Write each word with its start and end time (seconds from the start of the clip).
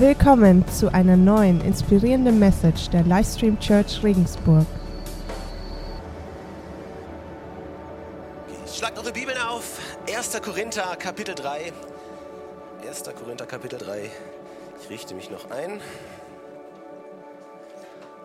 Willkommen 0.00 0.64
zu 0.68 0.94
einer 0.94 1.16
neuen 1.16 1.60
inspirierenden 1.60 2.38
Message 2.38 2.88
der 2.90 3.02
Livestream 3.02 3.58
Church 3.58 4.00
Regensburg. 4.04 4.64
Schlagt 8.72 8.96
eure 8.96 9.10
Bibeln 9.10 9.36
auf. 9.38 9.80
1. 10.08 10.40
Korinther 10.40 10.94
Kapitel 10.94 11.34
3. 11.34 11.72
1. 12.86 13.02
Korinther 13.20 13.44
Kapitel 13.44 13.76
3. 13.76 14.08
Ich 14.80 14.88
richte 14.88 15.16
mich 15.16 15.30
noch 15.30 15.50
ein. 15.50 15.80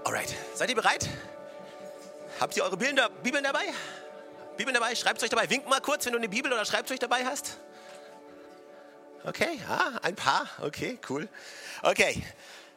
Alright, 0.04 0.36
seid 0.54 0.70
ihr 0.70 0.76
bereit? 0.76 1.10
Habt 2.40 2.56
ihr 2.56 2.66
eure 2.66 2.78
Bibeln, 2.78 2.98
da, 2.98 3.08
Bibeln 3.24 3.44
dabei? 3.44 3.66
Bibeln 4.58 4.76
dabei? 4.76 4.94
Schreibt 4.94 5.18
es 5.18 5.24
euch 5.24 5.32
dabei. 5.32 5.50
Winkt 5.50 5.68
mal 5.68 5.82
kurz, 5.82 6.06
wenn 6.06 6.14
du 6.14 6.20
eine 6.20 6.30
Bibel 6.30 6.54
oder 6.54 6.66
schreibt 6.66 6.92
euch 6.92 7.00
dabei 7.00 7.26
hast. 7.26 7.58
Okay, 9.26 9.58
ah, 9.70 10.00
ein 10.02 10.16
paar. 10.18 10.50
Okay, 10.60 11.00
cool. 11.10 11.30
Okay, 11.82 12.22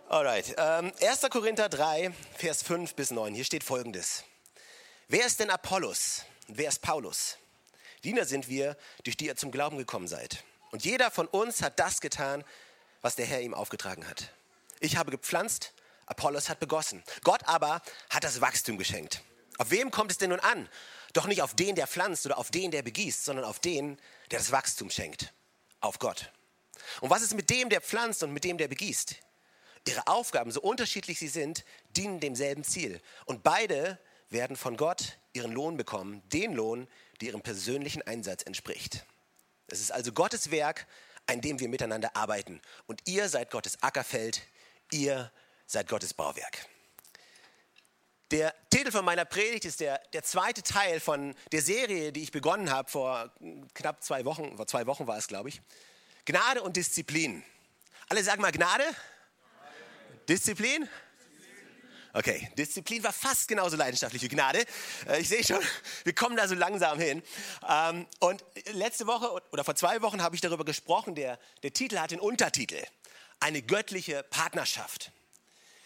alright. 0.09 0.55
Ähm, 0.57 0.93
1. 1.01 1.23
Korinther 1.29 1.69
3, 1.69 2.13
Vers 2.37 2.63
5 2.63 2.95
bis 2.95 3.11
9. 3.11 3.35
Hier 3.35 3.45
steht 3.45 3.65
folgendes. 3.65 4.23
Wer 5.09 5.27
ist 5.27 5.41
denn 5.41 5.51
Apollos? 5.51 6.23
Wer 6.47 6.69
ist 6.69 6.83
Paulus? 6.83 7.37
Diener 8.05 8.25
sind 8.27 8.49
wir, 8.49 8.77
durch 9.03 9.17
die 9.17 9.27
ihr 9.27 9.35
zum 9.35 9.51
Glauben 9.51 9.77
gekommen 9.77 10.07
seid. 10.07 10.45
Und 10.71 10.85
jeder 10.85 11.11
von 11.11 11.27
uns 11.27 11.63
hat 11.63 11.81
das 11.81 12.01
getan, 12.01 12.45
was 13.03 13.17
der 13.17 13.27
Herr 13.27 13.41
ihm 13.41 13.53
aufgetragen 13.53 14.09
hat. 14.09 14.33
Ich 14.79 14.97
habe 14.97 15.11
gepflanzt, 15.11 15.73
Apollos 16.07 16.49
hat 16.49 16.61
begossen. 16.61 17.03
Gott 17.25 17.41
aber 17.47 17.83
hat 18.09 18.23
das 18.23 18.41
Wachstum 18.41 18.79
geschenkt. 18.79 19.21
Auf 19.59 19.73
wem 19.73 19.91
kommt 19.91 20.13
es 20.13 20.19
denn 20.19 20.31
nun 20.31 20.39
an? 20.39 20.69
Doch 21.13 21.27
nicht 21.27 21.43
auf 21.43 21.55
den, 21.55 21.75
der 21.75 21.89
pflanzt 21.89 22.25
oder 22.25 22.39
auf 22.39 22.53
den, 22.53 22.71
der 22.71 22.83
begießt, 22.83 23.25
sondern 23.25 23.45
auf 23.45 23.59
den, 23.59 23.99
der 24.31 24.39
das 24.39 24.53
Wachstum 24.53 24.91
schenkt. 24.91 25.33
Auf 25.81 25.99
Gott. 25.99 26.31
Und 27.01 27.11
was 27.11 27.23
ist 27.23 27.35
mit 27.35 27.51
dem, 27.51 27.69
der 27.69 27.81
pflanzt 27.81 28.23
und 28.23 28.33
mit 28.33 28.45
dem, 28.45 28.59
der 28.59 28.69
begießt? 28.69 29.17
Ihre 29.89 30.07
Aufgaben, 30.07 30.51
so 30.51 30.61
unterschiedlich 30.61 31.19
sie 31.19 31.29
sind, 31.29 31.65
dienen 31.91 32.21
demselben 32.21 32.65
Ziel. 32.65 33.01
Und 33.25 33.43
beide 33.43 33.99
werden 34.31 34.57
von 34.57 34.77
Gott 34.77 35.19
ihren 35.33 35.53
Lohn 35.53 35.77
bekommen, 35.77 36.23
den 36.33 36.55
Lohn, 36.55 36.89
der 37.21 37.29
ihrem 37.29 37.43
persönlichen 37.43 38.03
Einsatz 38.03 38.43
entspricht. 38.43 39.05
Es 39.69 39.81
ist 39.81 39.93
also 39.93 40.13
Gottes 40.13 40.51
Werk, 40.51 40.87
an 41.27 41.41
dem 41.41 41.61
wir 41.61 41.69
miteinander 41.69 42.17
arbeiten. 42.17 42.61
Und 42.87 43.01
ihr 43.07 43.29
seid 43.29 43.51
Gottes 43.51 43.83
Ackerfeld, 43.83 44.43
ihr 44.93 45.31
seid 45.67 45.89
Gottes 45.89 46.15
Bauwerk. 46.15 46.67
Der 48.33 48.55
Titel 48.71 48.91
von 48.91 49.05
meiner 49.05 49.25
Predigt 49.25 49.65
ist 49.65 49.79
der, 49.79 50.01
der 50.13 50.25
zweite 50.25 50.63
Teil 50.63 50.99
von 50.99 51.35
der 51.53 51.63
Serie, 51.63 52.13
die 52.13 52.25
ich 52.25 52.33
begonnen 52.33 52.71
habe 52.71 52.91
vor 52.91 53.33
knapp 53.75 54.03
zwei 54.03 54.25
Wochen, 54.25 54.57
vor 54.57 54.67
zwei 54.67 54.87
Wochen 54.87 55.07
war 55.07 55.17
es, 55.17 55.29
glaube 55.29 55.49
ich. 55.49 55.61
Gnade 56.27 56.61
und 56.63 56.77
Disziplin. 56.77 57.43
Alle 58.09 58.23
sagen 58.23 58.43
mal 58.43 58.51
Gnade. 58.51 58.85
Disziplin? 60.29 60.89
Okay, 62.13 62.51
Disziplin 62.59 63.05
war 63.05 63.13
fast 63.13 63.47
genauso 63.47 63.77
leidenschaftlich 63.77 64.23
wie 64.23 64.29
Gnade. 64.29 64.65
Äh, 65.07 65.21
ich 65.21 65.29
sehe 65.29 65.45
schon, 65.45 65.61
wir 66.05 66.15
kommen 66.15 66.37
da 66.37 66.49
so 66.49 66.57
langsam 66.57 66.99
hin. 66.99 67.23
Ähm, 67.69 68.07
und 68.19 68.45
letzte 68.73 69.07
Woche 69.07 69.41
oder 69.53 69.63
vor 69.63 69.77
zwei 69.77 70.03
Wochen 70.03 70.21
habe 70.21 70.35
ich 70.35 70.41
darüber 70.41 70.65
gesprochen, 70.65 71.15
der, 71.15 71.39
der 71.63 71.73
Titel 71.73 71.99
hat 71.99 72.11
den 72.11 72.21
Untertitel, 72.21 72.83
eine 73.39 73.63
göttliche 73.63 74.25
Partnerschaft. 74.25 75.13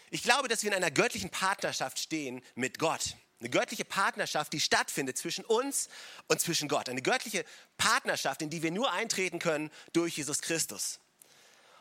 Ich 0.09 0.23
glaube, 0.23 0.47
dass 0.47 0.63
wir 0.63 0.71
in 0.71 0.75
einer 0.75 0.91
göttlichen 0.91 1.29
Partnerschaft 1.29 1.99
stehen 1.99 2.41
mit 2.55 2.79
Gott. 2.79 3.15
Eine 3.41 3.49
göttliche 3.49 3.85
Partnerschaft, 3.85 4.53
die 4.53 4.59
stattfindet 4.59 5.17
zwischen 5.17 5.43
uns 5.43 5.89
und 6.27 6.39
zwischen 6.39 6.67
Gott. 6.67 6.89
Eine 6.89 7.01
göttliche 7.01 7.43
Partnerschaft, 7.75 8.43
in 8.43 8.51
die 8.51 8.61
wir 8.61 8.69
nur 8.69 8.91
eintreten 8.91 9.39
können 9.39 9.71
durch 9.93 10.15
Jesus 10.17 10.41
Christus. 10.41 10.99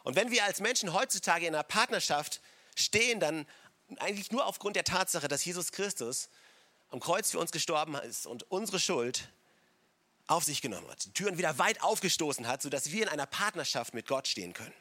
Und 0.02 0.16
wenn 0.16 0.30
wir 0.30 0.44
als 0.44 0.60
Menschen 0.60 0.94
heutzutage 0.94 1.46
in 1.46 1.54
einer 1.54 1.62
Partnerschaft 1.62 2.40
stehen, 2.74 3.20
dann 3.20 3.46
eigentlich 3.98 4.32
nur 4.32 4.46
aufgrund 4.46 4.74
der 4.74 4.84
Tatsache, 4.84 5.28
dass 5.28 5.44
Jesus 5.44 5.70
Christus 5.70 6.30
am 6.88 6.98
Kreuz 6.98 7.30
für 7.30 7.38
uns 7.38 7.52
gestorben 7.52 7.94
ist 7.96 8.26
und 8.26 8.50
unsere 8.50 8.80
Schuld 8.80 9.30
auf 10.28 10.44
sich 10.44 10.62
genommen 10.62 10.88
hat, 10.88 11.04
die 11.04 11.12
Türen 11.12 11.36
wieder 11.36 11.58
weit 11.58 11.82
aufgestoßen 11.82 12.48
hat, 12.48 12.62
sodass 12.62 12.90
wir 12.90 13.02
in 13.02 13.08
einer 13.10 13.26
Partnerschaft 13.26 13.92
mit 13.92 14.06
Gott 14.06 14.28
stehen 14.28 14.54
können. 14.54 14.72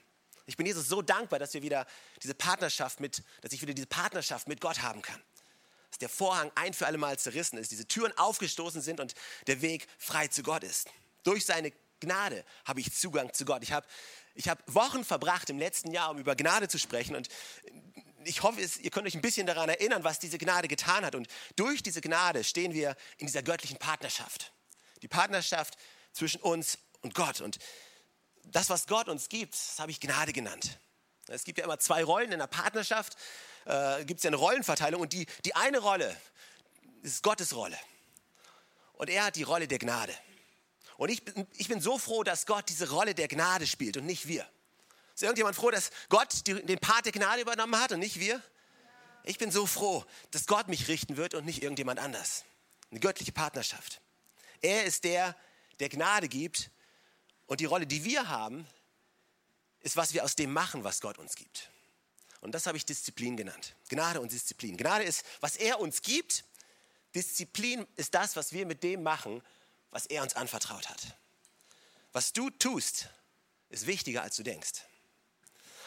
Ich 0.45 0.55
bin 0.55 0.65
Jesus 0.65 0.87
so 0.87 1.01
dankbar, 1.01 1.39
dass 1.39 1.53
wir 1.53 1.61
wieder 1.61 1.85
diese 2.23 2.35
Partnerschaft 2.35 3.01
mit, 3.01 3.21
dass 3.41 3.51
ich 3.51 3.61
wieder 3.61 3.73
diese 3.73 3.87
Partnerschaft 3.87 4.47
mit 4.47 4.61
Gott 4.61 4.81
haben 4.81 5.01
kann 5.01 5.21
der 6.01 6.09
Vorhang 6.09 6.51
ein 6.55 6.73
für 6.73 6.87
alle 6.87 6.97
Mal 6.97 7.17
zerrissen 7.19 7.57
ist, 7.57 7.71
diese 7.71 7.87
Türen 7.87 8.17
aufgestoßen 8.17 8.81
sind 8.81 8.99
und 8.99 9.13
der 9.47 9.61
Weg 9.61 9.87
frei 9.97 10.27
zu 10.27 10.43
Gott 10.43 10.63
ist. 10.63 10.87
Durch 11.23 11.45
seine 11.45 11.71
Gnade 11.99 12.45
habe 12.65 12.79
ich 12.79 12.93
Zugang 12.93 13.33
zu 13.33 13.45
Gott. 13.45 13.63
Ich 13.63 13.71
habe, 13.71 13.85
ich 14.35 14.47
habe 14.47 14.61
Wochen 14.67 15.03
verbracht 15.03 15.49
im 15.49 15.59
letzten 15.59 15.91
Jahr, 15.91 16.11
um 16.11 16.17
über 16.17 16.35
Gnade 16.35 16.67
zu 16.67 16.79
sprechen 16.79 17.15
und 17.15 17.27
ich 18.25 18.43
hoffe, 18.43 18.61
ihr 18.61 18.91
könnt 18.91 19.07
euch 19.07 19.15
ein 19.15 19.21
bisschen 19.21 19.47
daran 19.47 19.69
erinnern, 19.69 20.03
was 20.03 20.19
diese 20.19 20.37
Gnade 20.37 20.67
getan 20.67 21.05
hat. 21.05 21.15
Und 21.15 21.27
durch 21.55 21.81
diese 21.81 22.01
Gnade 22.01 22.43
stehen 22.43 22.73
wir 22.73 22.95
in 23.17 23.27
dieser 23.27 23.43
göttlichen 23.43 23.77
Partnerschaft. 23.77 24.51
Die 25.01 25.07
Partnerschaft 25.07 25.77
zwischen 26.11 26.41
uns 26.41 26.77
und 27.01 27.13
Gott. 27.15 27.41
Und 27.41 27.59
das, 28.43 28.69
was 28.69 28.87
Gott 28.87 29.07
uns 29.07 29.29
gibt, 29.29 29.53
das 29.53 29.79
habe 29.79 29.91
ich 29.91 29.99
Gnade 29.99 30.33
genannt. 30.33 30.79
Es 31.27 31.43
gibt 31.43 31.59
ja 31.59 31.63
immer 31.63 31.79
zwei 31.79 32.03
Rollen 32.03 32.27
in 32.27 32.33
einer 32.33 32.47
Partnerschaft 32.47 33.15
äh, 33.69 34.03
gibt 34.05 34.19
es 34.19 34.23
ja 34.23 34.29
eine 34.29 34.37
Rollenverteilung 34.37 35.01
und 35.01 35.13
die, 35.13 35.27
die 35.45 35.55
eine 35.55 35.79
Rolle 35.79 36.15
ist 37.03 37.23
Gottes 37.23 37.55
Rolle. 37.55 37.77
Und 38.93 39.09
er 39.09 39.25
hat 39.25 39.35
die 39.35 39.43
Rolle 39.43 39.67
der 39.67 39.79
Gnade. 39.79 40.13
Und 40.97 41.09
ich 41.09 41.21
ich 41.55 41.67
bin 41.69 41.79
so 41.79 41.97
froh, 41.97 42.23
dass 42.23 42.45
Gott 42.45 42.67
diese 42.67 42.89
Rolle 42.89 43.15
der 43.15 43.27
Gnade 43.27 43.67
spielt 43.67 43.95
und 43.95 44.05
nicht 44.05 44.27
wir. 44.27 44.45
Ist 45.13 45.23
irgendjemand 45.23 45.55
froh, 45.55 45.71
dass 45.71 45.91
Gott 46.09 46.47
die, 46.47 46.65
den 46.65 46.79
Part 46.79 47.05
der 47.05 47.11
Gnade 47.11 47.41
übernommen 47.41 47.79
hat 47.79 47.91
und 47.91 47.99
nicht 47.99 48.19
wir? 48.19 48.41
Ich 49.23 49.37
bin 49.37 49.51
so 49.51 49.65
froh, 49.65 50.03
dass 50.31 50.47
Gott 50.47 50.67
mich 50.67 50.87
richten 50.87 51.15
wird 51.15 51.33
und 51.33 51.45
nicht 51.45 51.61
irgendjemand 51.61 51.99
anders. 51.99 52.45
Eine 52.89 52.99
göttliche 52.99 53.31
Partnerschaft. 53.31 54.01
Er 54.61 54.85
ist 54.85 55.03
der, 55.03 55.35
der 55.79 55.89
Gnade 55.89 56.27
gibt 56.27 56.71
und 57.45 57.59
die 57.59 57.65
Rolle, 57.65 57.85
die 57.85 58.03
wir 58.03 58.27
haben, 58.27 58.67
ist, 59.81 59.95
was 59.95 60.13
wir 60.13 60.23
aus 60.23 60.35
dem 60.35 60.51
machen, 60.51 60.83
was 60.83 60.99
Gott 60.99 61.17
uns 61.17 61.35
gibt. 61.35 61.69
Und 62.41 62.53
das 62.53 62.65
habe 62.65 62.77
ich 62.77 62.85
Disziplin 62.85 63.35
genannt. 63.35 63.75
Gnade 63.89 64.21
und 64.21 64.31
Disziplin. 64.31 64.77
Gnade 64.77 65.03
ist, 65.03 65.25
was 65.41 65.57
er 65.57 65.79
uns 65.79 66.01
gibt. 66.01 66.45
Disziplin 67.15 67.85
ist 67.95 68.15
das, 68.15 68.35
was 68.35 68.53
wir 68.53 68.65
mit 68.65 68.83
dem 68.83 69.03
machen, 69.03 69.41
was 69.91 70.05
er 70.05 70.23
uns 70.23 70.35
anvertraut 70.35 70.89
hat. 70.89 71.17
Was 72.11 72.33
du 72.33 72.49
tust, 72.49 73.09
ist 73.69 73.87
wichtiger, 73.87 74.23
als 74.23 74.35
du 74.35 74.43
denkst. 74.43 74.83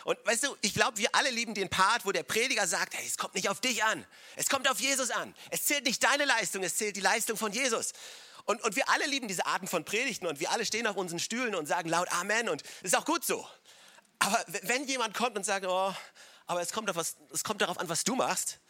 Und 0.04 0.18
weißt 0.26 0.44
du, 0.44 0.56
ich 0.62 0.74
glaube, 0.74 0.98
wir 0.98 1.14
alle 1.14 1.30
lieben 1.30 1.54
den 1.54 1.68
Part, 1.68 2.04
wo 2.04 2.12
der 2.12 2.24
Prediger 2.24 2.66
sagt, 2.66 2.94
hey, 2.94 3.06
es 3.06 3.16
kommt 3.16 3.34
nicht 3.34 3.48
auf 3.48 3.60
dich 3.60 3.84
an, 3.84 4.04
es 4.34 4.48
kommt 4.48 4.68
auf 4.68 4.80
Jesus 4.80 5.10
an. 5.10 5.34
Es 5.50 5.64
zählt 5.64 5.84
nicht 5.84 6.02
deine 6.02 6.24
Leistung, 6.24 6.64
es 6.64 6.76
zählt 6.76 6.96
die 6.96 7.00
Leistung 7.00 7.36
von 7.36 7.52
Jesus. 7.52 7.92
Und, 8.44 8.62
und 8.64 8.74
wir 8.74 8.88
alle 8.88 9.06
lieben 9.06 9.28
diese 9.28 9.46
Arten 9.46 9.68
von 9.68 9.84
Predigten 9.84 10.26
und 10.26 10.40
wir 10.40 10.50
alle 10.50 10.66
stehen 10.66 10.88
auf 10.88 10.96
unseren 10.96 11.20
Stühlen 11.20 11.54
und 11.54 11.66
sagen 11.66 11.88
laut 11.88 12.10
Amen 12.12 12.48
und 12.48 12.62
ist 12.82 12.96
auch 12.96 13.04
gut 13.04 13.24
so. 13.24 13.46
Aber 14.18 14.44
wenn 14.62 14.86
jemand 14.86 15.14
kommt 15.14 15.36
und 15.36 15.44
sagt, 15.44 15.66
oh, 15.66 15.94
aber 16.52 16.60
es 16.60 16.70
kommt, 16.70 16.94
was, 16.94 17.16
es 17.32 17.44
kommt 17.44 17.62
darauf 17.62 17.78
an, 17.78 17.88
was 17.88 18.04
du 18.04 18.14
machst. 18.14 18.60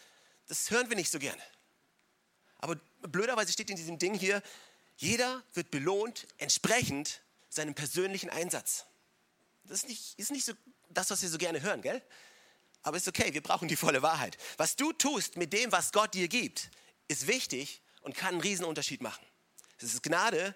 Das 0.47 0.71
hören 0.71 0.89
wir 0.89 0.97
nicht 0.97 1.11
so 1.11 1.19
gerne. 1.19 1.43
Aber 2.59 2.77
blöderweise 3.01 3.53
steht 3.53 3.71
in 3.71 3.77
diesem 3.77 3.99
Ding 3.99 4.15
hier, 4.15 4.41
jeder 4.97 5.43
wird 5.55 5.73
belohnt 5.73 6.29
entsprechend 6.39 7.23
seinem 7.49 7.75
persönlichen 7.75 8.31
Einsatz. 8.31 8.87
Das 9.65 9.79
ist 9.79 9.89
nicht, 9.89 10.17
ist 10.17 10.31
nicht 10.31 10.45
so 10.45 10.53
das, 10.91 11.11
was 11.11 11.23
wir 11.23 11.29
so 11.29 11.39
gerne 11.39 11.61
hören, 11.61 11.83
gell? 11.83 12.01
Aber 12.83 12.97
ist 12.97 13.09
okay, 13.09 13.35
wir 13.35 13.43
brauchen 13.43 13.67
die 13.67 13.77
volle 13.77 14.01
Wahrheit. 14.01 14.39
Was 14.59 14.77
du 14.77 14.93
tust 14.93 15.37
mit 15.37 15.53
dem, 15.53 15.73
was 15.73 15.91
Gott 15.91 16.15
dir 16.15 16.29
gibt, 16.29 16.71
ist 17.09 17.27
wichtig 17.27 17.83
und 18.03 18.15
kann 18.17 18.35
einen 18.35 18.41
riesen 18.43 18.65
Unterschied 18.65 19.01
machen. 19.01 19.25
Es 19.79 19.93
ist 19.93 20.05
Gnade 20.05 20.55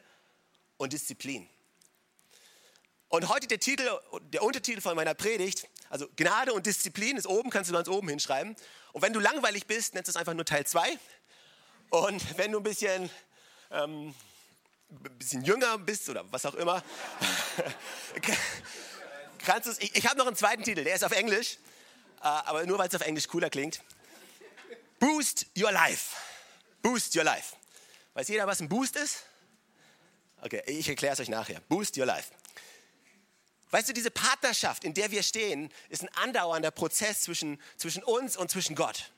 und 0.77 0.93
Disziplin. 0.93 1.49
Und 3.09 3.29
heute 3.29 3.49
der 3.49 3.59
Titel, 3.59 3.89
der 4.33 4.45
Untertitel 4.45 4.81
von 4.81 4.95
meiner 4.95 5.15
Predigt, 5.15 5.69
also 5.91 6.09
Gnade 6.17 6.53
und 6.53 6.67
Disziplin 6.67 7.17
ist 7.17 7.27
oben, 7.27 7.51
kannst 7.51 7.71
du 7.71 7.75
ganz 7.75 7.89
oben 7.89 8.09
hinschreiben. 8.09 8.57
Und 8.93 9.03
wenn 9.03 9.13
du 9.13 9.21
langweilig 9.21 9.67
bist, 9.67 9.95
nennst 9.95 10.09
du 10.09 10.11
es 10.11 10.17
einfach 10.17 10.35
nur 10.35 10.45
Teil 10.45 10.67
2. 10.67 10.99
Und 11.91 12.39
wenn 12.39 12.53
du 12.53 12.59
ein 12.59 12.63
bisschen, 12.63 13.11
ähm, 13.71 14.15
ein 14.91 15.19
bisschen 15.19 15.45
jünger 15.45 15.79
bist 15.79 16.09
oder 16.09 16.25
was 16.33 16.47
auch 16.47 16.55
immer, 16.55 16.83
kannst 19.45 19.67
du 19.67 19.71
es, 19.71 19.79
ich, 19.81 19.95
ich 19.95 20.07
habe 20.07 20.19
noch 20.19 20.27
einen 20.27 20.37
zweiten 20.37 20.65
Titel, 20.65 20.85
der 20.85 20.95
ist 20.95 21.05
auf 21.05 21.13
Englisch, 21.13 21.59
äh, 22.21 22.27
aber 22.27 22.67
nur 22.67 22.79
weil 22.79 22.89
es 22.89 22.95
auf 22.95 23.03
Englisch 23.03 23.29
cooler 23.29 23.51
klingt. 23.51 23.81
Boost 24.99 25.47
Your 25.57 25.73
Life. 25.73 26.17
Boost 26.83 27.15
Your 27.17 27.25
Life. 27.25 27.55
Weiß 28.15 28.29
jeder, 28.29 28.47
was 28.47 28.61
ein 28.61 28.69
Boost 28.69 28.97
ist? 28.97 29.25
Okay, 30.41 30.63
ich 30.67 30.89
erkläre 30.89 31.15
es 31.15 31.21
euch 31.21 31.29
nachher. 31.29 31.61
Boost 31.69 31.97
Your 31.99 32.07
Life. 32.07 32.31
Weißt 33.71 33.89
du, 33.89 33.93
diese 33.93 34.11
Partnerschaft, 34.11 34.85
in 34.85 34.95
der 34.95 35.11
wir 35.11 35.23
stehen, 35.23 35.73
ist 35.89 36.03
ein 36.03 36.09
andauernder 36.15 36.71
Prozess 36.71 37.23
zwischen, 37.23 37.61
zwischen 37.77 38.03
uns 38.05 38.37
und 38.37 38.51
zwischen 38.51 38.77
Gott. 38.77 39.11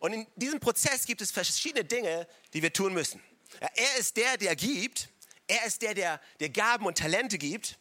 Und 0.00 0.12
in 0.12 0.26
diesem 0.36 0.60
Prozess 0.60 1.06
gibt 1.06 1.22
es 1.22 1.30
verschiedene 1.30 1.84
Dinge, 1.84 2.28
die 2.52 2.62
wir 2.62 2.72
tun 2.72 2.92
müssen. 2.92 3.22
Ja, 3.60 3.68
er 3.74 3.96
ist 3.96 4.16
der, 4.16 4.36
der 4.36 4.54
gibt. 4.54 5.08
Er 5.46 5.64
ist 5.64 5.82
der, 5.82 5.94
der, 5.94 6.20
der 6.40 6.50
Gaben 6.50 6.86
und 6.86 6.98
Talente 6.98 7.38
gibt. 7.38 7.78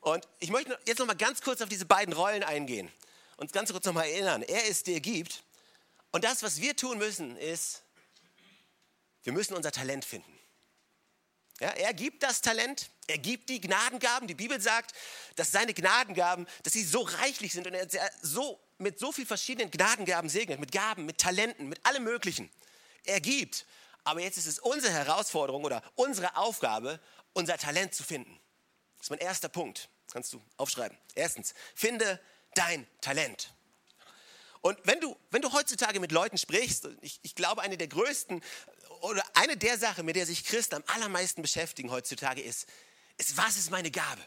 Und 0.00 0.26
ich 0.38 0.50
möchte 0.50 0.78
jetzt 0.86 0.98
noch 0.98 1.06
mal 1.06 1.14
ganz 1.14 1.40
kurz 1.42 1.60
auf 1.60 1.68
diese 1.68 1.86
beiden 1.86 2.14
Rollen 2.14 2.42
eingehen. 2.42 2.90
uns 3.36 3.52
ganz 3.52 3.70
kurz 3.70 3.84
nochmal 3.84 4.08
erinnern. 4.08 4.42
Er 4.42 4.64
ist, 4.64 4.86
der 4.86 5.00
gibt. 5.00 5.44
Und 6.10 6.24
das, 6.24 6.42
was 6.42 6.60
wir 6.60 6.76
tun 6.76 6.98
müssen, 6.98 7.36
ist, 7.36 7.82
wir 9.22 9.32
müssen 9.32 9.54
unser 9.54 9.72
Talent 9.72 10.04
finden. 10.04 10.32
Ja, 11.60 11.68
er 11.68 11.94
gibt 11.94 12.22
das 12.22 12.40
Talent, 12.40 12.90
er 13.06 13.18
gibt 13.18 13.48
die 13.48 13.60
Gnadengaben. 13.60 14.26
Die 14.26 14.34
Bibel 14.34 14.60
sagt, 14.60 14.92
dass 15.36 15.52
seine 15.52 15.72
Gnadengaben, 15.72 16.46
dass 16.62 16.72
sie 16.72 16.82
so 16.82 17.02
reichlich 17.02 17.52
sind 17.52 17.66
und 17.66 17.74
er 17.74 18.10
so, 18.22 18.60
mit 18.78 18.98
so 18.98 19.12
vielen 19.12 19.28
verschiedenen 19.28 19.70
Gnadengaben 19.70 20.28
segnet, 20.28 20.58
mit 20.58 20.72
Gaben, 20.72 21.06
mit 21.06 21.18
Talenten, 21.18 21.68
mit 21.68 21.84
allem 21.86 22.04
Möglichen. 22.04 22.50
Er 23.04 23.20
gibt. 23.20 23.66
Aber 24.02 24.20
jetzt 24.20 24.36
ist 24.36 24.46
es 24.46 24.58
unsere 24.58 24.92
Herausforderung 24.92 25.64
oder 25.64 25.82
unsere 25.94 26.36
Aufgabe, 26.36 27.00
unser 27.32 27.56
Talent 27.56 27.94
zu 27.94 28.02
finden. 28.02 28.38
Das 28.96 29.06
ist 29.06 29.10
mein 29.10 29.20
erster 29.20 29.48
Punkt. 29.48 29.88
Kannst 30.12 30.32
du 30.32 30.42
aufschreiben. 30.56 30.96
Erstens, 31.14 31.54
finde 31.74 32.20
dein 32.54 32.86
Talent. 33.00 33.52
Und 34.60 34.78
wenn 34.84 34.98
du, 35.00 35.14
wenn 35.30 35.42
du 35.42 35.52
heutzutage 35.52 36.00
mit 36.00 36.10
Leuten 36.10 36.38
sprichst, 36.38 36.88
ich, 37.02 37.20
ich 37.22 37.34
glaube, 37.34 37.60
eine 37.60 37.76
der 37.76 37.88
größten 37.88 38.42
oder 39.04 39.22
eine 39.34 39.56
der 39.56 39.78
Sachen, 39.78 40.06
mit 40.06 40.16
der 40.16 40.24
sich 40.24 40.44
Christen 40.44 40.76
am 40.76 40.84
allermeisten 40.86 41.42
beschäftigen 41.42 41.90
heutzutage, 41.90 42.40
ist, 42.40 42.66
ist, 43.18 43.36
was 43.36 43.56
ist 43.56 43.70
meine 43.70 43.90
Gabe? 43.90 44.26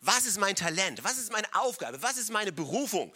Was 0.00 0.24
ist 0.24 0.38
mein 0.38 0.56
Talent? 0.56 1.04
Was 1.04 1.18
ist 1.18 1.30
meine 1.30 1.52
Aufgabe? 1.54 2.00
Was 2.00 2.16
ist 2.16 2.30
meine 2.30 2.50
Berufung? 2.50 3.12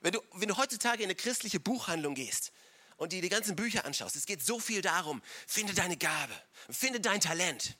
Wenn 0.00 0.12
du, 0.12 0.22
wenn 0.34 0.48
du 0.48 0.56
heutzutage 0.56 1.02
in 1.02 1.08
eine 1.08 1.16
christliche 1.16 1.58
Buchhandlung 1.58 2.14
gehst 2.14 2.52
und 2.98 3.12
dir 3.12 3.20
die 3.20 3.28
ganzen 3.28 3.56
Bücher 3.56 3.84
anschaust, 3.84 4.14
es 4.14 4.26
geht 4.26 4.40
so 4.40 4.60
viel 4.60 4.80
darum, 4.80 5.22
finde 5.48 5.74
deine 5.74 5.96
Gabe, 5.96 6.32
finde 6.70 7.00
dein 7.00 7.20
Talent. 7.20 7.76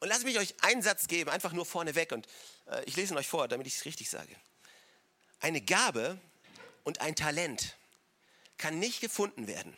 Und 0.00 0.08
lass 0.08 0.24
mich 0.24 0.38
euch 0.38 0.56
einen 0.62 0.82
Satz 0.82 1.06
geben, 1.06 1.30
einfach 1.30 1.52
nur 1.52 1.64
vorneweg 1.64 2.10
und 2.10 2.26
äh, 2.66 2.82
ich 2.84 2.96
lese 2.96 3.14
ihn 3.14 3.18
euch 3.18 3.28
vor, 3.28 3.46
damit 3.46 3.68
ich 3.68 3.76
es 3.76 3.84
richtig 3.84 4.10
sage. 4.10 4.34
Eine 5.38 5.60
Gabe 5.60 6.18
und 6.82 7.00
ein 7.00 7.14
Talent 7.14 7.76
kann 8.58 8.80
nicht 8.80 9.00
gefunden 9.00 9.46
werden, 9.46 9.76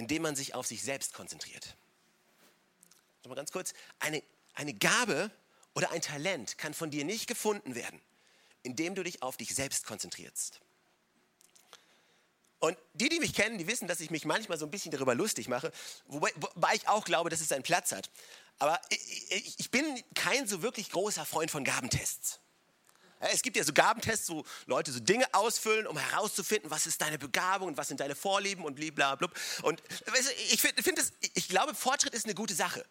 indem 0.00 0.22
man 0.22 0.34
sich 0.34 0.54
auf 0.54 0.66
sich 0.66 0.82
selbst 0.82 1.12
konzentriert. 1.12 1.76
Mal 3.26 3.34
ganz 3.34 3.52
kurz, 3.52 3.74
eine, 3.98 4.22
eine 4.54 4.72
Gabe 4.72 5.30
oder 5.74 5.92
ein 5.92 6.00
Talent 6.00 6.56
kann 6.56 6.72
von 6.72 6.90
dir 6.90 7.04
nicht 7.04 7.26
gefunden 7.26 7.74
werden, 7.74 8.00
indem 8.62 8.94
du 8.94 9.04
dich 9.04 9.22
auf 9.22 9.36
dich 9.36 9.54
selbst 9.54 9.86
konzentrierst. 9.86 10.58
Und 12.60 12.78
die, 12.94 13.10
die 13.10 13.20
mich 13.20 13.34
kennen, 13.34 13.58
die 13.58 13.66
wissen, 13.66 13.88
dass 13.88 14.00
ich 14.00 14.10
mich 14.10 14.24
manchmal 14.24 14.58
so 14.58 14.64
ein 14.64 14.70
bisschen 14.70 14.90
darüber 14.90 15.14
lustig 15.14 15.48
mache, 15.48 15.70
wobei, 16.06 16.32
wobei 16.36 16.74
ich 16.74 16.88
auch 16.88 17.04
glaube, 17.04 17.28
dass 17.28 17.42
es 17.42 17.48
seinen 17.48 17.62
Platz 17.62 17.92
hat. 17.92 18.10
Aber 18.58 18.80
ich, 18.88 19.58
ich 19.58 19.70
bin 19.70 19.84
kein 20.14 20.48
so 20.48 20.62
wirklich 20.62 20.90
großer 20.90 21.26
Freund 21.26 21.50
von 21.50 21.62
Gabentests. 21.62 22.40
Es 23.20 23.42
gibt 23.42 23.56
ja 23.56 23.64
so 23.64 23.74
Gabentests, 23.74 24.30
wo 24.30 24.44
Leute 24.66 24.92
so 24.92 25.00
Dinge 25.00 25.26
ausfüllen, 25.32 25.86
um 25.86 25.98
herauszufinden, 25.98 26.70
was 26.70 26.86
ist 26.86 27.02
deine 27.02 27.18
Begabung 27.18 27.68
und 27.68 27.76
was 27.76 27.88
sind 27.88 28.00
deine 28.00 28.14
Vorlieben 28.14 28.64
und 28.64 28.76
blablabla. 28.76 29.28
Und 29.62 29.82
ich, 30.50 30.60
find, 30.60 30.82
find 30.82 31.00
ich 31.34 31.48
glaube, 31.48 31.74
Fortschritt 31.74 32.14
ist 32.14 32.24
eine 32.24 32.34
gute 32.34 32.54
Sache. 32.54 32.84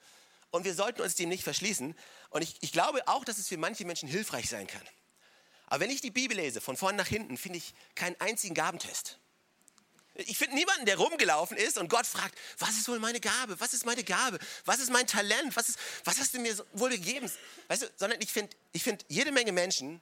Und 0.52 0.66
wir 0.66 0.74
sollten 0.74 1.02
uns 1.02 1.16
dem 1.16 1.30
nicht 1.30 1.44
verschließen. 1.44 1.96
Und 2.30 2.42
ich, 2.42 2.58
ich 2.62 2.72
glaube 2.72 3.08
auch, 3.08 3.26
dass 3.26 3.40
es 3.40 3.48
für 3.48 3.58
manche 3.58 3.86
Menschen 3.86 4.08
hilfreich 4.08 4.50
sein 4.50 4.68
kann. 4.68 4.82
Aber 5.68 5.82
wenn 5.82 5.90
ich 5.90 6.02
die 6.02 6.12
Bibel 6.12 6.38
lese, 6.38 6.62
von 6.62 6.78
vorn 6.78 6.96
nach 6.96 7.08
hinten, 7.08 7.38
finde 7.38 7.58
ich 7.58 7.74
keinen 7.96 8.20
einzigen 8.20 8.56
Gabentest. 8.56 9.20
Ich 10.16 10.38
finde 10.38 10.56
niemanden, 10.56 10.86
der 10.86 10.98
rumgelaufen 10.98 11.56
ist 11.56 11.78
und 11.78 11.88
Gott 11.88 12.06
fragt, 12.06 12.38
was 12.58 12.72
ist 12.72 12.88
wohl 12.90 13.00
meine 13.00 13.20
Gabe? 13.20 13.60
Was 13.60 13.74
ist 13.74 13.86
meine 13.86 14.04
Gabe? 14.04 14.38
Was 14.66 14.80
ist 14.80 14.92
mein 14.92 15.08
Talent? 15.08 15.56
Was, 15.56 15.70
ist, 15.70 15.80
was 16.04 16.20
hast 16.20 16.34
du 16.34 16.40
mir 16.40 16.56
wohl 16.74 16.90
gegeben? 16.90 17.32
Weißt 17.68 17.84
du, 17.84 17.88
sondern 17.96 18.20
ich 18.22 18.32
finde 18.32 18.56
ich 18.74 18.84
find 18.84 19.06
jede 19.08 19.32
Menge 19.32 19.52
Menschen, 19.52 20.02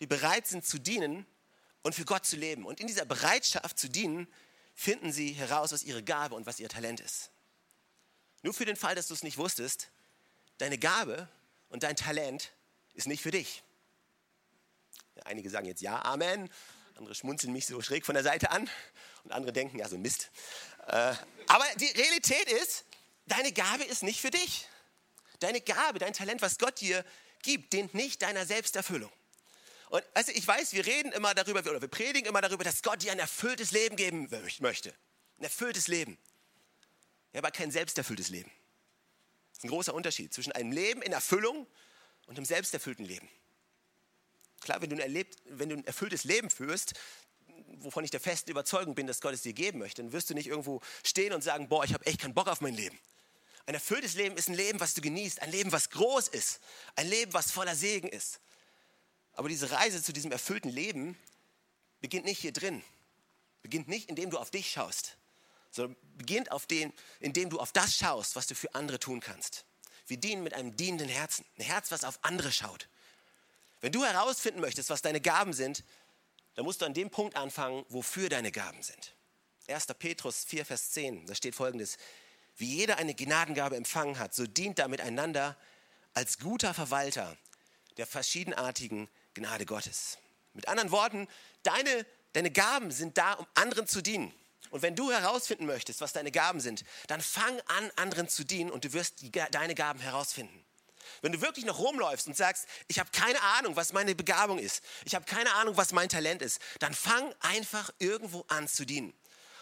die 0.00 0.06
bereit 0.06 0.46
sind 0.46 0.66
zu 0.66 0.78
dienen 0.78 1.26
und 1.82 1.94
für 1.94 2.04
Gott 2.04 2.26
zu 2.26 2.36
leben. 2.36 2.66
Und 2.66 2.80
in 2.80 2.86
dieser 2.86 3.04
Bereitschaft 3.04 3.78
zu 3.78 3.88
dienen, 3.88 4.26
finden 4.74 5.12
sie 5.12 5.32
heraus, 5.32 5.72
was 5.72 5.82
ihre 5.82 6.02
Gabe 6.02 6.34
und 6.34 6.46
was 6.46 6.58
ihr 6.58 6.68
Talent 6.68 7.00
ist. 7.00 7.30
Nur 8.42 8.54
für 8.54 8.64
den 8.64 8.76
Fall, 8.76 8.94
dass 8.94 9.08
du 9.08 9.14
es 9.14 9.22
nicht 9.22 9.36
wusstest, 9.36 9.90
deine 10.58 10.78
Gabe 10.78 11.28
und 11.68 11.82
dein 11.82 11.96
Talent 11.96 12.50
ist 12.94 13.06
nicht 13.06 13.22
für 13.22 13.30
dich. 13.30 13.62
Einige 15.24 15.50
sagen 15.50 15.66
jetzt 15.66 15.82
ja, 15.82 16.02
Amen. 16.02 16.48
Andere 16.96 17.14
schmunzeln 17.14 17.52
mich 17.52 17.66
so 17.66 17.80
schräg 17.82 18.06
von 18.06 18.14
der 18.14 18.24
Seite 18.24 18.50
an 18.50 18.68
und 19.24 19.32
andere 19.32 19.52
denken, 19.52 19.78
ja, 19.78 19.88
so 19.88 19.98
Mist. 19.98 20.30
Äh, 20.86 21.14
aber 21.46 21.64
die 21.76 21.86
Realität 21.86 22.50
ist, 22.50 22.84
deine 23.26 23.52
Gabe 23.52 23.84
ist 23.84 24.02
nicht 24.02 24.20
für 24.20 24.30
dich. 24.30 24.66
Deine 25.40 25.60
Gabe, 25.60 25.98
dein 25.98 26.12
Talent, 26.12 26.42
was 26.42 26.58
Gott 26.58 26.80
dir 26.80 27.04
gibt, 27.42 27.72
dient 27.72 27.94
nicht 27.94 28.22
deiner 28.22 28.44
Selbsterfüllung. 28.44 29.12
Und 29.90 30.04
also 30.14 30.30
ich 30.32 30.46
weiß, 30.46 30.72
wir 30.72 30.86
reden 30.86 31.10
immer 31.10 31.34
darüber, 31.34 31.60
oder 31.68 31.80
wir 31.80 31.88
predigen 31.88 32.28
immer 32.28 32.40
darüber, 32.40 32.62
dass 32.62 32.82
Gott 32.82 33.02
dir 33.02 33.10
ein 33.10 33.18
erfülltes 33.18 33.72
Leben 33.72 33.96
geben 33.96 34.28
möchte. 34.60 34.94
Ein 35.38 35.44
erfülltes 35.44 35.88
Leben. 35.88 36.16
Ja, 37.32 37.40
aber 37.40 37.50
kein 37.50 37.72
selbsterfülltes 37.72 38.28
Leben. 38.28 38.50
Das 39.50 39.58
ist 39.58 39.64
ein 39.64 39.70
großer 39.70 39.92
Unterschied 39.92 40.32
zwischen 40.32 40.52
einem 40.52 40.70
Leben 40.70 41.02
in 41.02 41.12
Erfüllung 41.12 41.66
und 42.26 42.36
einem 42.36 42.44
selbsterfüllten 42.44 43.04
Leben. 43.04 43.28
Klar, 44.60 44.80
wenn 44.80 44.90
du, 44.90 44.96
erlebt, 44.96 45.38
wenn 45.46 45.68
du 45.68 45.76
ein 45.76 45.84
erfülltes 45.84 46.22
Leben 46.22 46.50
führst, 46.50 46.94
wovon 47.78 48.04
ich 48.04 48.12
der 48.12 48.20
festen 48.20 48.50
Überzeugung 48.50 48.94
bin, 48.94 49.08
dass 49.08 49.20
Gott 49.20 49.34
es 49.34 49.42
dir 49.42 49.54
geben 49.54 49.80
möchte, 49.80 50.02
dann 50.02 50.12
wirst 50.12 50.30
du 50.30 50.34
nicht 50.34 50.46
irgendwo 50.46 50.80
stehen 51.04 51.32
und 51.32 51.42
sagen, 51.42 51.68
boah, 51.68 51.84
ich 51.84 51.94
habe 51.94 52.06
echt 52.06 52.20
keinen 52.20 52.34
Bock 52.34 52.46
auf 52.46 52.60
mein 52.60 52.74
Leben. 52.74 52.98
Ein 53.66 53.74
erfülltes 53.74 54.14
Leben 54.14 54.36
ist 54.36 54.48
ein 54.48 54.54
Leben, 54.54 54.78
was 54.78 54.94
du 54.94 55.00
genießt, 55.00 55.42
ein 55.42 55.50
Leben, 55.50 55.72
was 55.72 55.90
groß 55.90 56.28
ist, 56.28 56.60
ein 56.94 57.08
Leben, 57.08 57.32
was 57.34 57.50
voller 57.50 57.74
Segen 57.74 58.08
ist. 58.08 58.40
Aber 59.40 59.48
diese 59.48 59.70
Reise 59.70 60.02
zu 60.02 60.12
diesem 60.12 60.32
erfüllten 60.32 60.68
Leben 60.68 61.16
beginnt 62.02 62.26
nicht 62.26 62.40
hier 62.40 62.52
drin. 62.52 62.84
Beginnt 63.62 63.88
nicht, 63.88 64.10
indem 64.10 64.28
du 64.28 64.36
auf 64.36 64.50
dich 64.50 64.70
schaust, 64.70 65.16
sondern 65.70 65.96
beginnt, 66.18 66.52
auf 66.52 66.66
den, 66.66 66.92
indem 67.20 67.48
du 67.48 67.58
auf 67.58 67.72
das 67.72 67.96
schaust, 67.96 68.36
was 68.36 68.48
du 68.48 68.54
für 68.54 68.74
andere 68.74 68.98
tun 68.98 69.20
kannst. 69.20 69.64
Wir 70.06 70.18
dienen 70.18 70.42
mit 70.42 70.52
einem 70.52 70.76
dienenden 70.76 71.08
Herzen. 71.08 71.46
Ein 71.56 71.64
Herz, 71.64 71.90
was 71.90 72.04
auf 72.04 72.18
andere 72.20 72.52
schaut. 72.52 72.90
Wenn 73.80 73.92
du 73.92 74.04
herausfinden 74.04 74.60
möchtest, 74.60 74.90
was 74.90 75.00
deine 75.00 75.22
Gaben 75.22 75.54
sind, 75.54 75.84
dann 76.54 76.66
musst 76.66 76.82
du 76.82 76.84
an 76.84 76.92
dem 76.92 77.08
Punkt 77.08 77.34
anfangen, 77.34 77.86
wofür 77.88 78.28
deine 78.28 78.52
Gaben 78.52 78.82
sind. 78.82 79.14
1. 79.68 79.86
Petrus 79.98 80.44
4, 80.44 80.66
Vers 80.66 80.90
10, 80.90 81.24
da 81.24 81.34
steht 81.34 81.54
folgendes. 81.54 81.96
Wie 82.58 82.76
jeder 82.76 82.98
eine 82.98 83.14
Gnadengabe 83.14 83.76
empfangen 83.76 84.18
hat, 84.18 84.34
so 84.34 84.46
dient 84.46 84.78
damit 84.78 85.00
einander 85.00 85.56
als 86.12 86.40
guter 86.40 86.74
Verwalter 86.74 87.38
der 87.96 88.06
verschiedenartigen 88.06 89.08
Gnade 89.34 89.66
Gottes. 89.66 90.18
Mit 90.54 90.68
anderen 90.68 90.90
Worten, 90.90 91.28
deine, 91.62 92.06
deine 92.32 92.50
Gaben 92.50 92.90
sind 92.90 93.18
da, 93.18 93.34
um 93.34 93.46
anderen 93.54 93.86
zu 93.86 94.02
dienen. 94.02 94.32
Und 94.70 94.82
wenn 94.82 94.94
du 94.94 95.10
herausfinden 95.10 95.66
möchtest, 95.66 96.00
was 96.00 96.12
deine 96.12 96.30
Gaben 96.30 96.60
sind, 96.60 96.84
dann 97.08 97.20
fang 97.20 97.60
an, 97.66 97.90
anderen 97.96 98.28
zu 98.28 98.44
dienen 98.44 98.70
und 98.70 98.84
du 98.84 98.92
wirst 98.92 99.20
die, 99.20 99.30
deine 99.30 99.74
Gaben 99.74 100.00
herausfinden. 100.00 100.64
Wenn 101.22 101.32
du 101.32 101.40
wirklich 101.40 101.64
noch 101.64 101.78
rumläufst 101.78 102.28
und 102.28 102.36
sagst, 102.36 102.66
ich 102.86 102.98
habe 102.98 103.10
keine 103.10 103.40
Ahnung, 103.42 103.74
was 103.74 103.92
meine 103.92 104.14
Begabung 104.14 104.58
ist, 104.58 104.82
ich 105.04 105.14
habe 105.14 105.24
keine 105.24 105.52
Ahnung, 105.54 105.76
was 105.76 105.92
mein 105.92 106.08
Talent 106.08 106.40
ist, 106.40 106.60
dann 106.78 106.94
fang 106.94 107.34
einfach 107.40 107.90
irgendwo 107.98 108.44
an 108.48 108.68
zu 108.68 108.84
dienen. 108.84 109.12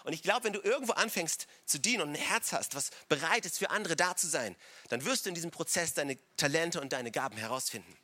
Und 0.05 0.13
ich 0.13 0.23
glaube, 0.23 0.45
wenn 0.45 0.53
du 0.53 0.61
irgendwo 0.61 0.93
anfängst 0.93 1.47
zu 1.67 1.79
dienen 1.79 2.03
und 2.03 2.11
ein 2.11 2.15
Herz 2.15 2.53
hast, 2.53 2.75
was 2.75 2.91
bereit 3.09 3.45
ist, 3.45 3.59
für 3.59 3.71
andere 3.71 3.97
da 3.97 4.15
zu 4.17 4.27
sein, 4.27 4.57
dann 4.89 5.05
wirst 5.05 5.25
du 5.25 5.31
in 5.31 5.35
diesem 5.35 5.51
Prozess 5.51 5.95
deine 5.95 6.19
Talente 6.37 6.81
und 6.81 6.93
deine 6.93 7.11
Gaben 7.11 7.37
herausfinden. 7.37 7.97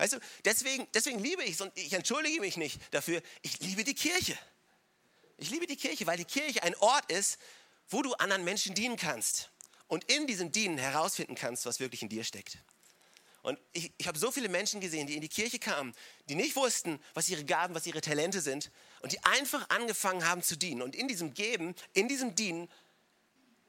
Weißt 0.00 0.14
du, 0.14 0.20
deswegen, 0.46 0.88
deswegen 0.94 1.18
liebe 1.18 1.44
ich 1.44 1.52
es 1.52 1.60
und 1.60 1.76
ich 1.76 1.92
entschuldige 1.92 2.40
mich 2.40 2.56
nicht 2.56 2.80
dafür. 2.90 3.20
Ich 3.42 3.60
liebe 3.60 3.84
die 3.84 3.92
Kirche. 3.92 4.36
Ich 5.36 5.50
liebe 5.50 5.66
die 5.66 5.76
Kirche, 5.76 6.06
weil 6.06 6.16
die 6.16 6.24
Kirche 6.24 6.62
ein 6.62 6.74
Ort 6.76 7.12
ist, 7.12 7.38
wo 7.90 8.00
du 8.00 8.14
anderen 8.14 8.42
Menschen 8.42 8.74
dienen 8.74 8.96
kannst 8.96 9.50
und 9.88 10.04
in 10.04 10.26
diesem 10.26 10.52
Dienen 10.52 10.78
herausfinden 10.78 11.34
kannst, 11.34 11.66
was 11.66 11.80
wirklich 11.80 12.00
in 12.00 12.08
dir 12.08 12.24
steckt. 12.24 12.56
Und 13.42 13.58
ich, 13.72 13.92
ich 13.98 14.08
habe 14.08 14.18
so 14.18 14.30
viele 14.30 14.48
Menschen 14.48 14.80
gesehen, 14.80 15.06
die 15.06 15.16
in 15.16 15.20
die 15.20 15.28
Kirche 15.28 15.58
kamen, 15.58 15.94
die 16.30 16.34
nicht 16.34 16.56
wussten, 16.56 16.98
was 17.12 17.28
ihre 17.28 17.44
Gaben, 17.44 17.74
was 17.74 17.86
ihre 17.86 18.00
Talente 18.00 18.40
sind 18.40 18.70
und 19.02 19.12
die 19.12 19.22
einfach 19.24 19.68
angefangen 19.68 20.26
haben 20.26 20.42
zu 20.42 20.56
dienen 20.56 20.80
und 20.80 20.96
in 20.96 21.08
diesem 21.08 21.34
Geben, 21.34 21.74
in 21.92 22.08
diesem 22.08 22.34
Dienen 22.34 22.70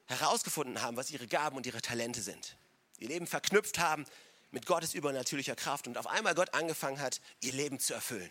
herausgefunden 0.05 0.81
haben, 0.81 0.95
was 0.95 1.11
ihre 1.11 1.27
Gaben 1.27 1.57
und 1.57 1.65
ihre 1.65 1.81
Talente 1.81 2.21
sind. 2.21 2.55
Ihr 2.99 3.09
Leben 3.09 3.27
verknüpft 3.27 3.79
haben 3.79 4.05
mit 4.51 4.65
Gottes 4.65 4.93
übernatürlicher 4.93 5.55
Kraft 5.55 5.87
und 5.87 5.97
auf 5.97 6.07
einmal 6.07 6.35
Gott 6.35 6.53
angefangen 6.53 6.99
hat, 6.99 7.21
ihr 7.41 7.53
Leben 7.53 7.79
zu 7.79 7.93
erfüllen. 7.93 8.29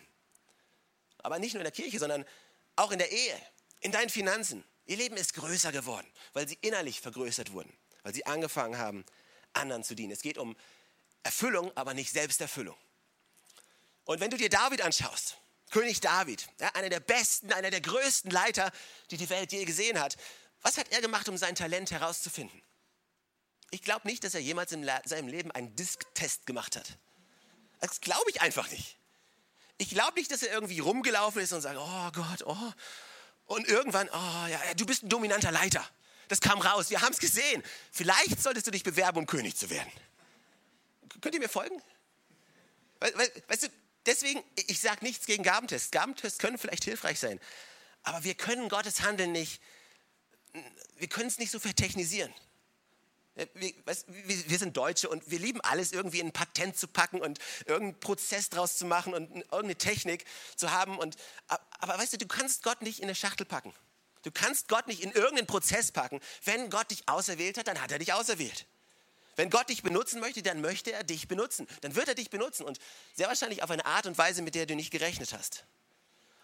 Aber 1.19 1.39
nicht 1.39 1.53
nur 1.53 1.61
in 1.61 1.65
der 1.65 1.71
Kirche, 1.71 1.99
sondern 1.99 2.25
auch 2.75 2.91
in 2.91 2.99
der 2.99 3.11
Ehe, 3.11 3.41
in 3.81 3.91
deinen 3.91 4.09
Finanzen. 4.09 4.63
Ihr 4.85 4.97
Leben 4.97 5.17
ist 5.17 5.33
größer 5.33 5.71
geworden, 5.71 6.07
weil 6.33 6.47
sie 6.47 6.57
innerlich 6.61 7.01
vergrößert 7.01 7.51
wurden, 7.51 7.71
weil 8.03 8.13
sie 8.13 8.25
angefangen 8.25 8.77
haben, 8.77 9.05
anderen 9.53 9.83
zu 9.83 9.95
dienen. 9.95 10.11
Es 10.11 10.21
geht 10.21 10.37
um 10.37 10.55
Erfüllung, 11.23 11.75
aber 11.75 11.93
nicht 11.93 12.11
Selbsterfüllung. 12.11 12.77
Und 14.05 14.19
wenn 14.19 14.31
du 14.31 14.37
dir 14.37 14.49
David 14.49 14.81
anschaust, 14.81 15.37
König 15.69 16.01
David, 16.01 16.47
einer 16.73 16.89
der 16.89 16.99
besten, 16.99 17.53
einer 17.53 17.69
der 17.69 17.81
größten 17.81 18.29
Leiter, 18.29 18.71
die 19.09 19.17
die 19.17 19.29
Welt 19.29 19.51
je 19.51 19.63
gesehen 19.63 19.99
hat, 19.99 20.17
was 20.61 20.77
hat 20.77 20.91
er 20.91 21.01
gemacht, 21.01 21.29
um 21.29 21.37
sein 21.37 21.55
Talent 21.55 21.91
herauszufinden? 21.91 22.61
Ich 23.71 23.81
glaube 23.81 24.07
nicht, 24.07 24.23
dass 24.23 24.33
er 24.33 24.41
jemals 24.41 24.71
in 24.73 24.87
seinem 25.05 25.27
Leben 25.29 25.49
einen 25.51 25.75
Disktest 25.75 26.45
gemacht 26.45 26.75
hat. 26.75 26.97
Das 27.79 28.01
glaube 28.01 28.29
ich 28.29 28.41
einfach 28.41 28.69
nicht. 28.69 28.97
Ich, 29.77 29.89
glaube 29.89 30.19
nicht, 30.19 30.29
dass 30.29 30.43
er 30.43 30.53
irgendwie 30.53 30.79
rumgelaufen 30.79 31.41
ist 31.41 31.53
und 31.53 31.61
sagt, 31.61 31.77
oh 31.79 32.11
Gott, 32.11 32.43
oh. 32.45 32.73
Und 33.45 33.67
irgendwann, 33.67 34.07
oh 34.09 34.47
ja, 34.47 34.59
du 34.75 34.85
bist 34.85 35.03
ein 35.03 35.09
dominanter 35.09 35.51
Leiter. 35.51 35.83
Das 36.27 36.39
kam 36.39 36.61
raus, 36.61 36.89
wir 36.91 37.01
haben 37.01 37.13
es 37.13 37.19
gesehen. 37.19 37.63
Vielleicht 37.91 38.41
solltest 38.41 38.67
du 38.67 38.71
dich 38.71 38.83
bewerben, 38.83 39.17
um 39.17 39.25
König 39.25 39.57
zu 39.57 39.69
werden. 39.69 39.91
Könnt 41.19 41.33
ihr 41.33 41.41
mir 41.41 41.49
folgen? 41.49 41.81
Weißt 42.99 43.63
du, 43.63 43.67
deswegen, 44.05 44.43
ich 44.67 44.79
sage 44.79 45.03
nichts 45.03 45.25
gegen 45.25 45.43
Gabentests. 45.43 45.91
Gabentests 45.91 46.37
können 46.37 46.57
vielleicht 46.57 46.83
hilfreich 46.83 47.19
sein. 47.19 47.39
Aber 48.03 48.23
wir 48.23 48.35
können 48.35 48.69
Gottes 48.69 49.01
Handeln 49.01 49.31
nicht, 49.31 49.61
wir 50.97 51.07
können 51.07 51.27
es 51.27 51.39
nicht 51.39 51.51
so 51.51 51.59
vertechnisieren. 51.59 52.33
Wir, 53.35 53.47
wir, 53.53 54.59
sind 54.59 54.75
Deutsche 54.75 55.07
und 55.07 55.31
wir 55.31 55.39
lieben 55.39 55.61
alles 55.61 55.93
irgendwie 55.93 56.19
in 56.19 56.27
ein 56.27 56.33
Patent 56.33 56.77
zu 56.77 56.87
packen 56.87 57.21
und 57.21 57.39
irgendeinen 57.65 57.99
Prozess 57.99 58.49
draus 58.49 58.77
zu 58.77 58.85
machen 58.85 59.13
und 59.13 59.29
irgendeine 59.31 59.77
Technik 59.77 60.25
zu 60.57 60.71
haben. 60.71 60.97
Und, 60.97 61.15
aber 61.47 61.97
weißt 61.97 62.13
du, 62.13 62.17
du 62.17 62.27
kannst 62.27 62.61
Gott 62.63 62.81
nicht 62.81 62.99
in 62.99 63.05
eine 63.05 63.15
Schachtel 63.15 63.45
packen. 63.45 63.73
Du 64.23 64.31
kannst 64.31 64.67
Gott 64.67 64.87
nicht 64.87 65.01
in 65.01 65.11
irgendeinen 65.11 65.47
Prozess 65.47 65.91
packen. 65.91 66.19
Wenn 66.43 66.69
Gott 66.69 66.91
dich 66.91 67.07
auserwählt 67.07 67.57
hat, 67.57 67.67
dann 67.67 67.81
hat 67.81 67.91
er 67.91 67.99
dich 67.99 68.13
auserwählt. 68.13 68.67
Wenn 69.37 69.49
Gott 69.49 69.69
dich 69.69 69.81
benutzen 69.81 70.19
möchte, 70.19 70.43
dann 70.43 70.59
möchte 70.59 70.91
er 70.91 71.03
dich 71.03 71.27
benutzen. 71.27 71.67
Dann 71.81 71.95
wird 71.95 72.09
er 72.09 72.15
dich 72.15 72.29
benutzen 72.29 72.65
und 72.65 72.79
sehr 73.15 73.27
wahrscheinlich 73.27 73.63
auf 73.63 73.71
eine 73.71 73.85
Art 73.85 74.05
und 74.05 74.17
Weise, 74.17 74.41
mit 74.41 74.55
der 74.55 74.65
du 74.65 74.75
nicht 74.75 74.91
gerechnet 74.91 75.33
hast. 75.33 75.65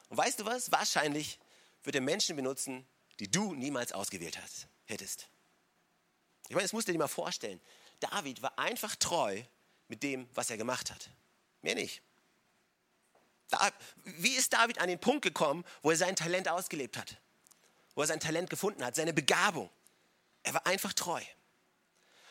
Und 0.09 0.17
weißt 0.17 0.39
du 0.39 0.45
was? 0.45 0.71
Wahrscheinlich 0.71 1.37
wird 1.83 1.95
er 1.95 2.01
Menschen 2.01 2.35
benutzen, 2.35 2.87
die 3.19 3.29
du 3.29 3.53
niemals 3.53 3.91
ausgewählt 3.91 4.39
hast, 4.41 4.67
hättest. 4.85 5.27
Ich 6.49 6.55
meine, 6.55 6.63
das 6.63 6.73
musst 6.73 6.87
du 6.87 6.91
dir 6.91 6.97
mal 6.97 7.07
vorstellen. 7.07 7.59
David 7.99 8.41
war 8.41 8.57
einfach 8.57 8.95
treu 8.95 9.41
mit 9.87 10.03
dem, 10.03 10.29
was 10.33 10.49
er 10.49 10.57
gemacht 10.57 10.91
hat. 10.91 11.09
Mehr 11.61 11.75
nicht. 11.75 12.01
Da, 13.49 13.71
wie 14.03 14.35
ist 14.35 14.53
David 14.53 14.79
an 14.79 14.87
den 14.87 14.99
Punkt 14.99 15.21
gekommen, 15.21 15.63
wo 15.81 15.91
er 15.91 15.97
sein 15.97 16.15
Talent 16.15 16.47
ausgelebt 16.47 16.97
hat? 16.97 17.17
Wo 17.95 18.01
er 18.01 18.07
sein 18.07 18.19
Talent 18.19 18.49
gefunden 18.49 18.83
hat, 18.83 18.95
seine 18.95 19.13
Begabung? 19.13 19.69
Er 20.43 20.53
war 20.53 20.67
einfach 20.67 20.93
treu. 20.93 21.21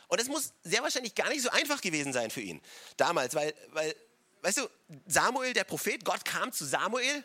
Und 0.08 0.20
das 0.20 0.28
muss 0.28 0.52
sehr 0.62 0.82
wahrscheinlich 0.82 1.14
gar 1.14 1.28
nicht 1.28 1.42
so 1.42 1.50
einfach 1.50 1.80
gewesen 1.80 2.12
sein 2.12 2.30
für 2.30 2.40
ihn 2.40 2.62
damals, 2.96 3.34
weil, 3.34 3.54
weil 3.70 3.94
weißt 4.42 4.58
du, 4.58 4.68
Samuel, 5.06 5.52
der 5.52 5.64
Prophet, 5.64 6.04
Gott 6.04 6.24
kam 6.24 6.52
zu 6.52 6.64
Samuel, 6.64 7.24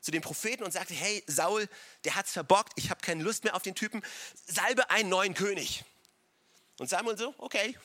zu 0.00 0.10
dem 0.10 0.22
Propheten 0.22 0.62
und 0.62 0.72
sagte, 0.72 0.94
hey, 0.94 1.24
Saul, 1.26 1.68
der 2.04 2.14
hat's 2.14 2.32
verbockt, 2.32 2.72
ich 2.76 2.90
habe 2.90 3.00
keine 3.00 3.22
Lust 3.22 3.44
mehr 3.44 3.56
auf 3.56 3.62
den 3.62 3.74
Typen, 3.74 4.02
salbe 4.46 4.90
einen 4.90 5.08
neuen 5.08 5.34
König. 5.34 5.84
Und 6.78 6.88
Samuel 6.88 7.18
so, 7.18 7.34
okay. 7.38 7.76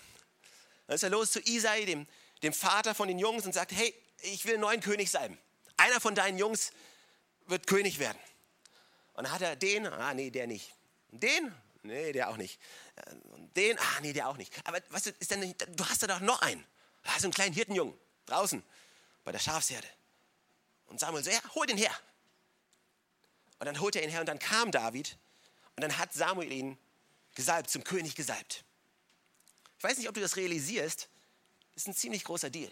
Dann 0.87 0.95
ist 0.95 1.03
er 1.03 1.09
los 1.09 1.31
zu 1.31 1.39
Isai, 1.41 1.85
dem, 1.85 2.07
dem 2.41 2.53
Vater 2.53 2.93
von 2.95 3.07
den 3.07 3.19
Jungs, 3.19 3.45
und 3.45 3.53
sagt, 3.53 3.71
hey, 3.71 3.93
ich 4.21 4.45
will 4.45 4.53
einen 4.53 4.61
neuen 4.61 4.81
König 4.81 5.09
sein. 5.11 5.37
Einer 5.77 5.99
von 5.99 6.15
deinen 6.15 6.37
Jungs 6.37 6.71
wird 7.47 7.67
König 7.67 7.99
werden. 7.99 8.17
Und 9.13 9.25
dann 9.25 9.33
hat 9.33 9.41
er 9.41 9.55
den, 9.55 9.85
ah 9.87 10.13
nee, 10.13 10.29
der 10.29 10.47
nicht. 10.47 10.73
Den, 11.09 11.53
nee, 11.83 12.11
der 12.11 12.29
auch 12.29 12.37
nicht. 12.37 12.59
Und 13.31 13.55
den, 13.55 13.77
ah 13.77 13.99
nee, 14.01 14.13
der 14.13 14.27
auch 14.29 14.37
nicht. 14.37 14.53
Aber 14.65 14.79
du, 14.79 14.95
ist 14.95 15.31
denn 15.31 15.55
du 15.57 15.85
hast 15.85 16.03
da 16.03 16.07
doch 16.07 16.19
noch 16.19 16.41
einen. 16.41 16.63
Du 17.03 17.09
hast 17.09 17.23
einen 17.23 17.33
kleinen 17.33 17.53
Hirtenjungen 17.53 17.93
draußen 18.25 18.63
bei 19.23 19.31
der 19.31 19.39
Schafsherde. 19.39 19.87
Und 20.87 20.99
Samuel 20.99 21.23
so, 21.23 21.31
ja, 21.31 21.39
hol 21.55 21.65
den 21.65 21.77
her. 21.77 21.93
Und 23.59 23.65
dann 23.65 23.79
holt 23.79 23.95
er 23.95 24.03
ihn 24.03 24.09
her 24.09 24.19
und 24.19 24.27
dann 24.27 24.39
kam 24.39 24.71
David 24.71 25.17
und 25.75 25.81
dann 25.81 25.97
hat 25.97 26.13
Samuel 26.13 26.51
ihn 26.51 26.77
gesalbt, 27.35 27.69
zum 27.69 27.83
König 27.83 28.15
gesalbt. 28.15 28.63
Ich 29.83 29.89
weiß 29.89 29.97
nicht, 29.97 30.07
ob 30.07 30.15
du 30.15 30.21
das 30.21 30.37
realisierst, 30.37 31.09
das 31.73 31.83
ist 31.83 31.87
ein 31.89 31.93
ziemlich 31.93 32.23
großer 32.23 32.49
Deal. 32.49 32.71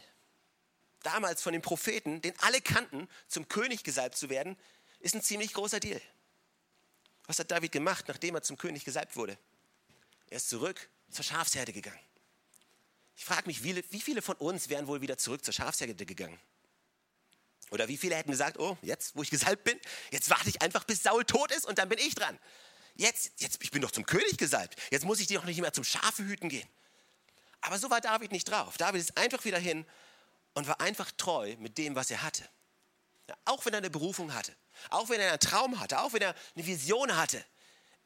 Damals 1.04 1.42
von 1.42 1.52
den 1.52 1.62
Propheten, 1.62 2.22
den 2.22 2.34
alle 2.40 2.62
kannten, 2.62 3.10
zum 3.28 3.50
König 3.50 3.84
gesalbt 3.84 4.16
zu 4.16 4.30
werden, 4.30 4.56
ist 5.02 5.14
ein 5.14 5.22
ziemlich 5.22 5.52
großer 5.52 5.82
Deal. 5.82 6.02
Was 7.26 7.38
hat 7.38 7.52
David 7.52 7.74
gemacht, 7.74 8.06
nachdem 8.08 8.36
er 8.36 8.44
zum 8.44 8.58
König 8.58 8.86
gesalbt 8.86 9.18
wurde? 9.18 9.38
Er 10.30 10.38
ist 10.38 10.48
zurück 10.48 10.90
zur 11.10 11.26
Schafsherde 11.26 11.74
gegangen. 11.74 12.00
Ich 13.18 13.26
frage 13.26 13.46
mich, 13.48 13.62
wie 13.62 14.00
viele 14.00 14.22
von 14.22 14.38
uns 14.38 14.70
wären 14.70 14.88
wohl 14.88 15.02
wieder 15.02 15.18
zurück 15.18 15.44
zur 15.44 15.54
Schafsherde 15.54 16.06
gegangen? 16.06 16.40
Oder 17.72 17.90
wie 17.90 17.98
viele 17.98 18.16
hätten 18.16 18.32
gesagt, 18.32 18.58
oh, 18.58 18.78
jetzt, 18.84 19.18
wo 19.18 19.22
ich 19.22 19.30
gesalbt 19.30 19.66
bin, 19.66 19.78
jetzt 20.12 20.30
warte 20.30 20.48
ich 20.48 20.62
einfach, 20.62 20.86
bis 20.86 21.04
Saul 21.04 21.26
tot 21.26 21.52
ist 21.52 21.66
und 21.66 21.78
dann 21.78 21.90
bin 21.90 22.00
ich 22.00 22.16
dran. 22.16 22.40
Jetzt, 22.96 23.34
jetzt, 23.42 23.62
ich 23.62 23.72
bin 23.72 23.82
doch 23.82 23.92
zum 23.92 24.06
König 24.06 24.38
gesalbt. 24.38 24.82
Jetzt 24.92 25.04
muss 25.04 25.20
ich 25.20 25.28
dir 25.28 25.40
doch 25.40 25.46
nicht 25.46 25.60
mehr 25.60 25.74
zum 25.74 25.84
Schafehüten 25.84 26.48
gehen. 26.48 26.70
Aber 27.62 27.78
so 27.78 27.90
war 27.90 28.02
David 28.02 28.32
nicht 28.32 28.50
drauf. 28.50 28.78
David 28.78 29.02
ist 29.02 29.18
einfach 29.18 29.44
wieder 29.46 29.60
hin 29.60 29.86
und 30.54 30.68
war 30.68 30.82
einfach 30.82 31.12
treu 31.12 31.56
mit 31.60 31.78
dem, 31.78 31.96
was 31.96 32.12
er 32.12 32.24
hatte. 32.24 32.48
Ja, 33.30 33.36
auch 33.46 33.66
wenn 33.66 33.74
er 33.74 33.78
eine 33.78 33.90
Berufung 33.90 34.34
hatte, 34.34 34.56
auch 34.90 35.10
wenn 35.10 35.22
er 35.22 35.30
einen 35.30 35.40
Traum 35.40 35.80
hatte, 35.80 36.02
auch 36.02 36.14
wenn 36.14 36.22
er 36.22 36.36
eine 36.56 36.66
Vision 36.66 37.16
hatte. 37.16 37.44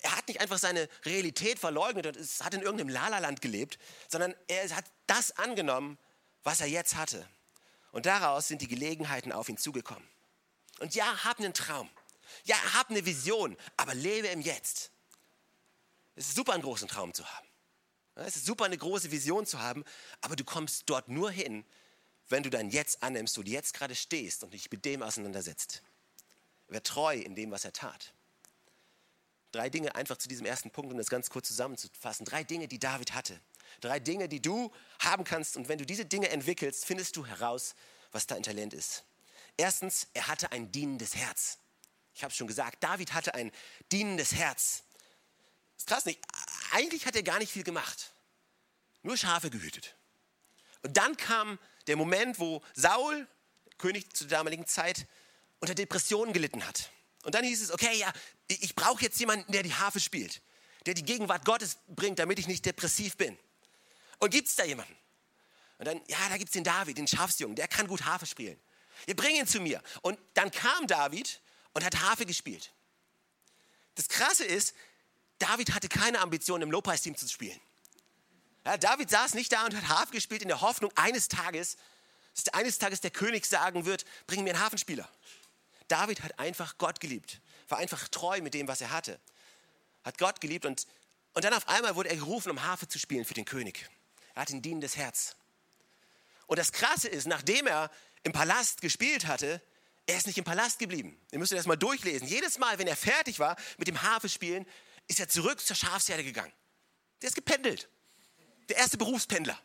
Er 0.02 0.16
hat 0.16 0.28
nicht 0.28 0.42
einfach 0.42 0.60
seine 0.60 0.90
Realität 1.06 1.58
verleugnet 1.58 2.06
und 2.06 2.18
hat 2.18 2.54
in 2.54 2.62
irgendeinem 2.62 2.90
Lalaland 2.90 3.42
gelebt, 3.42 3.80
sondern 4.10 4.36
er 4.48 4.70
hat 4.76 4.86
das 5.08 5.38
angenommen, 5.38 5.98
was 6.44 6.62
er 6.62 6.68
jetzt 6.68 6.96
hatte. 6.96 7.28
Und 7.92 8.06
daraus 8.06 8.50
sind 8.50 8.62
die 8.62 8.68
Gelegenheiten 8.68 9.32
auf 9.32 9.48
ihn 9.48 9.58
zugekommen. 9.58 10.08
Und 10.80 10.94
ja, 10.96 11.24
hab 11.24 11.40
einen 11.40 11.54
Traum. 11.54 11.90
Ja, 12.44 12.58
hab 12.74 12.90
eine 12.90 13.06
Vision, 13.06 13.56
aber 13.78 13.96
lebe 13.96 14.28
im 14.28 14.42
Jetzt. 14.42 14.92
Es 16.16 16.28
ist 16.28 16.36
super, 16.36 16.54
einen 16.54 16.64
großen 16.64 16.88
Traum 16.88 17.14
zu 17.14 17.26
haben. 17.26 17.48
Es 18.16 18.38
ist 18.38 18.46
super, 18.46 18.66
eine 18.66 18.78
große 18.78 19.12
Vision 19.12 19.46
zu 19.46 19.60
haben, 19.60 19.84
aber 20.22 20.36
du 20.36 20.44
kommst 20.44 20.84
dort 20.88 21.10
nur 21.10 21.32
hin, 21.32 21.66
wenn 22.30 22.44
du 22.44 22.50
dein 22.50 22.70
Jetzt 22.70 23.04
annimmst, 23.04 23.38
wo 23.38 23.44
du 23.44 23.52
jetzt 23.52 23.74
gerade 23.74 23.94
stehst 23.94 24.44
und 24.44 24.54
dich 24.54 24.72
mit 24.72 24.86
dem 24.86 25.04
auseinandersetzt. 25.04 25.84
Wer 26.68 26.82
treu 26.82 27.16
in 27.16 27.36
dem, 27.36 27.52
was 27.52 27.66
er 27.66 27.74
tat. 27.74 28.14
Drei 29.52 29.70
Dinge 29.70 29.96
einfach 29.96 30.18
zu 30.18 30.28
diesem 30.28 30.46
ersten 30.46 30.72
Punkt, 30.72 30.92
um 30.92 30.98
das 30.98 31.08
ganz 31.08 31.30
kurz 31.30 31.48
zusammenzufassen. 31.48 32.26
Drei 32.26 32.44
Dinge, 32.44 32.68
die 32.68 32.80
David 32.80 33.14
hatte. 33.14 33.40
Drei 33.80 34.00
Dinge, 34.00 34.28
die 34.28 34.42
du 34.42 34.72
haben 35.00 35.24
kannst. 35.24 35.56
Und 35.56 35.70
wenn 35.70 35.78
du 35.78 35.86
diese 35.86 36.06
Dinge 36.06 36.30
entwickelst, 36.30 36.86
findest 36.86 37.16
du 37.16 37.26
heraus, 37.26 37.76
was 38.12 38.28
dein 38.28 38.44
Talent 38.44 38.74
ist. 38.74 39.04
Erstens, 39.58 40.08
er 40.14 40.28
hatte 40.28 40.52
ein 40.52 40.72
dienendes 40.72 41.16
Herz. 41.16 41.60
Ich 42.14 42.24
habe 42.24 42.32
es 42.32 42.38
schon 42.38 42.48
gesagt, 42.48 42.84
David 42.84 43.14
hatte 43.14 43.34
ein 43.34 43.52
dienendes 43.92 44.34
Herz. 44.34 44.84
Ist 45.78 45.88
krass 45.88 46.06
nicht. 46.06 46.20
Eigentlich 46.76 47.06
hat 47.06 47.16
er 47.16 47.24
gar 47.24 47.40
nicht 47.40 47.54
viel 47.54 47.64
gemacht. 47.64 48.12
Nur 49.02 49.16
Schafe 49.16 49.50
gehütet. 49.50 49.96
Und 50.82 50.98
dann 50.98 51.16
kam 51.16 51.58
der 51.88 51.96
Moment, 51.96 52.38
wo 52.38 52.62
Saul, 52.74 53.30
König 53.78 54.14
zur 54.14 54.28
damaligen 54.28 54.68
Zeit, 54.68 55.08
unter 55.62 55.74
Depressionen 55.74 56.34
gelitten 56.34 56.68
hat. 56.68 56.90
Und 57.24 57.34
dann 57.34 57.46
hieß 57.46 57.62
es, 57.62 57.72
okay, 57.72 57.98
ja, 57.98 58.12
ich 58.50 58.76
brauche 58.76 59.02
jetzt 59.02 59.18
jemanden, 59.22 59.50
der 59.54 59.64
die 59.64 59.74
Harfe 59.74 60.02
spielt, 60.02 60.42
der 60.86 60.96
die 60.96 61.04
Gegenwart 61.04 61.46
Gottes 61.46 61.78
bringt, 61.88 62.20
damit 62.20 62.40
ich 62.40 62.48
nicht 62.48 62.66
depressiv 62.66 63.16
bin. 63.16 63.38
Und 64.20 64.32
gibt 64.32 64.50
es 64.50 64.56
da 64.58 64.66
jemanden? 64.66 64.98
Und 65.78 65.86
dann, 65.86 66.02
ja, 66.10 66.18
da 66.28 66.36
gibt 66.36 66.50
es 66.50 66.54
den 66.54 66.66
David, 66.66 66.98
den 66.98 67.08
Schafsjungen, 67.08 67.56
der 67.56 67.70
kann 67.70 67.88
gut 67.88 68.04
Harfe 68.04 68.26
spielen. 68.26 68.60
Ihr 69.08 69.16
bringt 69.16 69.38
ihn 69.38 69.48
zu 69.48 69.62
mir. 69.62 69.82
Und 70.02 70.20
dann 70.34 70.52
kam 70.52 70.88
David 70.88 71.40
und 71.72 71.86
hat 71.86 72.02
Harfe 72.02 72.26
gespielt. 72.26 72.74
Das 73.96 74.10
Krasse 74.10 74.44
ist, 74.44 74.76
David 75.40 75.74
hatte 75.74 75.90
keine 75.90 76.20
Ambition, 76.20 76.62
im 76.62 76.72
Lobpreisteam 76.72 77.16
zu 77.16 77.28
spielen. 77.28 77.60
Ja, 78.66 78.78
David 78.78 79.10
saß 79.10 79.34
nicht 79.36 79.52
da 79.52 79.66
und 79.66 79.76
hat 79.76 79.88
Harfe 79.90 80.12
gespielt 80.12 80.42
in 80.42 80.48
der 80.48 80.62
Hoffnung, 80.62 80.92
eines 80.96 81.28
Tages, 81.28 81.78
dass 82.36 82.54
eines 82.54 82.80
Tages 82.80 83.02
der 83.02 83.12
König 83.12 83.46
sagen 83.46 83.86
wird, 83.86 84.06
bring 84.28 84.44
mir 84.44 84.52
einen 84.54 84.64
Hafenspieler. 84.64 85.08
David 85.88 86.24
hat 86.24 86.40
einfach 86.40 86.78
Gott 86.78 87.00
geliebt, 87.00 87.42
war 87.70 87.78
einfach 87.78 88.08
treu 88.08 88.42
mit 88.42 88.54
dem, 88.54 88.68
was 88.68 88.82
er 88.82 88.92
hatte. 88.92 89.20
Hat 90.04 90.18
Gott 90.18 90.42
geliebt 90.42 90.66
und, 90.66 90.88
und 91.34 91.46
dann 91.46 91.54
auf 91.54 91.68
einmal 91.68 91.96
wurde 91.96 92.10
er 92.10 92.16
gerufen, 92.16 92.50
um 92.50 92.64
Harfe 92.64 92.88
zu 92.88 92.98
spielen 92.98 93.26
für 93.26 93.34
den 93.36 93.46
König. 93.46 93.88
Er 94.34 94.42
hat 94.42 94.50
ein 94.50 94.62
dienendes 94.62 94.98
Herz. 94.98 95.36
Und 96.48 96.60
das 96.60 96.72
Krasse 96.72 97.08
ist, 97.08 97.28
nachdem 97.28 97.68
er 97.68 97.92
im 98.24 98.32
Palast 98.32 98.82
gespielt 98.82 99.28
hatte, 99.28 99.62
er 100.08 100.18
ist 100.18 100.28
nicht 100.28 100.38
im 100.38 100.44
Palast 100.44 100.80
geblieben. 100.80 101.20
Ihr 101.32 101.40
müsst 101.40 101.52
das 101.52 101.66
mal 101.66 101.76
durchlesen. 101.76 102.28
Jedes 102.28 102.60
Mal, 102.60 102.78
wenn 102.78 102.88
er 102.88 102.96
fertig 102.96 103.40
war 103.40 103.56
mit 103.78 103.88
dem 103.88 104.02
Harfespielen, 104.02 104.66
ist 105.08 105.20
er 105.20 105.28
zurück 105.28 105.60
zur 105.60 105.76
Schafsherde 105.76 106.24
gegangen. 106.24 106.54
Der 107.22 107.30
ist 107.30 107.36
gependelt. 107.36 107.90
Der 108.70 108.78
erste 108.78 108.98
Berufspendler. 108.98 109.60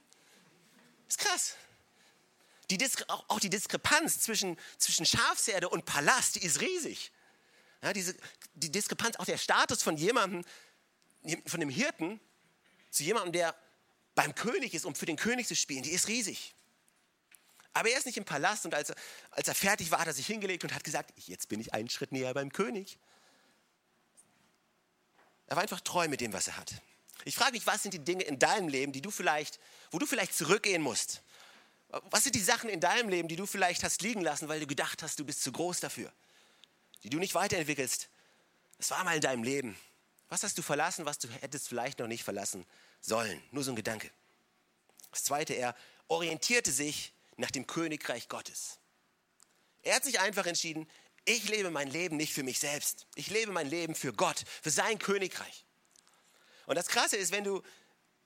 ist 1.08 1.18
krass. 1.18 1.54
Die 2.70 2.78
auch, 3.08 3.24
auch, 3.28 3.40
die 3.40 3.50
Diskrepanz 3.50 4.20
zwischen, 4.20 4.56
zwischen 4.78 5.04
Schafsherde 5.04 5.68
und 5.68 5.84
Palast, 5.84 6.36
die 6.36 6.44
ist 6.44 6.60
riesig. 6.60 7.10
Ja, 7.82 7.92
diese, 7.92 8.14
die 8.54 8.70
Diskrepanz, 8.70 9.16
auch 9.16 9.24
der 9.24 9.38
Status 9.38 9.82
von 9.82 9.96
jemandem, 9.96 10.44
von 11.46 11.60
dem 11.60 11.70
Hirten 11.70 12.20
zu 12.90 13.02
jemandem, 13.02 13.32
der 13.32 13.56
beim 14.14 14.34
König 14.34 14.74
ist, 14.74 14.84
um 14.84 14.94
für 14.94 15.06
den 15.06 15.16
König 15.16 15.48
zu 15.48 15.56
spielen, 15.56 15.82
die 15.82 15.90
ist 15.90 16.08
riesig. 16.08 16.54
Aber 17.72 17.88
er 17.88 17.98
ist 17.98 18.06
nicht 18.06 18.18
im 18.18 18.24
Palast 18.24 18.64
und 18.64 18.74
als 18.74 18.90
er, 18.90 18.96
als 19.30 19.48
er 19.48 19.54
fertig 19.54 19.90
war, 19.90 20.00
hat 20.00 20.06
er 20.06 20.12
sich 20.12 20.26
hingelegt 20.26 20.64
und 20.64 20.74
hat 20.74 20.84
gesagt, 20.84 21.12
jetzt 21.16 21.48
bin 21.48 21.60
ich 21.60 21.72
einen 21.72 21.88
Schritt 21.88 22.12
näher 22.12 22.34
beim 22.34 22.52
König. 22.52 22.98
Er 25.50 25.56
war 25.56 25.62
einfach 25.62 25.80
treu 25.80 26.08
mit 26.08 26.20
dem, 26.20 26.32
was 26.32 26.46
er 26.46 26.56
hat. 26.56 26.72
Ich 27.24 27.34
frage 27.34 27.52
mich, 27.52 27.66
was 27.66 27.82
sind 27.82 27.92
die 27.92 27.98
Dinge 27.98 28.22
in 28.22 28.38
deinem 28.38 28.68
Leben, 28.68 28.92
die 28.92 29.02
du 29.02 29.10
vielleicht, 29.10 29.58
wo 29.90 29.98
du 29.98 30.06
vielleicht 30.06 30.34
zurückgehen 30.34 30.80
musst, 30.80 31.22
Was 32.10 32.22
sind 32.22 32.36
die 32.36 32.40
Sachen 32.40 32.70
in 32.70 32.78
deinem 32.78 33.08
Leben, 33.08 33.26
die 33.26 33.34
du 33.34 33.46
vielleicht 33.46 33.82
hast 33.82 34.00
liegen 34.00 34.20
lassen, 34.20 34.48
weil 34.48 34.60
du 34.60 34.66
gedacht 34.68 35.02
hast, 35.02 35.18
du 35.18 35.24
bist 35.24 35.42
zu 35.42 35.50
groß 35.50 35.80
dafür? 35.80 36.12
Die 37.02 37.10
du 37.10 37.18
nicht 37.18 37.34
weiterentwickelst. 37.34 38.08
Es 38.78 38.92
war 38.92 39.02
mal 39.02 39.16
in 39.16 39.20
deinem 39.20 39.42
Leben. 39.42 39.76
Was 40.28 40.44
hast 40.44 40.56
du 40.56 40.62
verlassen, 40.62 41.04
was 41.04 41.18
du 41.18 41.26
hättest 41.28 41.66
vielleicht 41.66 41.98
noch 41.98 42.06
nicht 42.06 42.22
verlassen 42.22 42.64
sollen? 43.00 43.42
Nur 43.50 43.64
so 43.64 43.72
ein 43.72 43.76
Gedanke. 43.76 44.08
Das 45.10 45.24
zweite, 45.24 45.54
er 45.54 45.74
orientierte 46.06 46.70
sich 46.70 47.12
nach 47.36 47.50
dem 47.50 47.66
Königreich 47.66 48.28
Gottes. 48.28 48.78
Er 49.82 49.96
hat 49.96 50.04
sich 50.04 50.20
einfach 50.20 50.46
entschieden, 50.46 50.88
ich 51.30 51.48
lebe 51.48 51.70
mein 51.70 51.88
Leben 51.88 52.16
nicht 52.16 52.32
für 52.32 52.42
mich 52.42 52.58
selbst. 52.58 53.06
Ich 53.14 53.30
lebe 53.30 53.52
mein 53.52 53.68
Leben 53.68 53.94
für 53.94 54.12
Gott, 54.12 54.42
für 54.62 54.70
sein 54.70 54.98
Königreich. 54.98 55.64
Und 56.66 56.76
das 56.76 56.88
Krasse 56.88 57.16
ist, 57.16 57.30
wenn 57.32 57.44
du, 57.44 57.62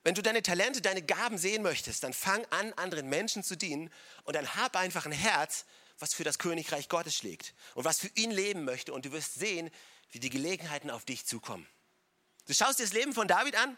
wenn 0.03 0.15
du 0.15 0.23
deine 0.23 0.41
Talente, 0.41 0.81
deine 0.81 1.03
Gaben 1.03 1.37
sehen 1.37 1.61
möchtest, 1.61 2.03
dann 2.03 2.13
fang 2.13 2.43
an, 2.49 2.73
anderen 2.73 3.07
Menschen 3.07 3.43
zu 3.43 3.55
dienen 3.55 3.91
und 4.23 4.35
dann 4.35 4.55
hab 4.55 4.75
einfach 4.75 5.05
ein 5.05 5.11
Herz, 5.11 5.65
was 5.99 6.13
für 6.13 6.23
das 6.23 6.39
Königreich 6.39 6.89
Gottes 6.89 7.15
schlägt 7.15 7.53
und 7.75 7.85
was 7.85 7.99
für 7.99 8.09
ihn 8.15 8.31
leben 8.31 8.65
möchte. 8.65 8.91
Und 8.91 9.05
du 9.05 9.11
wirst 9.11 9.35
sehen, 9.35 9.69
wie 10.11 10.19
die 10.19 10.29
Gelegenheiten 10.29 10.89
auf 10.89 11.05
dich 11.05 11.25
zukommen. 11.25 11.67
Du 12.47 12.53
schaust 12.53 12.79
dir 12.79 12.83
das 12.83 12.93
Leben 12.93 13.13
von 13.13 13.27
David 13.27 13.55
an. 13.55 13.77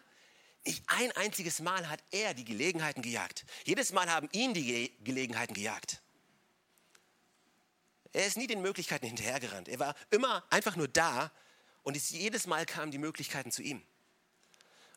Nicht 0.66 0.84
ein 0.88 1.12
einziges 1.14 1.60
Mal 1.60 1.90
hat 1.90 2.04
er 2.12 2.34
die 2.34 2.46
Gelegenheiten 2.46 3.02
gejagt. 3.02 3.46
Jedes 3.66 3.92
Mal 3.92 4.10
haben 4.10 4.30
ihn 4.32 4.54
die 4.54 4.66
Ge 4.66 4.92
Gelegenheiten 5.04 5.54
gejagt. 5.54 6.02
Er 8.14 8.26
ist 8.26 8.38
nie 8.38 8.48
den 8.48 8.62
Möglichkeiten 8.62 9.06
hinterhergerannt. 9.06 9.68
Er 9.68 9.80
war 9.80 9.96
immer 10.10 10.44
einfach 10.50 10.76
nur 10.76 10.88
da 10.88 11.32
und 11.84 11.96
es, 11.96 12.10
jedes 12.10 12.48
Mal 12.48 12.66
kamen 12.66 12.92
die 12.92 12.98
Möglichkeiten 12.98 13.52
zu 13.52 13.62
ihm. 13.62 13.82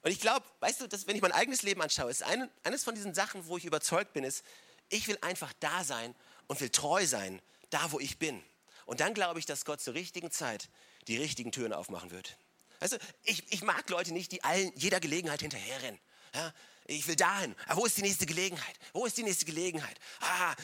Und 0.02 0.10
ich 0.10 0.20
glaube, 0.20 0.46
weißt 0.60 0.80
du, 0.80 0.86
dass, 0.86 1.06
wenn 1.06 1.16
ich 1.16 1.22
mein 1.22 1.32
eigenes 1.32 1.62
Leben 1.62 1.82
anschaue, 1.82 2.10
ist 2.10 2.22
eine, 2.22 2.50
eines 2.62 2.84
von 2.84 2.94
diesen 2.94 3.14
Sachen, 3.14 3.46
wo 3.46 3.56
ich 3.58 3.64
überzeugt 3.64 4.12
bin, 4.12 4.24
ist, 4.24 4.44
ich 4.88 5.06
will 5.08 5.18
einfach 5.20 5.52
da 5.60 5.84
sein 5.84 6.14
und 6.46 6.60
will 6.60 6.70
treu 6.70 7.06
sein, 7.06 7.40
da 7.68 7.92
wo 7.92 8.00
ich 8.00 8.18
bin. 8.18 8.42
Und 8.86 9.00
dann 9.00 9.14
glaube 9.14 9.38
ich, 9.38 9.46
dass 9.46 9.64
Gott 9.64 9.80
zur 9.80 9.94
richtigen 9.94 10.30
Zeit 10.30 10.68
die 11.06 11.16
richtigen 11.16 11.52
Türen 11.52 11.72
aufmachen 11.72 12.10
wird. 12.10 12.36
Weißt 12.80 12.94
du, 12.94 12.98
ich, 13.24 13.52
ich 13.52 13.62
mag 13.62 13.88
Leute 13.90 14.12
nicht, 14.12 14.32
die 14.32 14.42
allen, 14.42 14.72
jeder 14.74 15.00
Gelegenheit 15.00 15.42
hinterherrennen. 15.42 16.00
Ja, 16.34 16.52
ich 16.86 17.06
will 17.06 17.16
dahin. 17.16 17.54
Aber 17.66 17.82
wo 17.82 17.86
ist 17.86 17.96
die 17.96 18.02
nächste 18.02 18.26
Gelegenheit? 18.26 18.76
Wo 18.92 19.06
ist 19.06 19.16
die 19.16 19.22
nächste 19.22 19.44
Gelegenheit? 19.44 19.98
Ah, 20.20 20.54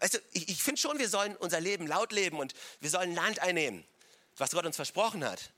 weißt 0.00 0.14
du, 0.14 0.18
ich, 0.32 0.48
ich 0.48 0.62
finde 0.62 0.80
schon, 0.80 0.98
wir 0.98 1.08
sollen 1.08 1.36
unser 1.36 1.60
Leben 1.60 1.86
laut 1.86 2.12
leben 2.12 2.38
und 2.38 2.54
wir 2.80 2.90
sollen 2.90 3.14
Land 3.14 3.40
einnehmen, 3.40 3.84
was 4.36 4.50
Gott 4.50 4.66
uns 4.66 4.76
versprochen 4.76 5.24
hat. 5.24 5.52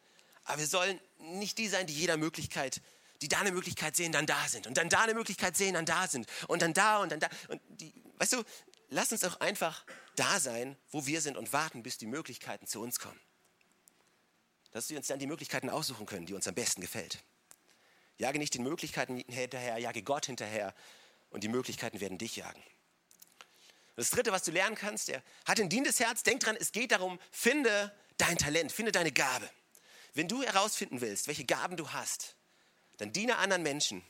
Aber 0.44 0.58
wir 0.58 0.66
sollen 0.66 1.00
nicht 1.18 1.58
die 1.58 1.68
sein, 1.68 1.86
die 1.86 1.94
jeder 1.94 2.16
Möglichkeit, 2.16 2.80
die 3.22 3.28
da 3.28 3.40
eine 3.40 3.52
Möglichkeit 3.52 3.96
sehen, 3.96 4.12
dann 4.12 4.26
da 4.26 4.46
sind. 4.48 4.66
Und 4.66 4.76
dann 4.76 4.88
da 4.88 5.02
eine 5.02 5.14
Möglichkeit 5.14 5.56
sehen, 5.56 5.74
dann 5.74 5.86
da 5.86 6.06
sind. 6.06 6.28
Und 6.48 6.62
dann 6.62 6.74
da 6.74 6.98
und 6.98 7.10
dann 7.10 7.20
da. 7.20 7.28
Und 7.48 7.60
die, 7.68 7.92
weißt 8.18 8.34
du, 8.34 8.44
lass 8.90 9.12
uns 9.12 9.22
doch 9.22 9.40
einfach 9.40 9.84
da 10.16 10.38
sein, 10.38 10.76
wo 10.90 11.06
wir 11.06 11.20
sind 11.20 11.36
und 11.36 11.52
warten, 11.52 11.82
bis 11.82 11.98
die 11.98 12.06
Möglichkeiten 12.06 12.66
zu 12.66 12.80
uns 12.80 12.98
kommen. 12.98 13.18
Dass 14.72 14.90
wir 14.90 14.96
uns 14.98 15.06
dann 15.06 15.18
die 15.18 15.26
Möglichkeiten 15.26 15.70
aussuchen 15.70 16.06
können, 16.06 16.26
die 16.26 16.34
uns 16.34 16.46
am 16.46 16.54
besten 16.54 16.80
gefällt. 16.80 17.24
Jage 18.18 18.38
nicht 18.38 18.54
den 18.54 18.62
Möglichkeiten 18.62 19.24
hinterher, 19.28 19.78
jage 19.78 20.02
Gott 20.02 20.26
hinterher 20.26 20.74
und 21.30 21.42
die 21.42 21.48
Möglichkeiten 21.48 22.00
werden 22.00 22.18
dich 22.18 22.36
jagen. 22.36 22.62
Das 23.96 24.10
Dritte, 24.10 24.32
was 24.32 24.42
du 24.42 24.50
lernen 24.50 24.76
kannst, 24.76 25.08
er 25.08 25.22
hat 25.44 25.60
ein 25.60 25.68
dienendes 25.68 26.00
Herz. 26.00 26.22
Denk 26.22 26.40
dran, 26.40 26.56
es 26.58 26.72
geht 26.72 26.92
darum, 26.92 27.18
finde 27.30 27.94
dein 28.16 28.36
Talent, 28.36 28.72
finde 28.72 28.92
deine 28.92 29.12
Gabe. 29.12 29.48
Wenn 30.14 30.28
du 30.28 30.42
herausfinden 30.42 31.00
willst, 31.00 31.26
welche 31.26 31.44
Gaben 31.44 31.76
du 31.76 31.90
hast, 31.90 32.36
dann 32.98 33.12
diene 33.12 33.36
anderen 33.36 33.62
Menschen, 33.62 34.02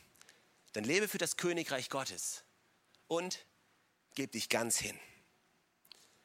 dann 0.73 0.83
lebe 0.83 1.07
für 1.07 1.17
das 1.17 1.37
Königreich 1.37 1.89
Gottes 1.89 2.43
und 3.07 3.45
gib 4.13 4.31
dich 4.31 4.49
ganz 4.49 4.77
hin. 4.77 4.99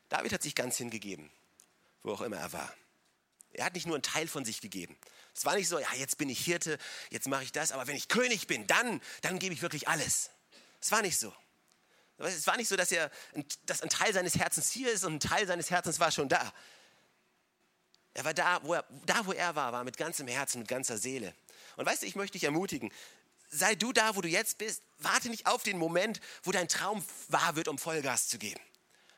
David 0.08 0.32
hat 0.32 0.42
sich 0.42 0.54
ganz 0.54 0.76
hingegeben, 0.76 1.30
wo 2.02 2.12
auch 2.12 2.20
immer 2.20 2.38
er 2.38 2.52
war. 2.52 2.74
Er 3.52 3.64
hat 3.64 3.74
nicht 3.74 3.86
nur 3.86 3.96
einen 3.96 4.02
Teil 4.02 4.28
von 4.28 4.44
sich 4.44 4.60
gegeben. 4.60 4.96
Es 5.34 5.44
war 5.44 5.54
nicht 5.54 5.68
so, 5.68 5.78
ja, 5.78 5.88
jetzt 5.96 6.18
bin 6.18 6.28
ich 6.28 6.44
Hirte, 6.44 6.78
jetzt 7.10 7.28
mache 7.28 7.44
ich 7.44 7.52
das, 7.52 7.72
aber 7.72 7.86
wenn 7.86 7.96
ich 7.96 8.08
König 8.08 8.46
bin, 8.46 8.66
dann, 8.66 9.00
dann 9.22 9.38
gebe 9.38 9.54
ich 9.54 9.62
wirklich 9.62 9.88
alles. 9.88 10.30
Es 10.80 10.90
war 10.92 11.02
nicht 11.02 11.18
so. 11.18 11.32
Es 12.18 12.46
war 12.46 12.56
nicht 12.56 12.68
so, 12.68 12.76
dass, 12.76 12.92
er, 12.92 13.10
dass 13.64 13.82
ein 13.82 13.88
Teil 13.88 14.12
seines 14.12 14.36
Herzens 14.36 14.70
hier 14.70 14.92
ist 14.92 15.04
und 15.04 15.14
ein 15.14 15.20
Teil 15.20 15.46
seines 15.46 15.70
Herzens 15.70 16.00
war 16.00 16.10
schon 16.10 16.28
da. 16.28 16.52
Er 18.12 18.24
war 18.24 18.34
da, 18.34 18.62
wo 18.62 18.74
er, 18.74 18.84
da, 19.06 19.24
wo 19.24 19.32
er 19.32 19.54
war, 19.54 19.72
war 19.72 19.84
mit 19.84 19.96
ganzem 19.96 20.26
Herzen, 20.28 20.58
mit 20.58 20.68
ganzer 20.68 20.98
Seele. 20.98 21.34
Und 21.76 21.86
weißt 21.86 22.02
du, 22.02 22.06
ich 22.06 22.16
möchte 22.16 22.32
dich 22.32 22.44
ermutigen, 22.44 22.92
sei 23.50 23.74
du 23.74 23.92
da, 23.92 24.16
wo 24.16 24.20
du 24.20 24.28
jetzt 24.28 24.58
bist. 24.58 24.82
Warte 24.98 25.30
nicht 25.30 25.46
auf 25.46 25.62
den 25.62 25.78
Moment, 25.78 26.20
wo 26.42 26.52
dein 26.52 26.68
Traum 26.68 27.04
wahr 27.28 27.56
wird, 27.56 27.68
um 27.68 27.78
Vollgas 27.78 28.28
zu 28.28 28.38
geben. 28.38 28.60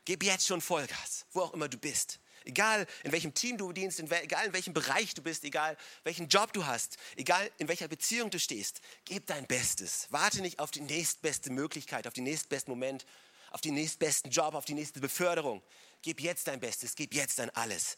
Gib 0.05 0.23
jetzt 0.23 0.47
schon 0.47 0.61
Vollgas, 0.61 1.25
wo 1.31 1.41
auch 1.41 1.53
immer 1.53 1.69
du 1.69 1.77
bist. 1.77 2.19
Egal 2.45 2.87
in 3.03 3.11
welchem 3.11 3.33
Team 3.33 3.57
du 3.57 3.71
dienst, 3.71 3.99
egal 3.99 4.45
in 4.45 4.53
welchem 4.53 4.73
Bereich 4.73 5.13
du 5.13 5.21
bist, 5.21 5.43
egal 5.43 5.77
welchen 6.03 6.27
Job 6.27 6.53
du 6.53 6.65
hast, 6.65 6.97
egal 7.15 7.49
in 7.57 7.67
welcher 7.67 7.87
Beziehung 7.87 8.29
du 8.29 8.39
stehst, 8.39 8.81
gib 9.05 9.27
dein 9.27 9.47
Bestes. 9.47 10.07
Warte 10.09 10.41
nicht 10.41 10.59
auf 10.59 10.71
die 10.71 10.81
nächstbeste 10.81 11.51
Möglichkeit, 11.51 12.07
auf 12.07 12.13
den 12.13 12.25
nächstbesten 12.25 12.71
Moment, 12.71 13.05
auf 13.51 13.61
den 13.61 13.75
nächstbesten 13.75 14.31
Job, 14.31 14.55
auf 14.55 14.65
die 14.65 14.73
nächste 14.73 14.99
Beförderung. 14.99 15.61
Gib 16.01 16.19
jetzt 16.19 16.47
dein 16.47 16.59
Bestes, 16.59 16.95
gib 16.95 17.13
jetzt 17.13 17.39
dein 17.39 17.49
alles. 17.51 17.97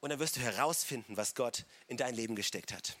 Und 0.00 0.10
dann 0.10 0.18
wirst 0.18 0.36
du 0.36 0.40
herausfinden, 0.40 1.16
was 1.16 1.34
Gott 1.34 1.64
in 1.88 1.96
dein 1.96 2.14
Leben 2.14 2.36
gesteckt 2.36 2.72
hat. 2.72 2.96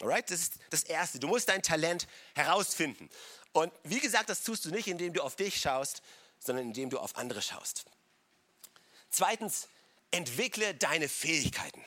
Alright? 0.00 0.30
Das 0.30 0.40
ist 0.40 0.54
das 0.70 0.82
Erste. 0.82 1.18
Du 1.18 1.28
musst 1.28 1.48
dein 1.48 1.62
Talent 1.62 2.06
herausfinden. 2.34 3.08
Und 3.52 3.72
wie 3.84 4.00
gesagt, 4.00 4.28
das 4.28 4.42
tust 4.42 4.64
du 4.64 4.70
nicht, 4.70 4.88
indem 4.88 5.12
du 5.12 5.22
auf 5.22 5.36
dich 5.36 5.60
schaust, 5.60 6.02
sondern 6.38 6.66
indem 6.66 6.90
du 6.90 6.98
auf 6.98 7.16
andere 7.16 7.42
schaust. 7.42 7.84
Zweitens, 9.10 9.68
entwickle 10.12 10.74
deine 10.74 11.08
Fähigkeiten. 11.08 11.84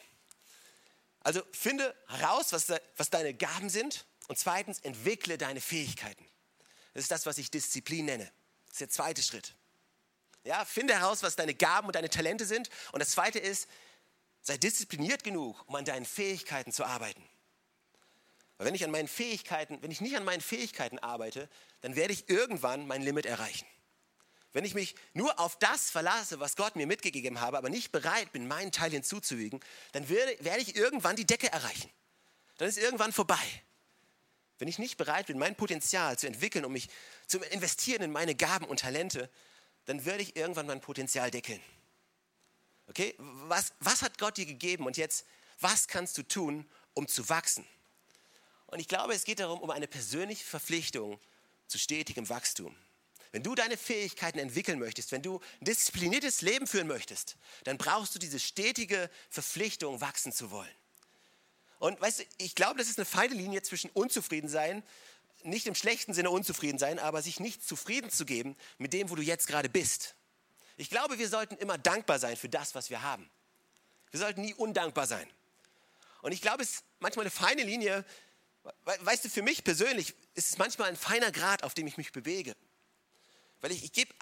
Also 1.21 1.41
finde 1.53 1.95
heraus, 2.07 2.51
was, 2.53 2.71
was 2.97 3.09
deine 3.09 3.33
Gaben 3.33 3.69
sind. 3.69 4.05
Und 4.27 4.38
zweitens, 4.38 4.79
entwickle 4.79 5.38
deine 5.38 5.61
Fähigkeiten. 5.61 6.25
Das 6.93 7.03
ist 7.03 7.11
das, 7.11 7.25
was 7.25 7.38
ich 7.38 7.51
Disziplin 7.51 8.05
nenne. 8.05 8.31
Das 8.65 8.73
ist 8.73 8.81
der 8.81 8.89
zweite 8.89 9.23
Schritt. 9.23 9.55
Ja, 10.43 10.63
finde 10.65 10.93
heraus, 10.93 11.23
was 11.23 11.35
deine 11.35 11.55
Gaben 11.55 11.88
und 11.88 11.95
deine 11.95 12.09
Talente 12.09 12.45
sind. 12.45 12.69
Und 12.91 12.99
das 12.99 13.09
zweite 13.09 13.39
ist, 13.39 13.67
sei 14.41 14.57
diszipliniert 14.57 15.23
genug, 15.23 15.63
um 15.67 15.75
an 15.75 15.85
deinen 15.85 16.05
Fähigkeiten 16.05 16.71
zu 16.71 16.85
arbeiten. 16.85 17.23
Weil 18.57 18.67
wenn 18.67 18.75
ich 18.75 18.83
an 18.83 18.91
meinen 18.91 19.07
Fähigkeiten, 19.07 19.81
wenn 19.81 19.91
ich 19.91 20.01
nicht 20.01 20.15
an 20.15 20.23
meinen 20.23 20.41
Fähigkeiten 20.41 20.99
arbeite, 20.99 21.49
dann 21.81 21.95
werde 21.95 22.13
ich 22.13 22.29
irgendwann 22.29 22.88
mein 22.88 23.01
Limit 23.01 23.25
erreichen. 23.25 23.65
Wenn 24.55 24.63
ich 24.63 24.73
mich 24.73 24.95
nur 25.13 25.37
auf 25.37 25.59
das 25.59 25.89
verlasse, 25.89 26.39
was 26.39 26.55
Gott 26.55 26.77
mir 26.77 26.87
mitgegeben 26.87 27.41
habe, 27.41 27.57
aber 27.57 27.69
nicht 27.69 27.91
bereit 27.91 28.31
bin, 28.31 28.47
meinen 28.47 28.71
Teil 28.71 28.89
hinzuzufügen, 28.89 29.59
dann 29.91 30.07
werde, 30.07 30.37
werde 30.45 30.61
ich 30.61 30.77
irgendwann 30.77 31.17
die 31.17 31.25
Decke 31.25 31.51
erreichen. 31.51 31.91
Dann 32.57 32.69
ist 32.69 32.77
irgendwann 32.77 33.11
vorbei. 33.11 33.37
Wenn 34.57 34.69
ich 34.69 34.79
nicht 34.79 34.95
bereit 34.95 35.27
bin, 35.27 35.37
mein 35.37 35.57
Potenzial 35.57 36.17
zu 36.17 36.25
entwickeln, 36.25 36.63
um 36.63 36.71
mich 36.71 36.87
zu 37.27 37.39
investieren 37.39 38.01
in 38.01 38.13
meine 38.13 38.33
Gaben 38.33 38.63
und 38.63 38.79
Talente, 38.79 39.29
dann 39.87 40.05
werde 40.05 40.23
ich 40.23 40.37
irgendwann 40.37 40.67
mein 40.67 40.79
Potenzial 40.79 41.29
deckeln. 41.31 41.61
Okay? 42.87 43.13
Was, 43.17 43.73
was 43.81 44.03
hat 44.03 44.17
Gott 44.19 44.37
dir 44.37 44.45
gegeben? 44.45 44.85
Und 44.85 44.95
jetzt, 44.95 45.25
was 45.59 45.89
kannst 45.89 46.17
du 46.17 46.23
tun, 46.23 46.65
um 46.93 47.09
zu 47.09 47.27
wachsen? 47.27 47.67
Und 48.67 48.79
ich 48.79 48.87
glaube, 48.87 49.15
es 49.15 49.25
geht 49.25 49.41
darum, 49.41 49.59
um 49.59 49.69
eine 49.69 49.89
persönliche 49.89 50.45
Verpflichtung 50.45 51.19
zu 51.67 51.77
stetigem 51.77 52.29
Wachstum. 52.29 52.73
Wenn 53.36 53.43
du 53.43 53.54
deine 53.54 53.76
Fähigkeiten 53.76 54.39
entwickeln 54.39 54.80
möchtest, 54.80 55.12
wenn 55.12 55.21
du 55.21 55.41
ein 55.60 55.65
diszipliniertes 55.65 56.41
Leben 56.41 56.67
führen 56.67 56.88
möchtest, 56.88 57.36
dann 57.65 57.78
brauchst 57.78 58.15
du 58.15 58.19
diese 58.19 58.39
stetige 58.39 59.10
Verpflichtung, 59.30 60.00
wachsen 60.00 60.32
zu 60.32 60.52
wollen. 60.52 60.71
Und 61.80 62.00
weißt 62.00 62.21
du, 62.21 62.24
ich 62.38 62.56
glaube, 62.56 62.78
das 62.78 62.88
ist 62.88 62.98
eine 62.98 63.04
feine 63.04 63.34
Linie 63.34 63.62
zwischen 63.62 63.89
unzufrieden 63.89 64.48
sein, 64.48 64.84
nicht 65.43 65.67
im 65.67 65.76
schlechten 65.76 66.13
Sinne 66.13 66.30
unzufrieden 66.30 66.78
sein, 66.78 66.98
aber 66.98 67.21
sich 67.21 67.41
nicht 67.41 67.62
zufrieden 67.67 68.10
zu 68.10 68.24
geben 68.26 68.56
mit 68.78 68.93
dem, 68.93 69.10
wo 69.10 69.15
du 69.15 69.21
jetzt 69.21 69.48
gerade 69.48 69.67
bist. 69.67 70.15
Ich 70.78 70.89
glaube, 70.89 71.19
wir 71.19 71.28
sollten 71.28 71.58
immer 71.58 71.78
dankbar 71.78 72.19
sein 72.19 72.38
für 72.38 72.48
das, 72.48 72.74
was 72.74 72.89
wir 72.89 73.02
haben. 73.02 73.30
Wir 74.12 74.21
sollten 74.21 74.43
nie 74.43 74.54
undankbar 74.54 75.08
sein. 75.08 75.30
Und 76.21 76.32
ich 76.32 76.39
glaube, 76.39 76.63
es 76.63 76.76
ist 76.76 76.84
manchmal 77.02 77.26
eine 77.26 77.32
feine 77.32 77.63
Linie. 77.63 78.06
Weißt 79.02 79.26
du, 79.26 79.30
für 79.30 79.41
mich 79.41 79.65
persönlich 79.65 80.15
ist 80.36 80.52
es 80.52 80.58
manchmal 80.58 80.88
ein 80.88 80.95
feiner 80.95 81.34
Grad, 81.34 81.63
auf 81.63 81.74
dem 81.74 81.86
ich 81.86 81.98
mich 81.98 82.13
bewege. 82.13 82.56
Weil 83.61 83.71
ich, 83.71 83.83
ich 83.83 83.93
gebe 83.93 84.13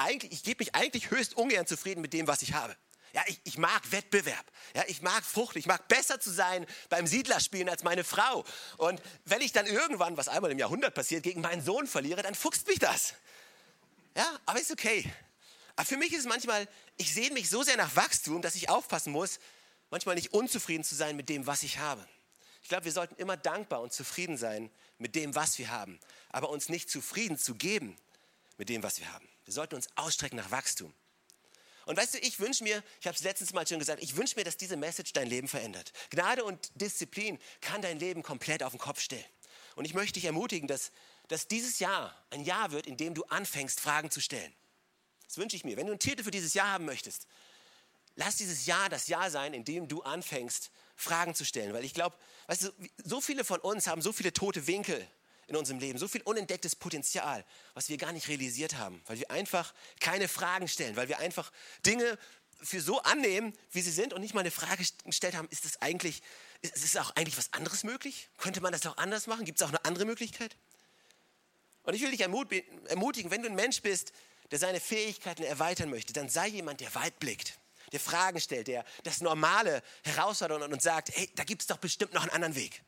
geb 0.43 0.59
mich 0.59 0.75
eigentlich 0.75 1.11
höchst 1.11 1.35
ungern 1.35 1.67
zufrieden 1.67 2.01
mit 2.01 2.13
dem, 2.13 2.27
was 2.27 2.41
ich 2.41 2.53
habe. 2.53 2.75
Ja, 3.13 3.21
ich, 3.27 3.39
ich, 3.43 3.57
mag 3.59 3.91
Wettbewerb. 3.91 4.51
Ja, 4.73 4.83
ich 4.87 5.03
mag 5.03 5.23
Frucht. 5.23 5.55
Ich 5.55 5.67
mag 5.67 5.87
besser 5.87 6.19
zu 6.19 6.31
sein 6.31 6.65
beim 6.89 7.05
Siedlerspielen 7.05 7.69
als 7.69 7.83
meine 7.83 8.03
Frau. 8.03 8.43
Und 8.77 9.01
wenn 9.25 9.41
ich 9.41 9.51
dann 9.51 9.67
irgendwann, 9.67 10.17
was 10.17 10.27
einmal 10.27 10.51
im 10.51 10.57
Jahrhundert 10.57 10.95
passiert, 10.95 11.21
gegen 11.21 11.41
meinen 11.41 11.63
Sohn 11.63 11.85
verliere, 11.85 12.23
dann 12.23 12.33
fuchst 12.33 12.67
mich 12.67 12.79
das. 12.79 13.13
Ja, 14.17 14.39
aber 14.47 14.59
ist 14.59 14.71
okay. 14.71 15.11
Aber 15.75 15.85
für 15.85 15.97
mich 15.97 16.11
ist 16.11 16.21
es 16.21 16.25
manchmal, 16.25 16.67
ich 16.97 17.13
sehe 17.13 17.31
mich 17.31 17.49
so 17.49 17.61
sehr 17.61 17.77
nach 17.77 17.95
Wachstum, 17.95 18.41
dass 18.41 18.55
ich 18.55 18.69
aufpassen 18.69 19.11
muss, 19.11 19.39
manchmal 19.91 20.15
nicht 20.15 20.33
unzufrieden 20.33 20.83
zu 20.83 20.95
sein 20.95 21.15
mit 21.15 21.29
dem, 21.29 21.45
was 21.45 21.61
ich 21.61 21.77
habe. 21.77 22.07
Ich 22.63 22.69
glaube, 22.69 22.85
wir 22.85 22.91
sollten 22.91 23.15
immer 23.15 23.37
dankbar 23.37 23.81
und 23.81 23.93
zufrieden 23.93 24.37
sein 24.37 24.71
mit 24.97 25.15
dem, 25.15 25.35
was 25.35 25.59
wir 25.59 25.69
haben, 25.69 25.99
aber 26.29 26.49
uns 26.49 26.69
nicht 26.69 26.89
zufrieden 26.89 27.37
zu 27.37 27.55
geben 27.55 27.95
mit 28.57 28.69
dem, 28.69 28.83
was 28.83 28.99
wir 28.99 29.11
haben. 29.11 29.27
Wir 29.45 29.53
sollten 29.53 29.75
uns 29.75 29.87
ausstrecken 29.95 30.37
nach 30.37 30.51
Wachstum. 30.51 30.93
Und 31.85 31.97
weißt 31.97 32.13
du, 32.13 32.19
ich 32.19 32.39
wünsche 32.39 32.63
mir, 32.63 32.81
ich 33.01 33.07
habe 33.07 33.15
es 33.15 33.23
letztes 33.23 33.53
Mal 33.53 33.67
schon 33.67 33.79
gesagt, 33.79 34.01
ich 34.01 34.15
wünsche 34.15 34.35
mir, 34.35 34.45
dass 34.45 34.55
diese 34.55 34.77
Message 34.77 35.11
dein 35.13 35.27
Leben 35.27 35.47
verändert. 35.47 35.91
Gnade 36.11 36.45
und 36.45 36.71
Disziplin 36.75 37.39
kann 37.61 37.81
dein 37.81 37.99
Leben 37.99 38.23
komplett 38.23 38.63
auf 38.63 38.71
den 38.71 38.79
Kopf 38.79 39.01
stellen. 39.01 39.25
Und 39.75 39.85
ich 39.85 39.93
möchte 39.93 40.13
dich 40.13 40.25
ermutigen, 40.25 40.67
dass, 40.67 40.91
dass 41.27 41.47
dieses 41.47 41.79
Jahr 41.79 42.15
ein 42.29 42.43
Jahr 42.43 42.71
wird, 42.71 42.87
in 42.87 42.95
dem 42.95 43.13
du 43.13 43.23
anfängst, 43.25 43.79
Fragen 43.79 44.11
zu 44.11 44.21
stellen. 44.21 44.53
Das 45.27 45.37
wünsche 45.37 45.55
ich 45.55 45.65
mir. 45.65 45.75
Wenn 45.77 45.87
du 45.87 45.93
einen 45.93 45.99
Titel 45.99 46.23
für 46.23 46.31
dieses 46.31 46.53
Jahr 46.53 46.71
haben 46.71 46.85
möchtest, 46.85 47.27
lass 48.15 48.37
dieses 48.37 48.65
Jahr 48.65 48.87
das 48.87 49.07
Jahr 49.07 49.29
sein, 49.31 49.53
in 49.53 49.65
dem 49.65 49.87
du 49.87 50.03
anfängst, 50.03 50.71
Fragen 50.95 51.35
zu 51.35 51.43
stellen. 51.43 51.73
Weil 51.73 51.83
ich 51.83 51.93
glaube, 51.93 52.15
weißt 52.47 52.63
du, 52.63 52.71
so 53.03 53.19
viele 53.19 53.43
von 53.43 53.59
uns 53.59 53.87
haben 53.87 54.01
so 54.01 54.13
viele 54.13 54.31
tote 54.31 54.67
Winkel 54.67 55.05
in 55.47 55.56
unserem 55.56 55.79
Leben, 55.79 55.99
so 55.99 56.08
viel 56.08 56.21
unentdecktes 56.21 56.75
Potenzial, 56.75 57.43
was 57.73 57.89
wir 57.89 57.97
gar 57.97 58.12
nicht 58.12 58.27
realisiert 58.27 58.75
haben, 58.75 59.01
weil 59.08 59.19
wir 59.19 59.32
einfach 59.32 59.73
keine 59.99 60.27
Fragen 60.27 60.67
stellen, 60.67 60.95
weil 60.95 61.10
wir 61.10 61.19
einfach 61.19 61.51
Dinge 61.86 62.17
für 62.62 62.82
so 62.82 63.01
annehmen, 63.01 63.53
wie 63.71 63.82
sie 63.82 63.91
sind 63.91 64.13
und 64.13 64.21
nicht 64.21 64.34
mal 64.34 64.39
eine 64.39 64.51
Frage 64.51 64.84
gestellt 65.06 65.36
haben, 65.36 65.47
ist 65.49 65.65
das 65.65 65.82
eigentlich, 65.82 66.21
ist, 66.62 66.77
ist 66.77 66.97
auch 66.97 67.15
eigentlich 67.15 67.38
was 67.38 67.51
anderes 67.51 67.84
möglich? 67.84 68.29
Könnte 68.38 68.62
man 68.62 68.71
das 68.71 68.86
auch 68.86 68.97
anders 68.97 69.27
machen? 69.27 69.45
Gibt 69.45 69.60
es 69.60 69.65
auch 69.65 69.69
eine 69.69 69.84
andere 69.86 70.06
Möglichkeit? 70.06 70.56
Und 71.84 71.93
ich 71.93 72.01
will 72.01 72.12
dich 72.12 72.21
ermutigen, 72.21 73.32
wenn 73.32 73.41
du 73.41 73.49
ein 73.49 73.56
Mensch 73.56 73.82
bist, 73.82 74.13
der 74.51 74.60
seine 74.60 74.79
Fähigkeiten 74.79 75.43
erweitern 75.43 75.89
möchte, 75.89 76.13
dann 76.13 76.29
sei 76.29 76.47
jemand, 76.47 76.79
der 76.79 76.93
weit 76.95 77.19
blickt, 77.19 77.60
der 77.91 77.99
Fragen 77.99 78.39
stellt, 78.39 78.67
der 78.67 78.86
das 79.03 79.19
Normale 79.19 79.84
herausfordert 80.03 80.71
und 80.71 80.82
sagt, 80.82 81.10
hey, 81.13 81.29
da 81.36 81.43
gibt 81.43 81.63
es 81.63 81.67
doch 81.67 81.77
bestimmt 81.77 82.13
noch 82.13 82.21
einen 82.21 82.32
anderen 82.32 82.56
Weg 82.56 82.82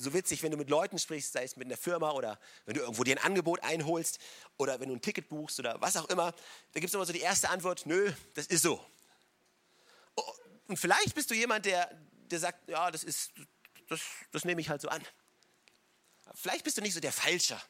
so 0.00 0.14
witzig, 0.14 0.42
wenn 0.42 0.52
du 0.52 0.56
mit 0.56 0.70
Leuten 0.70 0.98
sprichst, 0.98 1.32
sei 1.32 1.42
es 1.42 1.56
mit 1.56 1.66
einer 1.66 1.76
Firma 1.76 2.12
oder 2.12 2.38
wenn 2.64 2.74
du 2.74 2.80
irgendwo 2.80 3.02
dir 3.02 3.16
ein 3.16 3.24
Angebot 3.24 3.62
einholst 3.64 4.18
oder 4.56 4.78
wenn 4.80 4.88
du 4.88 4.94
ein 4.94 5.00
Ticket 5.00 5.28
buchst 5.28 5.58
oder 5.58 5.80
was 5.80 5.96
auch 5.96 6.08
immer, 6.08 6.32
da 6.72 6.80
gibt 6.80 6.88
es 6.88 6.94
immer 6.94 7.04
so 7.04 7.12
die 7.12 7.20
erste 7.20 7.50
Antwort, 7.50 7.84
nö, 7.84 8.12
das 8.34 8.46
ist 8.46 8.62
so. 8.62 8.84
Oh, 10.14 10.32
und 10.68 10.76
vielleicht 10.76 11.14
bist 11.16 11.30
du 11.30 11.34
jemand, 11.34 11.66
der, 11.66 11.90
der 12.30 12.38
sagt, 12.38 12.68
ja, 12.68 12.90
das 12.92 13.02
ist, 13.02 13.32
das, 13.88 14.00
das 14.30 14.44
nehme 14.44 14.60
ich 14.60 14.68
halt 14.68 14.80
so 14.80 14.88
an. 14.88 15.02
Vielleicht 16.34 16.64
bist 16.64 16.78
du 16.78 16.82
nicht 16.82 16.94
so 16.94 17.00
der 17.00 17.12
Falscher. 17.12 17.60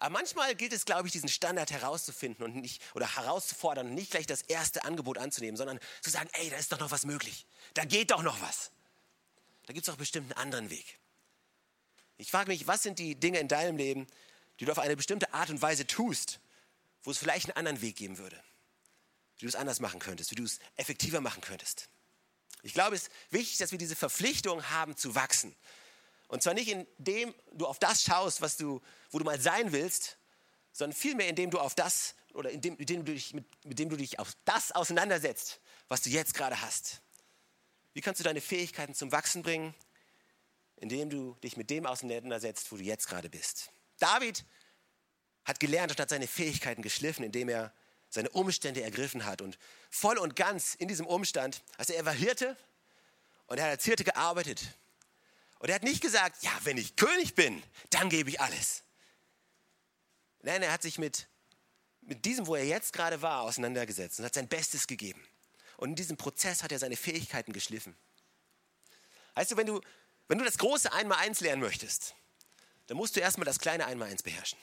Aber 0.00 0.10
manchmal 0.10 0.56
gilt 0.56 0.72
es, 0.72 0.84
glaube 0.84 1.06
ich, 1.06 1.12
diesen 1.12 1.28
Standard 1.28 1.70
herauszufinden 1.70 2.44
und 2.44 2.56
nicht, 2.56 2.82
oder 2.96 3.14
herauszufordern 3.16 3.86
und 3.86 3.94
nicht 3.94 4.10
gleich 4.10 4.26
das 4.26 4.42
erste 4.42 4.82
Angebot 4.82 5.18
anzunehmen, 5.18 5.56
sondern 5.56 5.78
zu 6.02 6.10
sagen, 6.10 6.28
ey, 6.32 6.50
da 6.50 6.56
ist 6.56 6.72
doch 6.72 6.80
noch 6.80 6.90
was 6.90 7.04
möglich. 7.04 7.46
Da 7.74 7.84
geht 7.84 8.10
doch 8.10 8.22
noch 8.22 8.40
was. 8.40 8.72
Da 9.66 9.72
gibt 9.72 9.86
es 9.86 9.92
doch 9.92 9.98
bestimmt 9.98 10.32
einen 10.32 10.42
anderen 10.42 10.70
Weg. 10.70 10.98
Ich 12.18 12.30
frage 12.30 12.48
mich, 12.48 12.66
was 12.66 12.82
sind 12.82 12.98
die 12.98 13.14
Dinge 13.14 13.38
in 13.38 13.48
deinem 13.48 13.76
Leben, 13.76 14.06
die 14.58 14.64
du 14.64 14.72
auf 14.72 14.78
eine 14.78 14.96
bestimmte 14.96 15.32
Art 15.34 15.50
und 15.50 15.60
Weise 15.60 15.86
tust, 15.86 16.40
wo 17.02 17.10
es 17.10 17.18
vielleicht 17.18 17.46
einen 17.46 17.56
anderen 17.56 17.82
Weg 17.82 17.96
geben 17.96 18.18
würde, 18.18 18.42
wie 19.38 19.42
du 19.42 19.48
es 19.48 19.54
anders 19.54 19.80
machen 19.80 20.00
könntest, 20.00 20.30
wie 20.30 20.36
du 20.36 20.44
es 20.44 20.58
effektiver 20.76 21.20
machen 21.20 21.42
könntest. 21.42 21.88
Ich 22.62 22.74
glaube, 22.74 22.96
es 22.96 23.02
ist 23.02 23.12
wichtig, 23.30 23.58
dass 23.58 23.70
wir 23.70 23.78
diese 23.78 23.96
Verpflichtung 23.96 24.70
haben 24.70 24.96
zu 24.96 25.14
wachsen. 25.14 25.54
Und 26.28 26.42
zwar 26.42 26.54
nicht 26.54 26.68
indem 26.68 27.34
du 27.52 27.66
auf 27.66 27.78
das 27.78 28.02
schaust, 28.02 28.40
was 28.40 28.56
du, 28.56 28.80
wo 29.10 29.18
du 29.18 29.24
mal 29.24 29.40
sein 29.40 29.72
willst, 29.72 30.18
sondern 30.72 30.96
vielmehr 30.96 31.28
indem 31.28 31.50
du 31.50 31.58
auf 31.58 31.74
das 31.74 32.14
oder 32.34 32.50
indem, 32.50 32.76
indem 32.76 33.04
du 33.04 33.12
dich, 33.12 33.34
mit, 33.34 33.44
mit 33.64 33.78
dem 33.78 33.88
du 33.88 33.96
dich 33.96 34.18
auf 34.18 34.32
das 34.44 34.72
auseinandersetzt, 34.72 35.60
was 35.88 36.02
du 36.02 36.10
jetzt 36.10 36.34
gerade 36.34 36.60
hast. 36.60 37.00
Wie 37.92 38.00
kannst 38.00 38.20
du 38.20 38.24
deine 38.24 38.40
Fähigkeiten 38.40 38.94
zum 38.94 39.12
Wachsen 39.12 39.42
bringen? 39.42 39.74
Indem 40.76 41.10
du 41.10 41.36
dich 41.42 41.56
mit 41.56 41.70
dem 41.70 41.86
auseinandersetzt, 41.86 42.70
wo 42.70 42.76
du 42.76 42.82
jetzt 42.82 43.08
gerade 43.08 43.28
bist. 43.28 43.70
David 43.98 44.44
hat 45.44 45.60
gelernt 45.60 45.92
und 45.92 46.00
hat 46.00 46.10
seine 46.10 46.26
Fähigkeiten 46.26 46.82
geschliffen, 46.82 47.24
indem 47.24 47.48
er 47.48 47.72
seine 48.08 48.30
Umstände 48.30 48.82
ergriffen 48.82 49.24
hat 49.24 49.42
und 49.42 49.58
voll 49.90 50.18
und 50.18 50.36
ganz 50.36 50.74
in 50.74 50.88
diesem 50.88 51.06
Umstand, 51.06 51.62
also 51.76 51.92
er 51.92 52.04
war 52.04 52.12
Hirte 52.12 52.56
und 53.46 53.58
er 53.58 53.64
hat 53.64 53.70
als 53.72 53.84
Hirte 53.84 54.04
gearbeitet. 54.04 54.62
Und 55.58 55.68
er 55.68 55.76
hat 55.76 55.82
nicht 55.82 56.02
gesagt, 56.02 56.42
ja, 56.42 56.52
wenn 56.64 56.76
ich 56.76 56.96
König 56.96 57.34
bin, 57.34 57.62
dann 57.90 58.10
gebe 58.10 58.28
ich 58.30 58.40
alles. 58.40 58.82
Nein, 60.42 60.62
er 60.62 60.72
hat 60.72 60.82
sich 60.82 60.98
mit, 60.98 61.26
mit 62.02 62.24
diesem, 62.24 62.46
wo 62.46 62.54
er 62.54 62.64
jetzt 62.64 62.92
gerade 62.92 63.22
war, 63.22 63.42
auseinandergesetzt 63.42 64.18
und 64.18 64.24
hat 64.24 64.34
sein 64.34 64.48
Bestes 64.48 64.86
gegeben. 64.86 65.26
Und 65.76 65.90
in 65.90 65.96
diesem 65.96 66.16
Prozess 66.16 66.62
hat 66.62 66.72
er 66.72 66.78
seine 66.78 66.96
Fähigkeiten 66.96 67.52
geschliffen. 67.52 67.96
Weißt 69.34 69.50
du, 69.50 69.56
wenn 69.56 69.66
du 69.66 69.80
wenn 70.28 70.38
du 70.38 70.44
das 70.44 70.58
große 70.58 70.92
Einmaleins 70.92 71.40
lernen 71.40 71.62
möchtest, 71.62 72.14
dann 72.86 72.96
musst 72.96 73.16
du 73.16 73.20
erstmal 73.20 73.44
das 73.44 73.58
kleine 73.58 73.86
Einmaleins 73.86 74.22
beherrschen. 74.22 74.58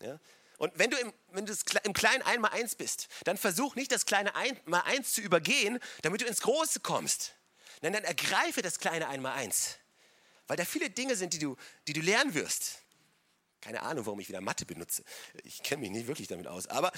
Ja? 0.00 0.18
Und 0.58 0.78
wenn 0.78 0.90
du 0.90 0.98
im, 0.98 1.12
wenn 1.28 1.46
du 1.46 1.54
im 1.84 1.92
kleinen 1.92 2.22
Einmaleins 2.22 2.74
bist, 2.74 3.08
dann 3.24 3.38
versuch 3.38 3.76
nicht 3.76 3.90
das 3.92 4.04
kleine 4.04 4.34
Einmaleins 4.34 5.12
zu 5.14 5.22
übergehen, 5.22 5.78
damit 6.02 6.20
du 6.20 6.26
ins 6.26 6.42
Große 6.42 6.80
kommst. 6.80 7.34
Nein, 7.80 7.94
dann 7.94 8.04
ergreife 8.04 8.60
das 8.60 8.78
kleine 8.78 9.08
Einmaleins. 9.08 9.78
Weil 10.46 10.56
da 10.56 10.64
viele 10.64 10.90
Dinge 10.90 11.16
sind, 11.16 11.32
die 11.32 11.38
du, 11.38 11.56
die 11.86 11.92
du 11.92 12.00
lernen 12.00 12.34
wirst. 12.34 12.82
Keine 13.60 13.82
Ahnung, 13.82 14.06
warum 14.06 14.20
ich 14.20 14.28
wieder 14.28 14.40
Mathe 14.40 14.66
benutze. 14.66 15.04
Ich 15.44 15.62
kenne 15.62 15.80
mich 15.80 15.90
nicht 15.90 16.06
wirklich 16.06 16.28
damit 16.28 16.46
aus. 16.46 16.66
Aber, 16.66 16.92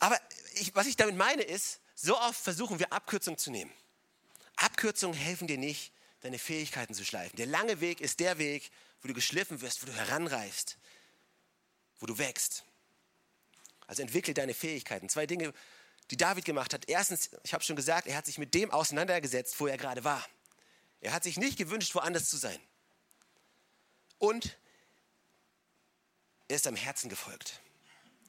aber 0.00 0.20
ich, 0.56 0.74
was 0.74 0.86
ich 0.86 0.96
damit 0.96 1.16
meine 1.16 1.42
ist, 1.42 1.80
so 1.94 2.18
oft 2.18 2.38
versuchen 2.38 2.78
wir 2.78 2.92
Abkürzungen 2.92 3.38
zu 3.38 3.50
nehmen. 3.50 3.72
Abkürzungen 4.56 5.16
helfen 5.16 5.46
dir 5.46 5.58
nicht, 5.58 5.92
deine 6.20 6.38
Fähigkeiten 6.38 6.94
zu 6.94 7.04
schleifen. 7.04 7.36
Der 7.36 7.46
lange 7.46 7.80
Weg 7.80 8.00
ist 8.00 8.20
der 8.20 8.38
Weg, 8.38 8.70
wo 9.00 9.08
du 9.08 9.14
geschliffen 9.14 9.60
wirst, 9.60 9.82
wo 9.82 9.86
du 9.86 9.94
heranreifst, 9.94 10.78
wo 11.98 12.06
du 12.06 12.18
wächst. 12.18 12.64
Also 13.86 14.02
entwickle 14.02 14.34
deine 14.34 14.54
Fähigkeiten. 14.54 15.08
Zwei 15.08 15.26
Dinge, 15.26 15.52
die 16.10 16.16
David 16.16 16.44
gemacht 16.44 16.74
hat. 16.74 16.88
Erstens, 16.88 17.30
ich 17.42 17.54
habe 17.54 17.64
schon 17.64 17.76
gesagt, 17.76 18.06
er 18.06 18.16
hat 18.16 18.26
sich 18.26 18.38
mit 18.38 18.54
dem 18.54 18.70
auseinandergesetzt, 18.70 19.58
wo 19.60 19.66
er 19.66 19.76
gerade 19.76 20.04
war. 20.04 20.26
Er 21.00 21.12
hat 21.12 21.22
sich 21.22 21.36
nicht 21.36 21.56
gewünscht, 21.56 21.94
woanders 21.94 22.28
zu 22.28 22.36
sein. 22.36 22.58
Und 24.18 24.58
er 26.48 26.56
ist 26.56 26.66
am 26.66 26.76
Herzen 26.76 27.08
gefolgt. 27.08 27.60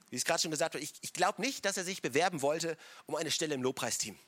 Wie 0.08 0.16
ich 0.16 0.22
es 0.22 0.24
gerade 0.24 0.40
schon 0.40 0.50
gesagt 0.50 0.74
habe, 0.74 0.82
ich, 0.82 0.92
ich 1.00 1.12
glaube 1.12 1.40
nicht, 1.40 1.64
dass 1.64 1.76
er 1.76 1.84
sich 1.84 2.02
bewerben 2.02 2.42
wollte 2.42 2.76
um 3.06 3.16
eine 3.16 3.30
Stelle 3.30 3.54
im 3.54 3.62
Lobpreisteam. 3.62 4.18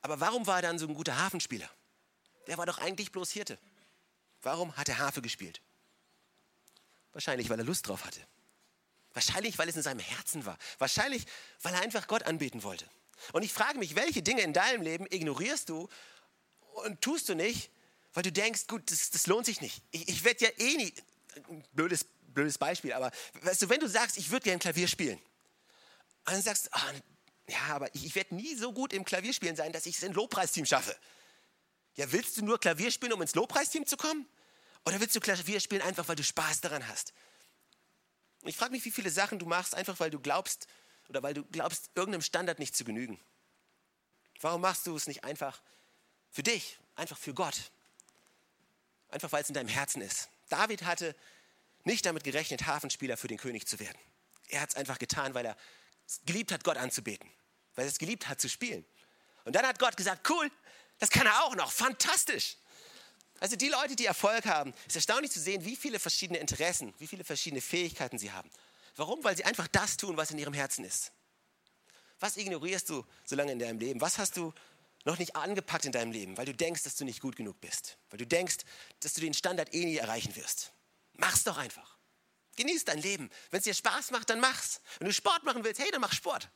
Aber 0.00 0.20
warum 0.20 0.46
war 0.46 0.56
er 0.56 0.62
dann 0.62 0.78
so 0.78 0.86
ein 0.86 0.94
guter 0.94 1.18
Hafenspieler? 1.18 1.68
Der 2.48 2.58
war 2.58 2.66
doch 2.66 2.78
eigentlich 2.78 3.12
bloß 3.12 3.30
Hirte. 3.30 3.58
Warum 4.42 4.76
hat 4.76 4.88
er 4.88 4.98
Harfe 4.98 5.22
gespielt? 5.22 5.60
Wahrscheinlich, 7.12 7.48
weil 7.50 7.58
er 7.58 7.64
Lust 7.64 7.86
drauf 7.86 8.04
hatte. 8.04 8.20
Wahrscheinlich, 9.12 9.58
weil 9.58 9.68
es 9.68 9.76
in 9.76 9.82
seinem 9.82 10.00
Herzen 10.00 10.44
war. 10.46 10.58
Wahrscheinlich, 10.78 11.26
weil 11.62 11.74
er 11.74 11.80
einfach 11.80 12.06
Gott 12.06 12.24
anbeten 12.24 12.62
wollte. 12.62 12.88
Und 13.32 13.42
ich 13.42 13.52
frage 13.52 13.78
mich, 13.78 13.96
welche 13.96 14.22
Dinge 14.22 14.42
in 14.42 14.52
deinem 14.52 14.82
Leben 14.82 15.06
ignorierst 15.10 15.68
du 15.68 15.88
und 16.84 17.00
tust 17.00 17.28
du 17.28 17.34
nicht, 17.34 17.70
weil 18.14 18.22
du 18.22 18.32
denkst, 18.32 18.66
gut, 18.66 18.90
das, 18.90 19.10
das 19.10 19.26
lohnt 19.26 19.46
sich 19.46 19.60
nicht. 19.60 19.82
Ich, 19.90 20.08
ich 20.08 20.24
werde 20.24 20.44
ja 20.44 20.50
eh 20.58 20.76
nie, 20.76 20.94
blödes, 21.72 22.06
blödes 22.28 22.58
Beispiel, 22.58 22.92
aber 22.92 23.10
weißt 23.42 23.62
du, 23.62 23.68
wenn 23.68 23.80
du 23.80 23.88
sagst, 23.88 24.16
ich 24.16 24.30
würde 24.30 24.44
gerne 24.44 24.58
Klavier 24.58 24.88
spielen, 24.88 25.18
und 26.26 26.34
dann 26.34 26.42
sagst, 26.42 26.70
oh, 26.74 26.98
ja, 27.48 27.74
aber 27.74 27.94
ich, 27.94 28.04
ich 28.04 28.14
werde 28.14 28.34
nie 28.34 28.54
so 28.54 28.72
gut 28.72 28.92
im 28.92 29.04
Klavierspielen 29.04 29.56
sein, 29.56 29.72
dass 29.72 29.86
ich 29.86 29.96
es 29.96 30.02
in 30.02 30.12
Lobpreisteam 30.12 30.66
schaffe. 30.66 30.94
Ja, 31.98 32.12
willst 32.12 32.36
du 32.36 32.44
nur 32.44 32.60
Klavier 32.60 32.92
spielen, 32.92 33.12
um 33.12 33.20
ins 33.20 33.34
Lobpreisteam 33.34 33.84
zu 33.84 33.96
kommen? 33.96 34.24
Oder 34.86 35.00
willst 35.00 35.16
du 35.16 35.20
Klavier 35.20 35.58
spielen 35.58 35.82
einfach, 35.82 36.06
weil 36.06 36.14
du 36.14 36.22
Spaß 36.22 36.60
daran 36.60 36.86
hast? 36.86 37.12
ich 38.44 38.56
frage 38.56 38.70
mich, 38.70 38.84
wie 38.84 38.92
viele 38.92 39.10
Sachen 39.10 39.40
du 39.40 39.46
machst, 39.46 39.74
einfach 39.74 39.98
weil 39.98 40.08
du 40.08 40.20
glaubst 40.20 40.68
oder 41.08 41.24
weil 41.24 41.34
du 41.34 41.44
glaubst, 41.44 41.90
irgendeinem 41.96 42.22
Standard 42.22 42.60
nicht 42.60 42.76
zu 42.76 42.84
genügen. 42.84 43.20
Warum 44.40 44.60
machst 44.60 44.86
du 44.86 44.94
es 44.94 45.08
nicht 45.08 45.24
einfach 45.24 45.60
für 46.30 46.44
dich, 46.44 46.78
einfach 46.94 47.18
für 47.18 47.34
Gott? 47.34 47.72
Einfach 49.10 49.32
weil 49.32 49.42
es 49.42 49.48
in 49.48 49.54
deinem 49.54 49.68
Herzen 49.68 50.00
ist. 50.00 50.28
David 50.50 50.84
hatte 50.84 51.16
nicht 51.82 52.06
damit 52.06 52.22
gerechnet, 52.22 52.66
Hafenspieler 52.66 53.16
für 53.16 53.26
den 53.26 53.38
König 53.38 53.66
zu 53.66 53.80
werden. 53.80 53.98
Er 54.50 54.60
hat 54.60 54.70
es 54.70 54.76
einfach 54.76 55.00
getan, 55.00 55.34
weil 55.34 55.46
er 55.46 55.56
es 56.06 56.20
geliebt 56.24 56.52
hat, 56.52 56.62
Gott 56.62 56.76
anzubeten, 56.76 57.28
weil 57.74 57.86
er 57.86 57.90
es 57.90 57.98
geliebt 57.98 58.28
hat 58.28 58.40
zu 58.40 58.48
spielen. 58.48 58.86
Und 59.44 59.56
dann 59.56 59.66
hat 59.66 59.80
Gott 59.80 59.96
gesagt, 59.96 60.30
cool, 60.30 60.48
das 60.98 61.10
kann 61.10 61.26
er 61.26 61.44
auch 61.44 61.54
noch. 61.54 61.70
Fantastisch. 61.72 62.56
Also 63.40 63.56
die 63.56 63.68
Leute, 63.68 63.94
die 63.94 64.06
Erfolg 64.06 64.46
haben, 64.46 64.74
ist 64.86 64.96
erstaunlich 64.96 65.30
zu 65.30 65.40
sehen, 65.40 65.64
wie 65.64 65.76
viele 65.76 65.98
verschiedene 65.98 66.38
Interessen, 66.38 66.92
wie 66.98 67.06
viele 67.06 67.24
verschiedene 67.24 67.60
Fähigkeiten 67.60 68.18
sie 68.18 68.32
haben. 68.32 68.50
Warum? 68.96 69.22
Weil 69.22 69.36
sie 69.36 69.44
einfach 69.44 69.68
das 69.68 69.96
tun, 69.96 70.16
was 70.16 70.32
in 70.32 70.38
ihrem 70.38 70.54
Herzen 70.54 70.84
ist. 70.84 71.12
Was 72.18 72.36
ignorierst 72.36 72.88
du 72.90 73.04
so 73.24 73.36
lange 73.36 73.52
in 73.52 73.60
deinem 73.60 73.78
Leben? 73.78 74.00
Was 74.00 74.18
hast 74.18 74.36
du 74.36 74.52
noch 75.04 75.18
nicht 75.18 75.36
angepackt 75.36 75.84
in 75.84 75.92
deinem 75.92 76.10
Leben, 76.10 76.36
weil 76.36 76.46
du 76.46 76.54
denkst, 76.54 76.82
dass 76.82 76.96
du 76.96 77.04
nicht 77.04 77.20
gut 77.20 77.36
genug 77.36 77.60
bist? 77.60 77.96
Weil 78.10 78.18
du 78.18 78.26
denkst, 78.26 78.56
dass 79.00 79.14
du 79.14 79.20
den 79.20 79.34
Standard 79.34 79.72
eh 79.72 79.84
nie 79.84 79.96
erreichen 79.96 80.34
wirst? 80.34 80.72
Mach's 81.12 81.44
doch 81.44 81.56
einfach. 81.58 81.96
Genieß 82.56 82.84
dein 82.84 82.98
Leben. 82.98 83.30
Wenn 83.50 83.58
es 83.58 83.64
dir 83.64 83.74
Spaß 83.74 84.10
macht, 84.10 84.30
dann 84.30 84.40
mach's. 84.40 84.80
Wenn 84.98 85.06
du 85.06 85.14
Sport 85.14 85.44
machen 85.44 85.62
willst, 85.62 85.80
hey, 85.80 85.90
dann 85.92 86.00
mach 86.00 86.12
Sport. 86.12 86.50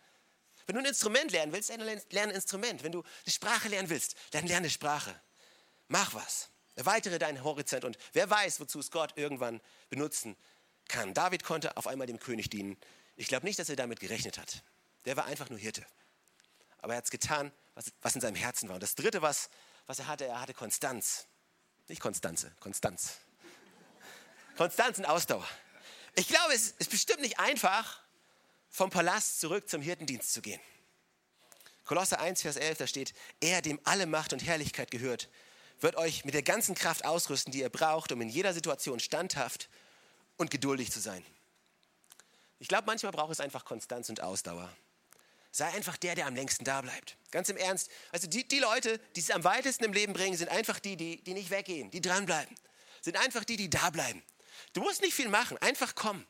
Wenn 0.66 0.74
du 0.76 0.82
ein 0.82 0.86
Instrument 0.86 1.30
lernen 1.32 1.52
willst, 1.52 1.70
lerne 1.70 2.02
ein 2.12 2.30
Instrument. 2.30 2.82
Wenn 2.82 2.92
du 2.92 3.02
eine 3.02 3.32
Sprache 3.32 3.68
lernen 3.68 3.90
willst, 3.90 4.14
dann 4.30 4.46
lerne 4.46 4.64
eine 4.64 4.70
Sprache. 4.70 5.14
Mach 5.88 6.14
was. 6.14 6.48
Erweitere 6.74 7.18
deinen 7.18 7.44
Horizont 7.44 7.84
und 7.84 7.98
wer 8.12 8.30
weiß, 8.30 8.60
wozu 8.60 8.80
es 8.80 8.90
Gott 8.90 9.12
irgendwann 9.16 9.60
benutzen 9.90 10.36
kann. 10.88 11.12
David 11.12 11.44
konnte 11.44 11.76
auf 11.76 11.86
einmal 11.86 12.06
dem 12.06 12.18
König 12.18 12.48
dienen, 12.48 12.78
Ich 13.16 13.28
glaube 13.28 13.44
nicht, 13.44 13.58
dass 13.58 13.68
er 13.68 13.76
damit 13.76 14.00
gerechnet 14.00 14.38
hat. 14.38 14.62
Der 15.04 15.16
war 15.16 15.26
einfach 15.26 15.50
nur 15.50 15.58
Hirte. 15.58 15.84
Aber 16.78 16.94
er 16.94 16.96
hat 16.96 17.04
es 17.04 17.10
getan, 17.10 17.52
was, 17.74 17.92
was 18.00 18.14
in 18.14 18.20
seinem 18.20 18.36
Herzen 18.36 18.68
war. 18.68 18.74
Und 18.74 18.82
das 18.82 18.94
Dritte, 18.94 19.20
was, 19.20 19.50
was 19.86 19.98
er 19.98 20.06
hatte, 20.06 20.24
er 20.26 20.40
hatte 20.40 20.54
Konstanz. 20.54 21.26
Nicht 21.88 22.00
Konstanze, 22.00 22.54
Konstanz. 22.60 23.18
Konstanz 24.56 24.98
und 24.98 25.04
Ausdauer. 25.04 25.46
Ich 26.14 26.28
glaube, 26.28 26.54
es 26.54 26.72
ist 26.72 26.90
bestimmt 26.90 27.20
nicht 27.20 27.38
einfach, 27.38 28.00
vom 28.72 28.90
Palast 28.90 29.38
zurück 29.38 29.68
zum 29.68 29.82
Hirtendienst 29.82 30.32
zu 30.32 30.42
gehen. 30.42 30.60
Kolosser 31.84 32.18
1, 32.20 32.42
Vers 32.42 32.56
11, 32.56 32.78
da 32.78 32.86
steht, 32.86 33.12
er, 33.40 33.60
dem 33.60 33.78
alle 33.84 34.06
Macht 34.06 34.32
und 34.32 34.44
Herrlichkeit 34.44 34.90
gehört, 34.90 35.28
wird 35.80 35.96
euch 35.96 36.24
mit 36.24 36.34
der 36.34 36.42
ganzen 36.42 36.74
Kraft 36.74 37.04
ausrüsten, 37.04 37.52
die 37.52 37.60
ihr 37.60 37.68
braucht, 37.68 38.12
um 38.12 38.20
in 38.20 38.28
jeder 38.28 38.54
Situation 38.54 38.98
standhaft 38.98 39.68
und 40.38 40.50
geduldig 40.50 40.90
zu 40.90 41.00
sein. 41.00 41.24
Ich 42.60 42.68
glaube, 42.68 42.84
manchmal 42.86 43.12
braucht 43.12 43.32
es 43.32 43.40
einfach 43.40 43.64
Konstanz 43.64 44.08
und 44.08 44.22
Ausdauer. 44.22 44.74
Sei 45.50 45.66
einfach 45.66 45.98
der, 45.98 46.14
der 46.14 46.26
am 46.26 46.34
längsten 46.34 46.64
da 46.64 46.80
bleibt. 46.80 47.18
Ganz 47.30 47.50
im 47.50 47.58
Ernst. 47.58 47.90
Also 48.10 48.26
die, 48.26 48.46
die 48.48 48.60
Leute, 48.60 48.98
die 49.16 49.20
es 49.20 49.30
am 49.30 49.44
weitesten 49.44 49.84
im 49.84 49.92
Leben 49.92 50.14
bringen, 50.14 50.36
sind 50.36 50.48
einfach 50.48 50.78
die, 50.78 50.96
die, 50.96 51.22
die 51.22 51.34
nicht 51.34 51.50
weggehen, 51.50 51.90
die 51.90 52.00
dranbleiben. 52.00 52.56
Sind 53.02 53.18
einfach 53.18 53.44
die, 53.44 53.56
die 53.56 53.68
da 53.68 53.90
bleiben. 53.90 54.22
Du 54.72 54.80
musst 54.80 55.02
nicht 55.02 55.12
viel 55.12 55.28
machen, 55.28 55.58
einfach 55.58 55.94
kommen. 55.94 56.26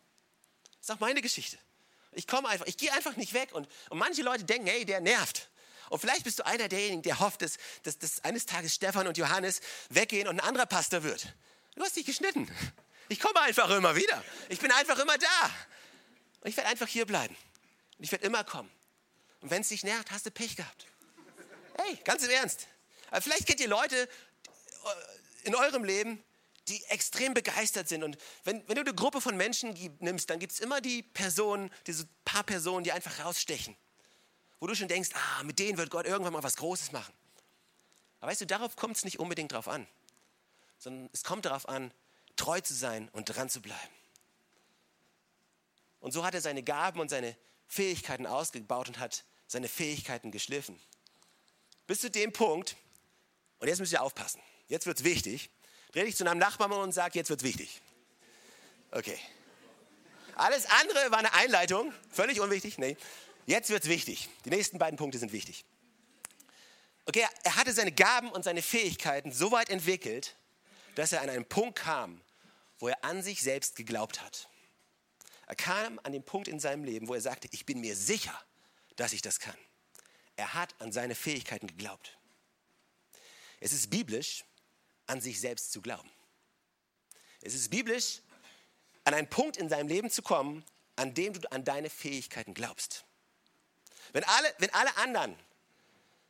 Das 0.78 0.88
ist 0.88 0.90
auch 0.96 1.00
meine 1.00 1.20
Geschichte. 1.20 1.58
Ich 2.12 2.26
komme 2.26 2.48
einfach, 2.48 2.66
ich 2.66 2.76
gehe 2.76 2.92
einfach 2.92 3.16
nicht 3.16 3.32
weg. 3.32 3.50
Und, 3.52 3.68
und 3.90 3.98
manche 3.98 4.22
Leute 4.22 4.44
denken, 4.44 4.66
hey, 4.66 4.84
der 4.84 5.00
nervt. 5.00 5.48
Und 5.88 5.98
vielleicht 5.98 6.24
bist 6.24 6.38
du 6.38 6.46
einer 6.46 6.68
derjenigen, 6.68 7.02
der 7.02 7.20
hofft, 7.20 7.42
dass, 7.42 7.58
dass, 7.82 7.98
dass 7.98 8.24
eines 8.24 8.46
Tages 8.46 8.74
Stefan 8.74 9.06
und 9.06 9.18
Johannes 9.18 9.60
weggehen 9.90 10.28
und 10.28 10.40
ein 10.40 10.46
anderer 10.46 10.66
Pastor 10.66 11.02
wird. 11.02 11.34
Du 11.74 11.82
hast 11.82 11.96
dich 11.96 12.06
geschnitten. 12.06 12.50
Ich 13.08 13.20
komme 13.20 13.40
einfach 13.40 13.68
immer 13.70 13.94
wieder. 13.94 14.24
Ich 14.48 14.58
bin 14.58 14.70
einfach 14.70 14.98
immer 14.98 15.18
da. 15.18 15.50
Und 16.40 16.48
ich 16.48 16.56
werde 16.56 16.70
einfach 16.70 16.88
hier 16.88 17.04
bleiben. 17.04 17.36
Und 17.98 18.04
ich 18.04 18.12
werde 18.12 18.24
immer 18.24 18.42
kommen. 18.42 18.70
Und 19.40 19.50
wenn 19.50 19.62
es 19.62 19.68
dich 19.68 19.84
nervt, 19.84 20.10
hast 20.10 20.24
du 20.24 20.30
Pech 20.30 20.56
gehabt. 20.56 20.86
Hey, 21.76 21.98
ganz 22.04 22.22
im 22.22 22.30
Ernst. 22.30 22.68
Aber 23.10 23.20
vielleicht 23.20 23.46
kennt 23.46 23.60
ihr 23.60 23.68
Leute 23.68 23.96
äh, 23.96 25.46
in 25.46 25.54
eurem 25.54 25.84
Leben, 25.84 26.24
die 26.68 26.82
extrem 26.84 27.34
begeistert 27.34 27.88
sind. 27.88 28.04
Und 28.04 28.16
wenn, 28.44 28.66
wenn 28.68 28.76
du 28.76 28.82
eine 28.82 28.94
Gruppe 28.94 29.20
von 29.20 29.36
Menschen 29.36 29.74
nimmst, 30.00 30.30
dann 30.30 30.38
gibt 30.38 30.52
es 30.52 30.60
immer 30.60 30.80
die 30.80 31.02
Personen, 31.02 31.70
diese 31.86 32.06
paar 32.24 32.44
Personen, 32.44 32.84
die 32.84 32.92
einfach 32.92 33.24
rausstechen. 33.24 33.76
Wo 34.60 34.66
du 34.66 34.74
schon 34.74 34.88
denkst, 34.88 35.10
ah, 35.14 35.42
mit 35.42 35.58
denen 35.58 35.76
wird 35.76 35.90
Gott 35.90 36.06
irgendwann 36.06 36.32
mal 36.32 36.42
was 36.42 36.56
Großes 36.56 36.92
machen. 36.92 37.12
Aber 38.20 38.30
weißt 38.30 38.42
du, 38.42 38.46
darauf 38.46 38.76
kommt 38.76 38.96
es 38.96 39.04
nicht 39.04 39.18
unbedingt 39.18 39.52
drauf 39.52 39.66
an. 39.66 39.86
Sondern 40.78 41.10
es 41.12 41.24
kommt 41.24 41.44
darauf 41.44 41.68
an, 41.68 41.92
treu 42.36 42.60
zu 42.60 42.74
sein 42.74 43.08
und 43.12 43.24
dran 43.24 43.50
zu 43.50 43.60
bleiben. 43.60 43.94
Und 46.00 46.12
so 46.12 46.24
hat 46.24 46.34
er 46.34 46.40
seine 46.40 46.62
Gaben 46.62 47.00
und 47.00 47.08
seine 47.08 47.36
Fähigkeiten 47.66 48.26
ausgebaut 48.26 48.88
und 48.88 48.98
hat 48.98 49.24
seine 49.46 49.68
Fähigkeiten 49.68 50.30
geschliffen. 50.30 50.78
Bis 51.86 52.00
zu 52.00 52.10
dem 52.10 52.32
Punkt, 52.32 52.76
und 53.58 53.68
jetzt 53.68 53.80
müsst 53.80 53.92
ihr 53.92 54.02
aufpassen, 54.02 54.40
jetzt 54.68 54.86
wird 54.86 54.98
es 54.98 55.04
wichtig, 55.04 55.50
dreh 55.92 56.04
dich 56.04 56.16
zu 56.16 56.26
einem 56.26 56.38
Nachbarn 56.38 56.72
und 56.72 56.92
sag, 56.92 57.14
jetzt 57.14 57.30
wird 57.30 57.40
es 57.40 57.46
wichtig. 57.46 57.80
Okay. 58.90 59.18
Alles 60.34 60.66
andere 60.66 61.10
war 61.10 61.18
eine 61.18 61.32
Einleitung, 61.34 61.92
völlig 62.10 62.40
unwichtig. 62.40 62.78
Nee, 62.78 62.96
jetzt 63.46 63.70
wird 63.70 63.84
es 63.84 63.88
wichtig. 63.88 64.28
Die 64.44 64.50
nächsten 64.50 64.78
beiden 64.78 64.96
Punkte 64.96 65.18
sind 65.18 65.32
wichtig. 65.32 65.64
Okay, 67.04 67.26
er 67.42 67.56
hatte 67.56 67.72
seine 67.72 67.92
Gaben 67.92 68.30
und 68.30 68.44
seine 68.44 68.62
Fähigkeiten 68.62 69.32
so 69.32 69.50
weit 69.52 69.70
entwickelt, 69.70 70.36
dass 70.94 71.12
er 71.12 71.20
an 71.20 71.30
einen 71.30 71.44
Punkt 71.44 71.78
kam, 71.78 72.20
wo 72.78 72.88
er 72.88 73.04
an 73.04 73.22
sich 73.22 73.42
selbst 73.42 73.76
geglaubt 73.76 74.22
hat. 74.22 74.48
Er 75.46 75.56
kam 75.56 76.00
an 76.02 76.12
den 76.12 76.22
Punkt 76.22 76.48
in 76.48 76.60
seinem 76.60 76.84
Leben, 76.84 77.08
wo 77.08 77.14
er 77.14 77.20
sagte, 77.20 77.48
ich 77.50 77.66
bin 77.66 77.80
mir 77.80 77.96
sicher, 77.96 78.38
dass 78.96 79.12
ich 79.12 79.20
das 79.20 79.40
kann. 79.40 79.56
Er 80.36 80.54
hat 80.54 80.74
an 80.80 80.92
seine 80.92 81.14
Fähigkeiten 81.14 81.66
geglaubt. 81.66 82.16
Es 83.60 83.72
ist 83.72 83.90
biblisch, 83.90 84.44
an 85.06 85.20
sich 85.20 85.40
selbst 85.40 85.72
zu 85.72 85.80
glauben. 85.80 86.10
Es 87.40 87.54
ist 87.54 87.70
biblisch, 87.70 88.20
an 89.04 89.14
einen 89.14 89.28
Punkt 89.28 89.56
in 89.56 89.68
seinem 89.68 89.88
Leben 89.88 90.10
zu 90.10 90.22
kommen, 90.22 90.64
an 90.96 91.14
dem 91.14 91.32
du 91.32 91.50
an 91.50 91.64
deine 91.64 91.90
Fähigkeiten 91.90 92.54
glaubst. 92.54 93.04
Wenn 94.12 94.24
alle, 94.24 94.54
wenn 94.58 94.70
alle 94.70 94.96
anderen 94.98 95.36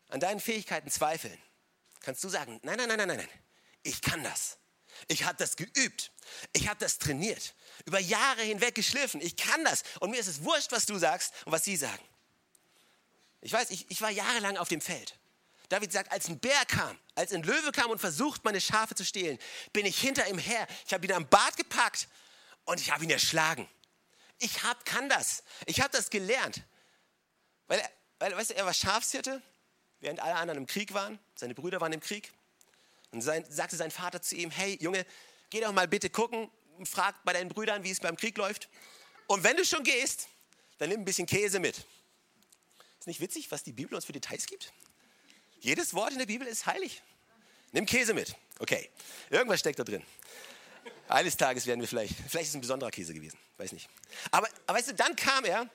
an 0.08 0.20
deinen 0.20 0.40
Fähigkeiten 0.40 0.90
zweifeln, 0.90 1.36
kannst 2.00 2.22
du 2.24 2.28
sagen, 2.28 2.60
nein, 2.62 2.76
nein, 2.76 2.88
nein, 2.88 2.98
nein, 2.98 3.08
nein, 3.08 3.28
ich 3.82 4.00
kann 4.00 4.22
das. 4.22 4.58
Ich 5.08 5.24
habe 5.24 5.36
das 5.38 5.56
geübt. 5.56 6.12
Ich 6.52 6.68
habe 6.68 6.78
das 6.78 6.98
trainiert. 6.98 7.54
Über 7.86 7.98
Jahre 7.98 8.42
hinweg 8.42 8.74
geschliffen. 8.74 9.20
Ich 9.20 9.36
kann 9.36 9.64
das. 9.64 9.82
Und 10.00 10.10
mir 10.10 10.20
ist 10.20 10.26
es 10.26 10.44
wurscht, 10.44 10.70
was 10.70 10.86
du 10.86 10.98
sagst 10.98 11.32
und 11.44 11.52
was 11.52 11.64
sie 11.64 11.76
sagen. 11.76 12.04
Ich 13.40 13.52
weiß, 13.52 13.70
ich, 13.70 13.90
ich 13.90 14.00
war 14.00 14.10
jahrelang 14.10 14.56
auf 14.56 14.68
dem 14.68 14.80
Feld. 14.80 15.18
David 15.72 15.90
sagt, 15.90 16.12
als 16.12 16.28
ein 16.28 16.38
Bär 16.38 16.66
kam, 16.66 16.98
als 17.14 17.32
ein 17.32 17.42
Löwe 17.42 17.72
kam 17.72 17.90
und 17.90 17.98
versucht, 17.98 18.44
meine 18.44 18.60
Schafe 18.60 18.94
zu 18.94 19.06
stehlen, 19.06 19.38
bin 19.72 19.86
ich 19.86 19.98
hinter 19.98 20.28
ihm 20.28 20.36
her. 20.36 20.66
Ich 20.86 20.92
habe 20.92 21.06
ihn 21.06 21.12
am 21.12 21.26
Bart 21.26 21.56
gepackt 21.56 22.08
und 22.66 22.78
ich 22.78 22.90
habe 22.90 23.04
ihn 23.04 23.10
erschlagen. 23.10 23.66
Ich 24.38 24.64
hab, 24.64 24.84
kann 24.84 25.08
das. 25.08 25.42
Ich 25.64 25.80
habe 25.80 25.88
das 25.90 26.10
gelernt. 26.10 26.62
Weil, 27.68 27.78
er, 27.78 27.90
weil, 28.18 28.36
weißt 28.36 28.50
du, 28.50 28.54
er 28.54 28.66
war 28.66 28.74
Schafshirte, 28.74 29.40
während 30.00 30.20
alle 30.20 30.34
anderen 30.34 30.58
im 30.58 30.66
Krieg 30.66 30.92
waren. 30.92 31.18
Seine 31.36 31.54
Brüder 31.54 31.80
waren 31.80 31.94
im 31.94 32.00
Krieg. 32.00 32.34
Und 33.10 33.22
sein, 33.22 33.42
sagte 33.48 33.76
sein 33.76 33.90
Vater 33.90 34.20
zu 34.20 34.36
ihm, 34.36 34.50
hey 34.50 34.76
Junge, 34.78 35.06
geh 35.48 35.62
doch 35.62 35.72
mal 35.72 35.88
bitte 35.88 36.10
gucken, 36.10 36.50
frag 36.84 37.24
bei 37.24 37.32
deinen 37.32 37.48
Brüdern, 37.48 37.82
wie 37.82 37.90
es 37.90 38.00
beim 38.00 38.16
Krieg 38.16 38.36
läuft. 38.36 38.68
Und 39.26 39.42
wenn 39.42 39.56
du 39.56 39.64
schon 39.64 39.84
gehst, 39.84 40.28
dann 40.76 40.90
nimm 40.90 41.00
ein 41.00 41.06
bisschen 41.06 41.26
Käse 41.26 41.60
mit. 41.60 41.78
Ist 42.98 43.06
nicht 43.06 43.20
witzig, 43.20 43.50
was 43.50 43.62
die 43.62 43.72
Bibel 43.72 43.94
uns 43.94 44.04
für 44.04 44.12
Details 44.12 44.44
gibt? 44.44 44.70
Jedes 45.62 45.94
Wort 45.94 46.12
in 46.12 46.18
der 46.18 46.26
Bibel 46.26 46.46
ist 46.46 46.66
heilig. 46.66 47.02
Nimm 47.70 47.86
Käse 47.86 48.14
mit. 48.14 48.34
Okay, 48.58 48.90
irgendwas 49.30 49.60
steckt 49.60 49.78
da 49.78 49.84
drin. 49.84 50.04
Eines 51.08 51.36
Tages 51.36 51.66
werden 51.66 51.80
wir 51.80 51.86
vielleicht, 51.86 52.14
vielleicht 52.14 52.44
ist 52.44 52.48
es 52.50 52.54
ein 52.56 52.60
besonderer 52.60 52.90
Käse 52.90 53.14
gewesen, 53.14 53.38
weiß 53.58 53.70
nicht. 53.72 53.88
Aber, 54.32 54.48
aber 54.66 54.78
weißt 54.78 54.88
du, 54.88 54.94
dann 54.94 55.14
kam 55.14 55.44
er 55.44 55.68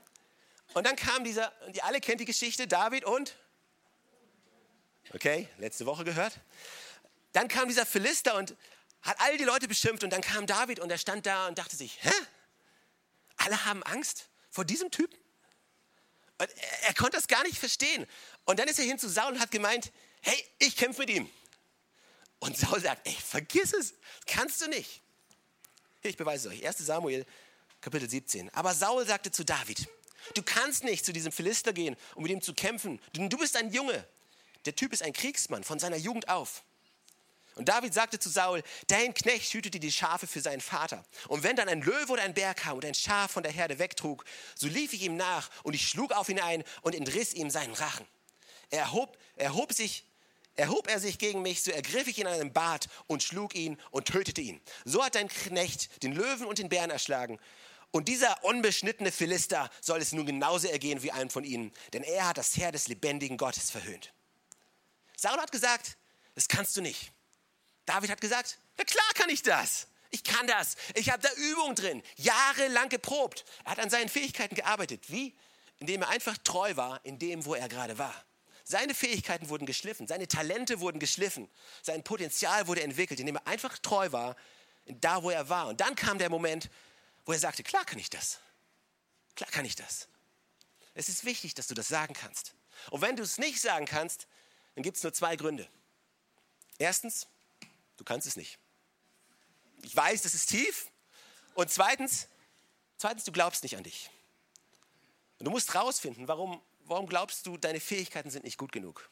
und 0.73 0.85
dann 0.85 0.97
kam 0.97 1.23
dieser, 1.23 1.53
und 1.65 1.75
ihr 1.75 1.85
alle 1.85 2.01
kennt 2.01 2.19
die 2.19 2.25
Geschichte, 2.25 2.67
David 2.67 3.05
und, 3.05 3.37
okay, 5.13 5.47
letzte 5.57 5.85
Woche 5.85 6.03
gehört. 6.03 6.37
Dann 7.31 7.47
kam 7.47 7.69
dieser 7.69 7.85
Philister 7.85 8.35
und 8.35 8.55
hat 9.03 9.15
all 9.21 9.37
die 9.37 9.45
Leute 9.45 9.69
beschimpft 9.69 10.03
und 10.03 10.09
dann 10.09 10.21
kam 10.21 10.47
David 10.47 10.79
und 10.79 10.91
er 10.91 10.97
stand 10.97 11.25
da 11.25 11.47
und 11.47 11.57
dachte 11.57 11.77
sich, 11.77 12.03
hä? 12.03 12.11
Alle 13.37 13.63
haben 13.63 13.83
Angst 13.83 14.27
vor 14.49 14.65
diesem 14.65 14.91
Typen? 14.91 15.17
Und 16.39 16.49
er, 16.49 16.87
er 16.89 16.93
konnte 16.93 17.15
das 17.15 17.27
gar 17.27 17.43
nicht 17.43 17.57
verstehen. 17.57 18.05
Und 18.47 18.59
dann 18.59 18.67
ist 18.67 18.79
er 18.79 18.85
hin 18.85 18.97
zu 18.97 19.09
Saul 19.09 19.33
und 19.33 19.39
hat 19.39 19.51
gemeint, 19.51 19.91
hey, 20.21 20.43
ich 20.57 20.75
kämpfe 20.75 21.01
mit 21.01 21.09
ihm. 21.09 21.29
Und 22.39 22.57
Saul 22.57 22.79
sagt, 22.79 23.05
ey, 23.05 23.13
vergiss 23.13 23.73
es, 23.73 23.93
kannst 24.25 24.61
du 24.61 24.69
nicht. 24.69 25.01
Ich 26.01 26.15
beweise 26.15 26.47
es 26.47 26.55
euch. 26.55 26.65
1 26.65 26.77
Samuel, 26.77 27.25
Kapitel 27.81 28.09
17. 28.09 28.49
Aber 28.53 28.73
Saul 28.73 29.05
sagte 29.05 29.31
zu 29.31 29.43
David, 29.43 29.89
du 30.33 30.41
kannst 30.43 30.85
nicht 30.85 31.03
zu 31.03 31.11
diesem 31.11 31.33
Philister 31.33 31.73
gehen, 31.73 31.97
um 32.15 32.23
mit 32.23 32.31
ihm 32.31 32.41
zu 32.41 32.53
kämpfen, 32.53 33.01
denn 33.15 33.29
du 33.29 33.37
bist 33.37 33.57
ein 33.57 33.71
Junge. 33.73 34.07
Der 34.65 34.75
Typ 34.75 34.93
ist 34.93 35.03
ein 35.03 35.13
Kriegsmann 35.13 35.65
von 35.65 35.77
seiner 35.77 35.97
Jugend 35.97 36.29
auf. 36.29 36.63
Und 37.55 37.67
David 37.67 37.93
sagte 37.93 38.17
zu 38.17 38.29
Saul, 38.29 38.63
dein 38.87 39.13
Knecht 39.13 39.53
hütete 39.53 39.81
die 39.81 39.91
Schafe 39.91 40.25
für 40.25 40.39
seinen 40.39 40.61
Vater. 40.61 41.03
Und 41.27 41.43
wenn 41.43 41.57
dann 41.57 41.67
ein 41.67 41.81
Löwe 41.81 42.13
oder 42.13 42.21
ein 42.21 42.33
Bär 42.33 42.53
kam 42.53 42.77
und 42.77 42.85
ein 42.85 42.93
Schaf 42.93 43.31
von 43.31 43.43
der 43.43 43.51
Herde 43.51 43.77
wegtrug, 43.77 44.23
so 44.55 44.67
lief 44.67 44.93
ich 44.93 45.01
ihm 45.01 45.17
nach 45.17 45.49
und 45.63 45.73
ich 45.73 45.85
schlug 45.85 46.13
auf 46.13 46.29
ihn 46.29 46.39
ein 46.39 46.63
und 46.81 46.95
entriss 46.95 47.33
ihm 47.33 47.49
seinen 47.49 47.73
Rachen. 47.73 48.07
Erhob, 48.69 49.17
erhob, 49.35 49.73
sich, 49.73 50.05
erhob 50.55 50.89
er 50.89 50.99
sich 50.99 51.19
gegen 51.19 51.41
mich, 51.41 51.63
so 51.63 51.71
ergriff 51.71 52.07
ich 52.07 52.17
ihn 52.17 52.27
an 52.27 52.33
einem 52.33 52.53
Bart 52.53 52.87
und 53.07 53.23
schlug 53.23 53.55
ihn 53.55 53.77
und 53.91 54.05
tötete 54.05 54.41
ihn. 54.41 54.61
So 54.85 55.03
hat 55.03 55.15
dein 55.15 55.29
Knecht 55.29 56.03
den 56.03 56.13
Löwen 56.13 56.45
und 56.45 56.59
den 56.59 56.69
Bären 56.69 56.89
erschlagen. 56.89 57.39
Und 57.91 58.09
dieser 58.09 58.43
unbeschnittene 58.43 59.11
Philister 59.11 59.69
soll 59.81 60.01
es 60.01 60.11
nun 60.11 60.25
genauso 60.25 60.67
ergehen 60.67 61.01
wie 61.03 61.11
einem 61.11 61.29
von 61.29 61.43
ihnen, 61.43 61.71
denn 61.93 62.03
er 62.03 62.27
hat 62.27 62.37
das 62.37 62.55
Heer 62.57 62.71
des 62.71 62.87
lebendigen 62.87 63.37
Gottes 63.37 63.71
verhöhnt. 63.71 64.13
Saul 65.15 65.37
hat 65.37 65.51
gesagt, 65.51 65.97
das 66.35 66.47
kannst 66.47 66.75
du 66.75 66.81
nicht. 66.81 67.11
David 67.85 68.11
hat 68.11 68.21
gesagt, 68.21 68.59
na 68.77 68.83
klar 68.83 69.09
kann 69.15 69.29
ich 69.29 69.41
das. 69.41 69.87
Ich 70.11 70.23
kann 70.23 70.47
das. 70.47 70.75
Ich 70.93 71.09
habe 71.09 71.21
da 71.21 71.29
Übung 71.33 71.75
drin. 71.75 72.03
Jahrelang 72.17 72.89
geprobt. 72.89 73.45
Er 73.65 73.71
hat 73.71 73.79
an 73.79 73.89
seinen 73.89 74.09
Fähigkeiten 74.09 74.55
gearbeitet. 74.55 75.09
Wie? 75.09 75.35
Indem 75.79 76.01
er 76.01 76.09
einfach 76.09 76.37
treu 76.37 76.75
war 76.75 77.03
in 77.03 77.19
dem, 77.19 77.45
wo 77.45 77.55
er 77.55 77.67
gerade 77.67 77.97
war. 77.97 78.13
Seine 78.69 78.93
Fähigkeiten 78.93 79.49
wurden 79.49 79.65
geschliffen, 79.65 80.07
seine 80.07 80.27
Talente 80.27 80.81
wurden 80.81 80.99
geschliffen, 80.99 81.49
sein 81.81 82.03
Potenzial 82.03 82.67
wurde 82.67 82.83
entwickelt, 82.83 83.19
indem 83.19 83.37
er 83.37 83.47
einfach 83.47 83.77
treu 83.77 84.11
war, 84.11 84.35
da 84.85 85.23
wo 85.23 85.29
er 85.29 85.47
war. 85.47 85.67
Und 85.67 85.79
dann 85.79 85.95
kam 85.95 86.17
der 86.17 86.29
Moment, 86.29 86.69
wo 87.25 87.31
er 87.31 87.39
sagte, 87.39 87.63
klar 87.63 87.85
kann 87.85 87.99
ich 87.99 88.09
das. 88.09 88.39
Klar 89.35 89.49
kann 89.51 89.63
ich 89.63 89.75
das. 89.75 90.09
Es 90.95 91.07
ist 91.07 91.23
wichtig, 91.23 91.53
dass 91.53 91.67
du 91.67 91.75
das 91.75 91.87
sagen 91.87 92.13
kannst. 92.13 92.55
Und 92.89 93.01
wenn 93.01 93.15
du 93.15 93.23
es 93.23 93.37
nicht 93.37 93.61
sagen 93.61 93.85
kannst, 93.85 94.27
dann 94.75 94.83
gibt 94.83 94.97
es 94.97 95.03
nur 95.03 95.13
zwei 95.13 95.35
Gründe. 95.35 95.69
Erstens, 96.77 97.27
Du 97.97 98.03
kannst 98.03 98.27
es 98.27 98.35
nicht. 98.35 98.59
Ich 99.81 99.95
weiß, 99.95 100.21
das 100.21 100.33
ist 100.33 100.47
tief. 100.47 100.89
Und 101.55 101.71
zweitens, 101.71 102.27
zweitens, 102.97 103.23
du 103.23 103.31
glaubst 103.31 103.63
nicht 103.63 103.75
an 103.75 103.83
dich. 103.83 104.09
Und 105.39 105.45
du 105.45 105.51
musst 105.51 105.73
rausfinden, 105.75 106.27
warum, 106.27 106.61
warum 106.87 107.07
glaubst 107.07 107.45
du, 107.45 107.57
deine 107.57 107.79
Fähigkeiten 107.79 108.29
sind 108.29 108.45
nicht 108.45 108.57
gut 108.57 108.71
genug. 108.71 109.09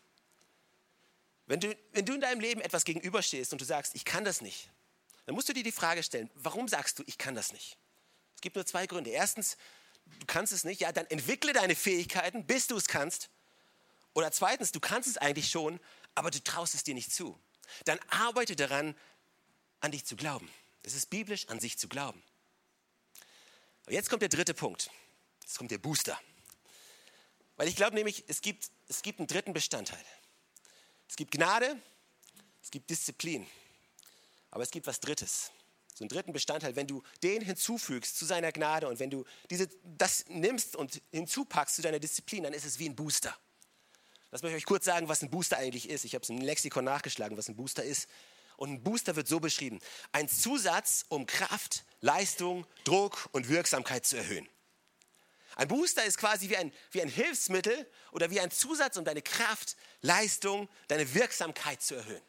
Wenn 1.45 1.59
du, 1.59 1.77
wenn 1.91 2.05
du 2.05 2.13
in 2.13 2.21
deinem 2.21 2.39
Leben 2.39 2.61
etwas 2.61 2.85
gegenüberstehst 2.85 3.51
und 3.51 3.61
du 3.61 3.65
sagst, 3.65 3.93
ich 3.95 4.05
kann 4.05 4.25
das 4.25 4.41
nicht, 4.41 4.71
dann 5.25 5.35
musst 5.35 5.49
du 5.49 5.53
dir 5.53 5.63
die 5.63 5.71
Frage 5.71 6.01
stellen, 6.03 6.29
warum 6.35 6.67
sagst 6.67 6.99
du, 6.99 7.03
ich 7.05 7.17
kann 7.17 7.35
das 7.35 7.51
nicht? 7.51 7.77
Es 8.35 8.41
gibt 8.41 8.55
nur 8.55 8.65
zwei 8.65 8.87
Gründe. 8.87 9.09
Erstens, 9.11 9.57
du 10.19 10.25
kannst 10.25 10.53
es 10.53 10.63
nicht, 10.63 10.81
ja, 10.81 10.91
dann 10.91 11.05
entwickle 11.07 11.53
deine 11.53 11.75
Fähigkeiten, 11.75 12.45
bis 12.45 12.67
du 12.67 12.77
es 12.77 12.87
kannst. 12.87 13.29
Oder 14.13 14.31
zweitens, 14.31 14.71
du 14.71 14.79
kannst 14.79 15.09
es 15.09 15.17
eigentlich 15.17 15.49
schon, 15.49 15.79
aber 16.15 16.31
du 16.31 16.41
traust 16.43 16.73
es 16.73 16.83
dir 16.83 16.93
nicht 16.93 17.11
zu. 17.11 17.37
Dann 17.85 17.99
arbeite 18.09 18.55
daran, 18.55 18.95
an 19.81 19.91
dich 19.91 20.05
zu 20.05 20.15
glauben. 20.15 20.49
Es 20.83 20.93
ist 20.93 21.09
biblisch, 21.09 21.47
an 21.49 21.59
sich 21.59 21.77
zu 21.77 21.87
glauben. 21.87 22.21
Und 23.85 23.93
jetzt 23.93 24.09
kommt 24.09 24.21
der 24.21 24.29
dritte 24.29 24.53
Punkt. 24.53 24.89
Jetzt 25.41 25.57
kommt 25.57 25.71
der 25.71 25.77
Booster. 25.77 26.19
Weil 27.57 27.67
ich 27.67 27.75
glaube 27.75 27.95
nämlich, 27.95 28.25
es 28.27 28.41
gibt, 28.41 28.69
es 28.87 29.01
gibt 29.01 29.19
einen 29.19 29.27
dritten 29.27 29.53
Bestandteil. 29.53 30.03
Es 31.07 31.15
gibt 31.15 31.31
Gnade, 31.31 31.79
es 32.61 32.71
gibt 32.71 32.89
Disziplin. 32.89 33.47
Aber 34.51 34.63
es 34.63 34.71
gibt 34.71 34.87
was 34.87 34.99
Drittes. 34.99 35.51
So 35.93 36.03
einen 36.03 36.09
dritten 36.09 36.33
Bestandteil. 36.33 36.75
Wenn 36.75 36.87
du 36.87 37.03
den 37.23 37.41
hinzufügst 37.41 38.17
zu 38.17 38.25
seiner 38.25 38.51
Gnade 38.51 38.87
und 38.87 38.99
wenn 38.99 39.09
du 39.09 39.23
diese, 39.49 39.69
das 39.83 40.25
nimmst 40.27 40.75
und 40.75 41.01
hinzupackst 41.11 41.77
zu 41.77 41.81
deiner 41.81 41.99
Disziplin, 41.99 42.43
dann 42.43 42.53
ist 42.53 42.65
es 42.65 42.79
wie 42.79 42.89
ein 42.89 42.95
Booster. 42.95 43.35
Lass 44.31 44.43
mich 44.43 44.53
euch 44.53 44.65
kurz 44.65 44.83
sagen, 44.83 45.07
was 45.07 45.21
ein 45.21 45.29
Booster 45.29 45.57
eigentlich 45.57 45.89
ist. 45.89 46.03
Ich 46.03 46.13
habe 46.13 46.23
es 46.23 46.29
im 46.29 46.41
Lexikon 46.41 46.83
nachgeschlagen, 46.83 47.37
was 47.37 47.47
ein 47.47 47.55
Booster 47.55 47.83
ist. 47.83 48.09
Und 48.57 48.71
ein 48.71 48.83
Booster 48.83 49.15
wird 49.15 49.29
so 49.29 49.39
beschrieben. 49.39 49.79
Ein 50.11 50.27
Zusatz, 50.27 51.05
um 51.07 51.25
Kraft, 51.25 51.85
Leistung, 52.01 52.65
Druck 52.83 53.29
und 53.31 53.47
Wirksamkeit 53.47 54.05
zu 54.05 54.17
erhöhen. 54.17 54.47
Ein 55.55 55.67
Booster 55.69 56.03
ist 56.03 56.17
quasi 56.17 56.49
wie 56.49 56.57
ein, 56.57 56.73
wie 56.91 57.01
ein 57.01 57.07
Hilfsmittel 57.07 57.89
oder 58.11 58.29
wie 58.29 58.39
ein 58.39 58.51
Zusatz, 58.51 58.97
um 58.97 59.05
deine 59.05 59.21
Kraft, 59.21 59.77
Leistung, 60.01 60.69
deine 60.87 61.13
Wirksamkeit 61.13 61.81
zu 61.81 61.95
erhöhen. 61.95 62.21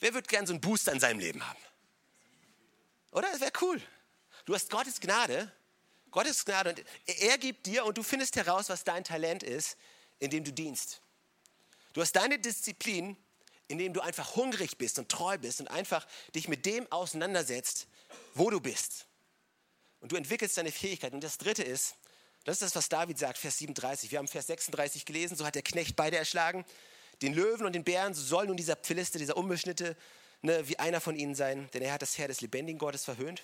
Wer 0.00 0.12
würde 0.12 0.28
gern 0.28 0.46
so 0.46 0.52
einen 0.52 0.60
Booster 0.60 0.92
in 0.92 1.00
seinem 1.00 1.20
Leben 1.20 1.46
haben? 1.46 1.58
Oder? 3.12 3.30
Das 3.30 3.40
wäre 3.40 3.52
cool. 3.62 3.80
Du 4.44 4.54
hast 4.54 4.70
Gottes 4.70 5.00
Gnade. 5.00 5.50
Gottes 6.10 6.44
Gnade 6.44 6.70
und 6.70 6.84
er 7.06 7.36
gibt 7.36 7.66
dir 7.66 7.84
und 7.84 7.98
du 7.98 8.02
findest 8.02 8.36
heraus, 8.36 8.68
was 8.68 8.84
dein 8.84 9.04
Talent 9.04 9.42
ist, 9.42 9.76
indem 10.18 10.44
du 10.44 10.52
dienst. 10.52 11.02
Du 11.92 12.00
hast 12.00 12.12
deine 12.12 12.38
Disziplin, 12.38 13.16
indem 13.68 13.92
du 13.92 14.00
einfach 14.00 14.36
hungrig 14.36 14.78
bist 14.78 14.98
und 14.98 15.10
treu 15.10 15.36
bist 15.38 15.60
und 15.60 15.68
einfach 15.68 16.06
dich 16.34 16.48
mit 16.48 16.64
dem 16.64 16.90
auseinandersetzt, 16.92 17.88
wo 18.34 18.50
du 18.50 18.60
bist. 18.60 19.06
Und 20.06 20.12
du 20.12 20.16
entwickelst 20.16 20.56
deine 20.56 20.70
Fähigkeit. 20.70 21.14
Und 21.14 21.24
das 21.24 21.36
dritte 21.36 21.64
ist, 21.64 21.96
das 22.44 22.58
ist 22.58 22.62
das, 22.62 22.76
was 22.76 22.88
David 22.88 23.18
sagt, 23.18 23.38
Vers 23.38 23.58
37. 23.58 24.12
Wir 24.12 24.20
haben 24.20 24.28
Vers 24.28 24.46
36 24.46 25.04
gelesen, 25.04 25.36
so 25.36 25.44
hat 25.44 25.56
der 25.56 25.62
Knecht 25.62 25.96
beide 25.96 26.16
erschlagen. 26.16 26.64
Den 27.22 27.34
Löwen 27.34 27.66
und 27.66 27.72
den 27.72 27.82
Bären, 27.82 28.14
so 28.14 28.22
soll 28.22 28.46
nun 28.46 28.56
dieser 28.56 28.76
Philister, 28.76 29.18
dieser 29.18 29.36
Unbeschnitte, 29.36 29.96
ne, 30.42 30.68
wie 30.68 30.78
einer 30.78 31.00
von 31.00 31.16
ihnen 31.16 31.34
sein, 31.34 31.68
denn 31.74 31.82
er 31.82 31.92
hat 31.92 32.02
das 32.02 32.18
Herr 32.18 32.28
des 32.28 32.40
lebendigen 32.40 32.78
Gottes 32.78 33.04
verhöhnt. 33.04 33.42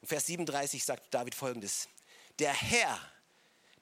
Und 0.00 0.08
Vers 0.08 0.24
37 0.24 0.82
sagt 0.82 1.12
David 1.12 1.34
folgendes: 1.34 1.90
Der 2.38 2.54
Herr, 2.54 2.98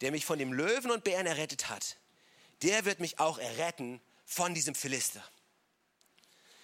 der 0.01 0.11
mich 0.11 0.27
von 0.27 0.40
dem 0.40 0.53
Löwen 0.53 0.90
und 0.90 1.05
Bären 1.05 1.27
errettet 1.29 1.68
hat, 1.68 1.96
der 2.62 2.85
wird 2.87 2.99
mich 2.99 3.20
auch 3.20 3.38
erretten 3.38 4.01
von 4.27 4.53
diesem 4.53 4.75
Philister. 4.75 5.23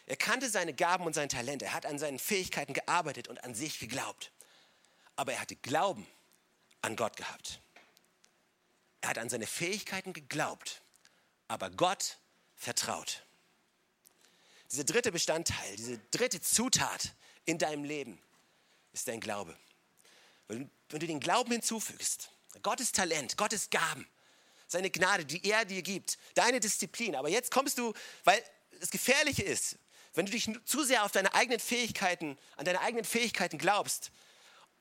Er 0.06 0.16
kannte 0.16 0.50
seine 0.50 0.74
Gaben 0.74 1.06
und 1.06 1.14
sein 1.14 1.28
Talent. 1.28 1.62
Er 1.62 1.72
hat 1.72 1.86
an 1.86 2.00
seinen 2.00 2.18
Fähigkeiten 2.18 2.74
gearbeitet 2.74 3.28
und 3.28 3.44
an 3.44 3.54
sich 3.54 3.78
geglaubt. 3.78 4.32
Aber 5.16 5.32
er 5.32 5.40
hatte 5.40 5.56
Glauben 5.56 6.06
an 6.82 6.96
Gott 6.96 7.16
gehabt. 7.16 7.60
Er 9.00 9.10
hat 9.10 9.18
an 9.18 9.28
seine 9.28 9.46
Fähigkeiten 9.46 10.12
geglaubt, 10.12 10.82
aber 11.48 11.70
Gott 11.70 12.18
vertraut. 12.54 13.24
Dieser 14.70 14.84
dritte 14.84 15.12
Bestandteil, 15.12 15.76
diese 15.76 15.98
dritte 16.10 16.40
Zutat 16.40 17.14
in 17.44 17.58
deinem 17.58 17.84
Leben 17.84 18.20
ist 18.92 19.08
dein 19.08 19.20
Glaube. 19.20 19.56
Wenn, 20.48 20.70
wenn 20.88 21.00
du 21.00 21.06
den 21.06 21.20
Glauben 21.20 21.52
hinzufügst, 21.52 22.30
Gottes 22.62 22.92
Talent, 22.92 23.36
Gottes 23.36 23.70
Gaben, 23.70 24.06
seine 24.66 24.90
Gnade, 24.90 25.24
die 25.24 25.48
er 25.48 25.64
dir 25.64 25.82
gibt, 25.82 26.18
deine 26.34 26.60
Disziplin. 26.60 27.14
Aber 27.14 27.28
jetzt 27.28 27.50
kommst 27.50 27.78
du, 27.78 27.94
weil 28.24 28.42
das 28.80 28.90
Gefährliche 28.90 29.42
ist, 29.42 29.78
wenn 30.14 30.26
du 30.26 30.32
dich 30.32 30.50
zu 30.64 30.82
sehr 30.82 31.04
auf 31.04 31.12
deine 31.12 31.34
eigenen 31.34 31.60
Fähigkeiten, 31.60 32.38
an 32.56 32.64
deine 32.64 32.80
eigenen 32.80 33.04
Fähigkeiten 33.04 33.58
glaubst 33.58 34.10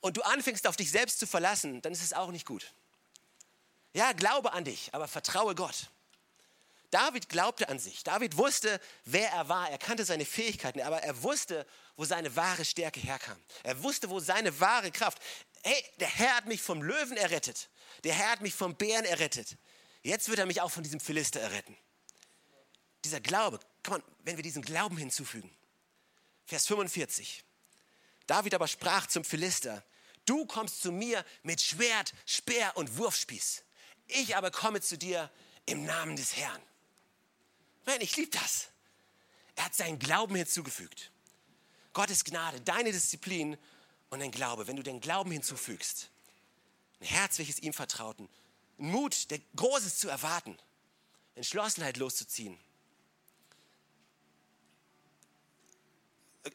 und 0.05 0.17
du 0.17 0.21
anfängst 0.21 0.67
auf 0.67 0.75
dich 0.75 0.91
selbst 0.91 1.17
zu 1.17 1.25
verlassen, 1.25 1.81
dann 1.81 1.91
ist 1.91 2.03
es 2.03 2.13
auch 2.13 2.29
nicht 2.29 2.45
gut. 2.45 2.75
Ja, 3.91 4.11
glaube 4.11 4.53
an 4.53 4.63
dich, 4.63 4.93
aber 4.93 5.07
vertraue 5.07 5.55
Gott. 5.55 5.89
David 6.91 7.27
glaubte 7.27 7.69
an 7.69 7.79
sich. 7.79 8.03
David 8.03 8.37
wusste, 8.37 8.79
wer 9.05 9.31
er 9.31 9.49
war. 9.49 9.67
Er 9.71 9.79
kannte 9.79 10.05
seine 10.05 10.23
Fähigkeiten, 10.23 10.79
aber 10.81 11.01
er 11.01 11.23
wusste, 11.23 11.65
wo 11.95 12.05
seine 12.05 12.35
wahre 12.35 12.65
Stärke 12.65 12.99
herkam. 12.99 13.41
Er 13.63 13.81
wusste, 13.81 14.11
wo 14.11 14.19
seine 14.19 14.59
wahre 14.59 14.91
Kraft. 14.91 15.17
Hey, 15.63 15.83
der 15.99 16.07
Herr 16.07 16.35
hat 16.35 16.45
mich 16.45 16.61
vom 16.61 16.83
Löwen 16.83 17.17
errettet. 17.17 17.67
Der 18.03 18.13
Herr 18.13 18.29
hat 18.29 18.41
mich 18.41 18.53
vom 18.53 18.75
Bären 18.75 19.05
errettet. 19.05 19.57
Jetzt 20.03 20.29
wird 20.29 20.37
er 20.37 20.45
mich 20.45 20.61
auch 20.61 20.69
von 20.69 20.83
diesem 20.83 20.99
Philister 20.99 21.39
erretten. 21.39 21.75
Dieser 23.03 23.21
Glaube, 23.21 23.59
on, 23.89 24.03
wenn 24.19 24.35
wir 24.35 24.43
diesen 24.43 24.61
Glauben 24.61 24.97
hinzufügen. 24.97 25.49
Vers 26.45 26.67
45. 26.67 27.43
David 28.27 28.53
aber 28.53 28.67
sprach 28.67 29.07
zum 29.07 29.23
Philister, 29.23 29.83
du 30.25 30.45
kommst 30.45 30.81
zu 30.81 30.91
mir 30.91 31.25
mit 31.43 31.61
Schwert, 31.61 32.13
Speer 32.25 32.75
und 32.75 32.97
Wurfspieß. 32.97 33.63
Ich 34.07 34.35
aber 34.35 34.51
komme 34.51 34.81
zu 34.81 34.97
dir 34.97 35.29
im 35.65 35.85
Namen 35.85 36.15
des 36.15 36.35
Herrn. 36.35 36.61
Nein, 37.85 38.01
ich 38.01 38.15
liebe 38.17 38.31
das. 38.31 38.69
Er 39.55 39.65
hat 39.65 39.75
seinen 39.75 39.99
Glauben 39.99 40.35
hinzugefügt. 40.35 41.11
Gottes 41.93 42.23
Gnade, 42.23 42.59
deine 42.61 42.91
Disziplin 42.91 43.57
und 44.09 44.19
dein 44.19 44.31
Glaube. 44.31 44.67
Wenn 44.67 44.75
du 44.75 44.83
den 44.83 44.99
Glauben 44.99 45.31
hinzufügst, 45.31 46.09
ein 46.99 47.07
Herz, 47.07 47.37
welches 47.37 47.59
ihm 47.59 47.73
vertrauten, 47.73 48.29
Mut, 48.77 49.31
der 49.31 49.39
Großes 49.55 49.99
zu 49.99 50.09
erwarten, 50.09 50.57
Entschlossenheit 51.35 51.97
loszuziehen. 51.97 52.57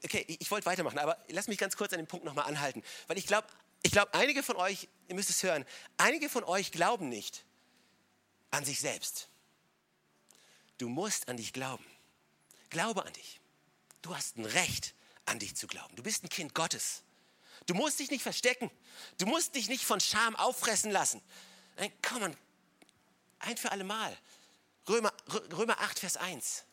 Okay, 0.05 0.25
ich 0.29 0.51
wollte 0.51 0.67
weitermachen, 0.67 0.99
aber 0.99 1.19
lass 1.29 1.49
mich 1.49 1.59
ganz 1.59 1.77
kurz 1.77 1.93
an 1.93 1.99
dem 1.99 2.07
Punkt 2.07 2.25
nochmal 2.25 2.47
anhalten, 2.47 2.83
weil 3.09 3.19
ich 3.19 3.27
glaube, 3.27 3.49
ich 3.83 3.93
glaube, 3.93 4.13
einige 4.15 4.43
von 4.43 4.57
euch, 4.57 4.89
ihr 5.09 5.15
müsst 5.15 5.31
es 5.31 5.43
hören, 5.43 5.65
einige 5.97 6.29
von 6.29 6.45
euch 6.45 6.73
glauben 6.73 7.09
nicht 7.09 7.45
an 8.51 8.65
sich 8.65 8.81
selbst. 8.81 9.29
Du 10.79 10.89
musst 10.89 11.29
an 11.29 11.37
dich 11.37 11.53
glauben. 11.53 11.85
Glaube 12.71 13.05
an 13.05 13.13
dich. 13.13 13.41
Du 14.03 14.17
hast 14.17 14.37
ein 14.39 14.45
Recht, 14.45 14.95
an 15.27 15.39
dich 15.39 15.57
zu 15.57 15.67
glauben. 15.67 15.95
Du 15.97 16.03
bist 16.03 16.25
ein 16.25 16.29
Kind 16.29 16.55
Gottes. 16.55 17.03
Du 17.67 17.75
musst 17.75 18.01
dich 18.01 18.11
nicht 18.11 18.23
verstecken. 18.23 18.71
Du 19.19 19.27
musst 19.27 19.55
dich 19.55 19.69
nicht 19.69 19.85
von 19.85 20.01
Scham 20.01 20.37
auffressen 20.37 20.91
lassen. 20.91 21.21
Nein, 21.77 21.93
komm 22.03 22.23
an, 22.23 22.37
ein 23.41 23.57
für 23.57 23.73
alle 23.73 23.85
Mal. 23.85 24.17
Römer, 24.89 25.13
Römer 25.53 25.81
8, 25.81 25.99
Vers 25.99 26.17
1. 26.17 26.65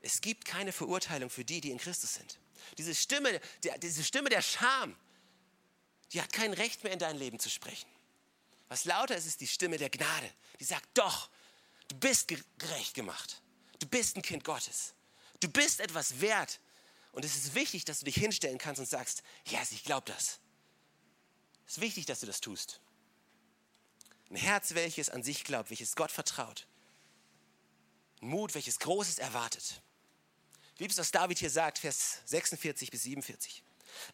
Es 0.00 0.20
gibt 0.20 0.44
keine 0.44 0.72
Verurteilung 0.72 1.30
für 1.30 1.44
die, 1.44 1.60
die 1.60 1.70
in 1.70 1.78
Christus 1.78 2.14
sind. 2.14 2.38
Diese 2.78 2.94
Stimme, 2.94 3.40
der, 3.64 3.78
diese 3.78 4.04
Stimme 4.04 4.28
der 4.28 4.42
Scham, 4.42 4.96
die 6.12 6.20
hat 6.20 6.32
kein 6.32 6.52
Recht 6.52 6.84
mehr 6.84 6.92
in 6.92 6.98
dein 6.98 7.16
Leben 7.16 7.38
zu 7.38 7.48
sprechen. 7.48 7.88
Was 8.68 8.84
lauter 8.84 9.16
ist, 9.16 9.26
ist 9.26 9.40
die 9.40 9.46
Stimme 9.46 9.78
der 9.78 9.90
Gnade, 9.90 10.30
die 10.60 10.64
sagt, 10.64 10.88
doch, 10.94 11.30
du 11.88 11.96
bist 11.96 12.28
gerecht 12.58 12.94
gemacht. 12.94 13.42
Du 13.78 13.86
bist 13.86 14.16
ein 14.16 14.22
Kind 14.22 14.44
Gottes. 14.44 14.94
Du 15.40 15.48
bist 15.48 15.80
etwas 15.80 16.20
wert. 16.20 16.60
Und 17.12 17.24
es 17.24 17.36
ist 17.36 17.54
wichtig, 17.54 17.84
dass 17.84 17.98
du 17.98 18.04
dich 18.06 18.14
hinstellen 18.14 18.58
kannst 18.58 18.80
und 18.80 18.86
sagst, 18.86 19.22
ja, 19.46 19.58
yes, 19.58 19.72
ich 19.72 19.84
glaube 19.84 20.10
das. 20.10 20.38
Es 21.66 21.74
ist 21.74 21.80
wichtig, 21.80 22.06
dass 22.06 22.20
du 22.20 22.26
das 22.26 22.40
tust. 22.40 22.80
Ein 24.30 24.36
Herz, 24.36 24.74
welches 24.74 25.10
an 25.10 25.22
sich 25.22 25.44
glaubt, 25.44 25.70
welches 25.70 25.94
Gott 25.94 26.10
vertraut. 26.10 26.66
Ein 28.22 28.28
Mut, 28.28 28.54
welches 28.54 28.78
Großes 28.78 29.18
erwartet. 29.18 29.82
Liebst 30.78 30.96
was 30.96 31.10
David 31.10 31.38
hier 31.38 31.50
sagt, 31.50 31.78
Vers 31.78 32.20
46 32.24 32.90
bis 32.90 33.02
47. 33.02 33.62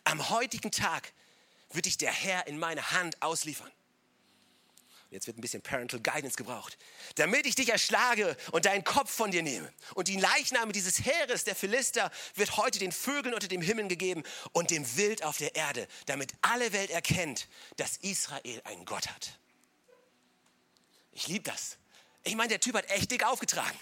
Am 0.04 0.28
heutigen 0.30 0.72
Tag 0.72 1.12
wird 1.70 1.86
dich 1.86 1.98
der 1.98 2.12
Herr 2.12 2.46
in 2.46 2.58
meine 2.58 2.92
Hand 2.92 3.20
ausliefern. 3.22 3.70
Jetzt 5.10 5.26
wird 5.26 5.38
ein 5.38 5.40
bisschen 5.40 5.62
Parental 5.62 6.00
Guidance 6.00 6.36
gebraucht. 6.36 6.76
Damit 7.14 7.46
ich 7.46 7.54
dich 7.54 7.70
erschlage 7.70 8.36
und 8.52 8.66
deinen 8.66 8.84
Kopf 8.84 9.10
von 9.10 9.30
dir 9.30 9.42
nehme. 9.42 9.72
Und 9.94 10.08
die 10.08 10.18
Leichname 10.18 10.72
dieses 10.72 11.04
Heeres, 11.04 11.44
der 11.44 11.54
Philister, 11.54 12.10
wird 12.34 12.58
heute 12.58 12.78
den 12.78 12.92
Vögeln 12.92 13.34
unter 13.34 13.48
dem 13.48 13.62
Himmel 13.62 13.88
gegeben 13.88 14.22
und 14.52 14.70
dem 14.70 14.96
Wild 14.96 15.22
auf 15.22 15.38
der 15.38 15.54
Erde, 15.54 15.88
damit 16.06 16.34
alle 16.42 16.72
Welt 16.74 16.90
erkennt, 16.90 17.48
dass 17.76 17.96
Israel 17.98 18.60
einen 18.64 18.84
Gott 18.84 19.08
hat. 19.08 19.38
Ich 21.12 21.26
liebe 21.26 21.50
das. 21.50 21.78
Ich 22.24 22.36
meine, 22.36 22.50
der 22.50 22.60
Typ 22.60 22.76
hat 22.76 22.90
echt 22.90 23.10
dick 23.10 23.24
aufgetragen. 23.24 23.78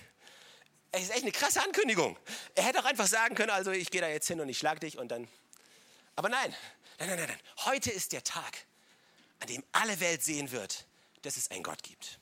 Es 0.92 1.02
ist 1.02 1.10
echt 1.10 1.22
eine 1.22 1.32
krasse 1.32 1.60
Ankündigung. 1.60 2.16
Er 2.54 2.62
hätte 2.62 2.78
auch 2.78 2.84
einfach 2.84 3.08
sagen 3.08 3.34
können, 3.34 3.50
also 3.50 3.72
ich 3.72 3.90
gehe 3.90 4.00
da 4.00 4.08
jetzt 4.08 4.28
hin 4.28 4.40
und 4.40 4.48
ich 4.48 4.58
schlag 4.58 4.80
dich 4.80 4.96
und 4.96 5.08
dann. 5.08 5.26
Aber 6.14 6.28
nein, 6.28 6.54
nein, 6.98 7.08
nein, 7.08 7.18
nein, 7.18 7.28
nein. 7.28 7.40
Heute 7.64 7.90
ist 7.90 8.12
der 8.12 8.24
Tag, 8.24 8.66
an 9.40 9.48
dem 9.48 9.64
alle 9.72 10.00
Welt 10.00 10.22
sehen 10.22 10.50
wird, 10.50 10.86
dass 11.22 11.36
es 11.36 11.50
einen 11.50 11.62
Gott 11.62 11.82
gibt. 11.82 12.20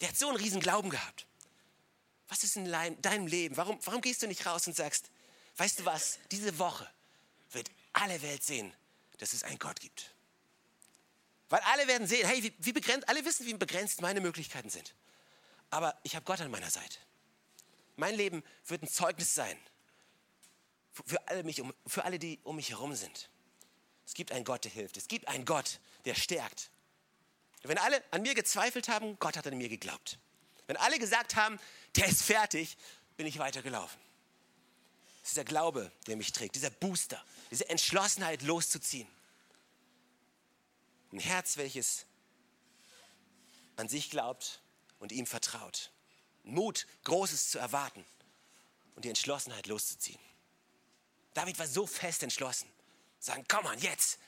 Der 0.00 0.08
hat 0.08 0.16
so 0.16 0.28
einen 0.28 0.36
riesen 0.36 0.60
Glauben 0.60 0.90
gehabt. 0.90 1.26
Was 2.28 2.44
ist 2.44 2.56
in 2.56 2.70
deinem 2.70 3.26
Leben? 3.26 3.56
Warum, 3.56 3.78
warum 3.84 4.00
gehst 4.00 4.22
du 4.22 4.26
nicht 4.26 4.46
raus 4.46 4.66
und 4.66 4.74
sagst, 4.74 5.10
weißt 5.56 5.80
du 5.80 5.84
was, 5.84 6.18
diese 6.30 6.58
Woche 6.58 6.88
wird 7.50 7.70
alle 7.92 8.20
Welt 8.22 8.42
sehen, 8.42 8.72
dass 9.18 9.32
es 9.32 9.44
einen 9.44 9.58
Gott 9.58 9.80
gibt. 9.80 10.14
Weil 11.48 11.60
alle 11.60 11.86
werden 11.86 12.06
sehen, 12.06 12.26
hey, 12.26 12.42
wie, 12.42 12.52
wie 12.58 12.72
begrenzt, 12.72 13.08
alle 13.08 13.24
wissen, 13.24 13.46
wie 13.46 13.54
begrenzt 13.54 14.00
meine 14.00 14.20
Möglichkeiten 14.20 14.68
sind. 14.68 14.94
Aber 15.70 15.98
ich 16.02 16.16
habe 16.16 16.24
Gott 16.24 16.40
an 16.40 16.50
meiner 16.50 16.70
Seite. 16.70 16.98
Mein 17.94 18.14
Leben 18.14 18.42
wird 18.66 18.82
ein 18.82 18.88
Zeugnis 18.88 19.34
sein 19.34 19.58
für 21.04 21.28
alle, 21.28 21.42
mich, 21.42 21.62
für 21.86 22.04
alle, 22.04 22.18
die 22.18 22.40
um 22.42 22.56
mich 22.56 22.70
herum 22.70 22.94
sind. 22.94 23.28
Es 24.06 24.14
gibt 24.14 24.32
einen 24.32 24.44
Gott, 24.44 24.64
der 24.64 24.70
hilft. 24.70 24.96
Es 24.96 25.08
gibt 25.08 25.28
einen 25.28 25.44
Gott, 25.44 25.80
der 26.04 26.14
stärkt. 26.14 26.70
Wenn 27.62 27.78
alle 27.78 28.02
an 28.12 28.22
mir 28.22 28.34
gezweifelt 28.34 28.88
haben, 28.88 29.18
Gott 29.18 29.36
hat 29.36 29.46
an 29.46 29.58
mir 29.58 29.68
geglaubt. 29.68 30.18
Wenn 30.68 30.76
alle 30.76 30.98
gesagt 30.98 31.34
haben, 31.34 31.58
der 31.96 32.06
ist 32.06 32.22
fertig, 32.22 32.76
bin 33.16 33.26
ich 33.26 33.38
weitergelaufen. 33.38 34.00
Es 35.22 35.30
ist 35.30 35.36
der 35.36 35.44
Glaube, 35.44 35.90
der 36.06 36.16
mich 36.16 36.30
trägt, 36.30 36.54
dieser 36.54 36.70
Booster, 36.70 37.22
diese 37.50 37.68
Entschlossenheit 37.68 38.42
loszuziehen. 38.42 39.08
Ein 41.10 41.18
Herz, 41.18 41.56
welches 41.56 42.06
an 43.74 43.88
sich 43.88 44.10
glaubt 44.10 44.60
und 45.00 45.10
ihm 45.10 45.26
vertraut. 45.26 45.90
Mut, 46.44 46.86
Großes 47.04 47.50
zu 47.50 47.58
erwarten 47.58 48.04
und 48.94 49.04
die 49.04 49.08
Entschlossenheit 49.08 49.66
loszuziehen. 49.66 50.20
David 51.34 51.58
war 51.58 51.66
so 51.66 51.86
fest 51.86 52.22
entschlossen. 52.22 52.68
Sagen, 53.18 53.44
komm 53.48 53.66
on, 53.66 53.78
jetzt. 53.78 54.18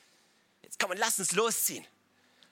Jetzt 0.61 0.79
komm 0.79 0.91
und 0.91 0.97
lass 0.97 1.19
uns 1.19 1.31
losziehen. 1.33 1.85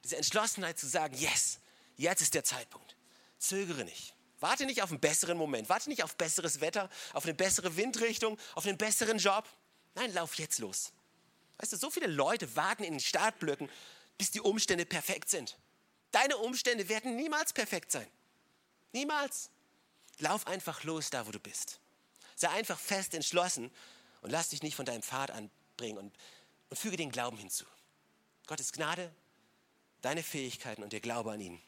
Diese 0.03 0.17
Entschlossenheit 0.17 0.79
zu 0.79 0.87
sagen, 0.87 1.15
yes, 1.17 1.59
jetzt 1.97 2.21
ist 2.21 2.33
der 2.33 2.43
Zeitpunkt. 2.43 2.95
Zögere 3.39 3.83
nicht. 3.83 4.13
Warte 4.39 4.65
nicht 4.65 4.81
auf 4.83 4.91
einen 4.91 4.99
besseren 4.99 5.37
Moment. 5.37 5.69
Warte 5.69 5.89
nicht 5.89 6.03
auf 6.03 6.15
besseres 6.15 6.61
Wetter, 6.61 6.89
auf 7.13 7.23
eine 7.25 7.33
bessere 7.33 7.75
Windrichtung, 7.75 8.37
auf 8.55 8.65
einen 8.65 8.77
besseren 8.77 9.17
Job. 9.17 9.47
Nein, 9.95 10.13
lauf 10.13 10.35
jetzt 10.35 10.59
los. 10.59 10.91
Weißt 11.57 11.73
du, 11.73 11.77
so 11.77 11.89
viele 11.89 12.07
Leute 12.07 12.55
warten 12.55 12.83
in 12.83 12.93
den 12.93 12.99
Startblöcken, 12.99 13.69
bis 14.17 14.31
die 14.31 14.41
Umstände 14.41 14.85
perfekt 14.85 15.29
sind. 15.29 15.57
Deine 16.11 16.37
Umstände 16.37 16.87
werden 16.87 17.15
niemals 17.15 17.51
perfekt 17.51 17.91
sein. 17.91 18.07
Niemals. 18.93 19.49
Lauf 20.19 20.47
einfach 20.47 20.83
los 20.83 21.09
da, 21.09 21.27
wo 21.27 21.31
du 21.31 21.39
bist. 21.39 21.79
Sei 22.35 22.49
einfach 22.49 22.79
fest 22.79 23.13
entschlossen 23.13 23.71
und 24.21 24.31
lass 24.31 24.49
dich 24.49 24.63
nicht 24.63 24.75
von 24.75 24.85
deinem 24.85 25.03
Pfad 25.03 25.31
anbringen 25.77 25.97
und, 25.97 26.15
und 26.69 26.77
füge 26.77 26.97
den 26.97 27.11
Glauben 27.11 27.37
hinzu. 27.37 27.65
Gottes 28.47 28.71
Gnade, 28.71 29.13
deine 30.01 30.23
Fähigkeiten 30.23 30.83
und 30.83 30.93
der 30.93 31.01
Glaube 31.01 31.31
an 31.31 31.41
ihn. 31.41 31.61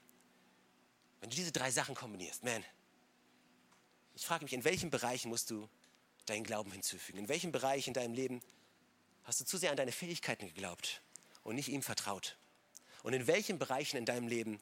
Wenn 1.19 1.29
du 1.29 1.35
diese 1.35 1.51
drei 1.51 1.69
Sachen 1.69 1.95
kombinierst, 1.95 2.43
man, 2.43 2.63
ich 4.15 4.25
frage 4.25 4.43
mich, 4.43 4.53
in 4.53 4.63
welchen 4.63 4.89
Bereichen 4.89 5.29
musst 5.29 5.51
du 5.51 5.69
deinen 6.25 6.43
Glauben 6.43 6.71
hinzufügen? 6.71 7.19
In 7.19 7.29
welchem 7.29 7.51
Bereich 7.51 7.87
in 7.87 7.93
deinem 7.93 8.13
Leben 8.13 8.41
hast 9.23 9.41
du 9.41 9.45
zu 9.45 9.57
sehr 9.57 9.71
an 9.71 9.77
deine 9.77 9.91
Fähigkeiten 9.91 10.47
geglaubt 10.47 11.01
und 11.43 11.55
nicht 11.55 11.69
ihm 11.69 11.83
vertraut? 11.83 12.37
Und 13.03 13.13
in 13.13 13.27
welchen 13.27 13.59
Bereichen 13.59 13.97
in 13.97 14.05
deinem 14.05 14.27
Leben 14.27 14.59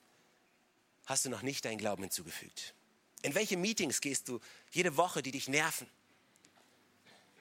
hast 1.05 1.25
du 1.25 1.29
noch 1.29 1.41
nicht 1.41 1.65
deinen 1.65 1.77
Glauben 1.77 2.03
hinzugefügt? 2.03 2.73
In 3.23 3.33
welche 3.33 3.57
Meetings 3.57 4.01
gehst 4.01 4.27
du 4.27 4.39
jede 4.71 4.97
Woche, 4.97 5.23
die 5.23 5.31
dich 5.31 5.47
nerven? 5.47 5.87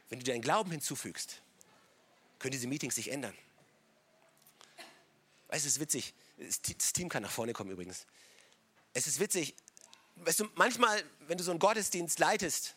Wenn 0.08 0.20
du 0.20 0.24
deinen 0.24 0.40
Glauben 0.40 0.70
hinzufügst, 0.70 1.42
können 2.38 2.52
diese 2.52 2.66
Meetings 2.66 2.94
sich 2.94 3.10
ändern. 3.10 3.34
Weißt 5.48 5.64
du, 5.64 5.68
es 5.68 5.74
ist 5.74 5.80
witzig. 5.80 6.14
Das 6.38 6.92
Team 6.92 7.08
kann 7.08 7.22
nach 7.22 7.30
vorne 7.30 7.52
kommen 7.52 7.70
übrigens. 7.70 8.06
Es 8.92 9.06
ist 9.06 9.20
witzig. 9.20 9.54
Weißt 10.16 10.40
du, 10.40 10.48
manchmal, 10.54 11.02
wenn 11.26 11.38
du 11.38 11.44
so 11.44 11.50
einen 11.50 11.60
Gottesdienst 11.60 12.18
leitest, 12.18 12.74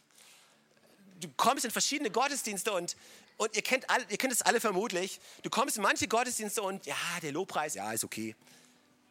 du 1.20 1.30
kommst 1.36 1.66
in 1.66 1.72
verschiedene 1.72 2.12
Gottesdienste 2.12 2.72
und, 2.72 2.96
und 3.38 3.56
ihr, 3.56 3.62
kennt 3.62 3.90
alle, 3.90 4.06
ihr 4.10 4.18
kennt 4.18 4.34
es 4.34 4.42
alle 4.42 4.60
vermutlich. 4.60 5.20
Du 5.44 5.50
kommst 5.50 5.78
in 5.78 5.84
manche 5.84 6.08
Gottesdienste 6.08 6.62
und 6.62 6.86
ja, 6.86 6.96
der 7.22 7.32
Lobpreis, 7.32 7.76
ja, 7.76 7.92
ist 7.92 8.04
okay. 8.04 8.36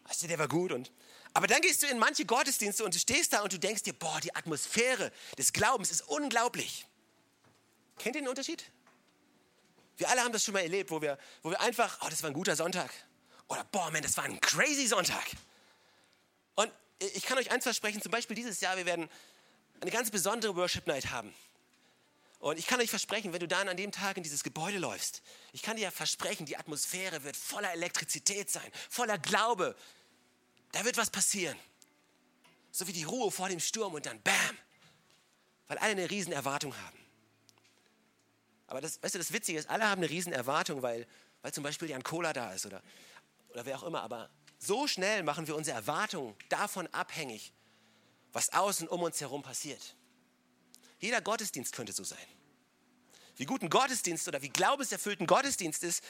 Weißt 0.04 0.22
du, 0.22 0.26
der 0.28 0.38
war 0.38 0.48
gut. 0.48 0.72
Und, 0.72 0.90
aber 1.34 1.46
dann 1.46 1.60
gehst 1.60 1.82
du 1.82 1.86
in 1.86 1.98
manche 1.98 2.24
Gottesdienste 2.24 2.84
und 2.84 2.94
du 2.94 2.98
stehst 2.98 3.32
da 3.32 3.42
und 3.42 3.52
du 3.52 3.58
denkst 3.58 3.82
dir, 3.82 3.92
boah, 3.92 4.20
die 4.20 4.34
Atmosphäre 4.34 5.12
des 5.36 5.52
Glaubens 5.52 5.90
ist 5.90 6.02
unglaublich. 6.02 6.86
Kennt 7.98 8.16
ihr 8.16 8.22
den 8.22 8.28
Unterschied? 8.28 8.64
Wir 9.98 10.08
alle 10.08 10.22
haben 10.22 10.32
das 10.32 10.44
schon 10.44 10.54
mal 10.54 10.60
erlebt, 10.60 10.90
wo 10.90 11.02
wir, 11.02 11.18
wo 11.42 11.50
wir 11.50 11.60
einfach, 11.60 11.98
oh, 12.00 12.06
das 12.08 12.22
war 12.22 12.30
ein 12.30 12.34
guter 12.34 12.56
Sonntag. 12.56 12.90
Oder, 13.48 13.64
boah, 13.64 13.90
man, 13.90 14.02
das 14.02 14.16
war 14.16 14.24
ein 14.24 14.40
crazy 14.40 14.86
Sonntag. 14.86 15.24
Und 16.54 16.72
ich 17.00 17.24
kann 17.24 17.36
euch 17.36 17.50
eins 17.50 17.64
versprechen, 17.64 18.00
zum 18.00 18.12
Beispiel 18.12 18.36
dieses 18.36 18.60
Jahr, 18.60 18.76
wir 18.76 18.86
werden 18.86 19.08
eine 19.80 19.90
ganz 19.90 20.10
besondere 20.10 20.54
Worship 20.56 20.86
Night 20.86 21.10
haben. 21.10 21.34
Und 22.38 22.58
ich 22.58 22.68
kann 22.68 22.80
euch 22.80 22.90
versprechen, 22.90 23.32
wenn 23.32 23.40
du 23.40 23.48
dann 23.48 23.68
an 23.68 23.76
dem 23.76 23.90
Tag 23.90 24.16
in 24.16 24.22
dieses 24.22 24.44
Gebäude 24.44 24.78
läufst, 24.78 25.22
ich 25.52 25.62
kann 25.62 25.76
dir 25.76 25.82
ja 25.82 25.90
versprechen, 25.90 26.46
die 26.46 26.56
Atmosphäre 26.56 27.24
wird 27.24 27.36
voller 27.36 27.72
Elektrizität 27.72 28.48
sein, 28.48 28.70
voller 28.88 29.18
Glaube. 29.18 29.74
Da 30.70 30.84
wird 30.84 30.96
was 30.96 31.10
passieren. 31.10 31.58
So 32.70 32.86
wie 32.86 32.92
die 32.92 33.02
Ruhe 33.02 33.32
vor 33.32 33.48
dem 33.48 33.58
Sturm 33.58 33.94
und 33.94 34.06
dann 34.06 34.22
Bam. 34.22 34.58
Weil 35.66 35.78
alle 35.78 35.92
eine 35.92 36.10
riesen 36.10 36.32
Erwartung 36.32 36.76
haben. 36.76 36.98
Aber 38.68 38.80
das, 38.80 39.02
weißt 39.02 39.14
du, 39.14 39.18
das 39.18 39.32
Witzige 39.32 39.58
ist, 39.58 39.68
alle 39.68 39.88
haben 39.88 40.00
eine 40.00 40.10
riesen 40.10 40.32
Erwartung, 40.32 40.82
weil, 40.82 41.06
weil 41.42 41.52
zum 41.52 41.64
Beispiel 41.64 41.90
Jan 41.90 42.04
Cola 42.04 42.32
da 42.32 42.52
ist 42.52 42.66
oder, 42.66 42.82
oder 43.48 43.66
wer 43.66 43.78
auch 43.78 43.82
immer. 43.82 44.02
Aber 44.02 44.30
so 44.58 44.86
schnell 44.86 45.22
machen 45.22 45.46
wir 45.46 45.56
unsere 45.56 45.76
Erwartungen 45.76 46.36
davon 46.50 46.86
abhängig, 46.88 47.52
was 48.32 48.52
außen 48.52 48.86
um 48.86 49.02
uns 49.02 49.20
herum 49.20 49.42
passiert. 49.42 49.96
Jeder 51.00 51.20
Gottesdienst 51.22 51.72
könnte 51.72 51.92
so 51.92 52.04
sein. 52.04 52.18
Wie 53.36 53.46
gut 53.46 53.62
ein 53.62 53.70
Gottesdienst 53.70 54.28
oder 54.28 54.42
wie 54.42 54.50
glaubenserfüllt 54.50 55.20
ein 55.20 55.26
Gottesdienst 55.26 55.82
ist, 55.82 56.04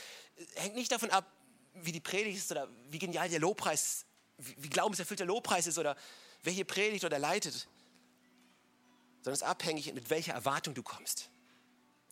hängt 0.56 0.74
nicht 0.74 0.90
davon 0.90 1.10
ab, 1.10 1.30
wie 1.74 1.92
die 1.92 2.00
Predigt 2.00 2.38
ist 2.38 2.50
oder 2.50 2.68
wie 2.88 2.98
genial 2.98 3.28
der 3.28 3.38
Lobpreis, 3.38 4.04
wie, 4.38 4.56
wie 4.58 4.70
glaubenserfüllt 4.70 5.20
der 5.20 5.26
Lobpreis 5.26 5.68
ist 5.68 5.78
oder 5.78 5.96
wer 6.42 6.52
hier 6.52 6.64
predigt 6.64 7.04
oder 7.04 7.20
leitet, 7.20 7.68
sondern 9.18 9.34
es 9.34 9.42
ist 9.42 9.46
abhängig, 9.46 9.92
mit 9.92 10.10
welcher 10.10 10.32
Erwartung 10.32 10.74
du 10.74 10.82
kommst. 10.82 11.30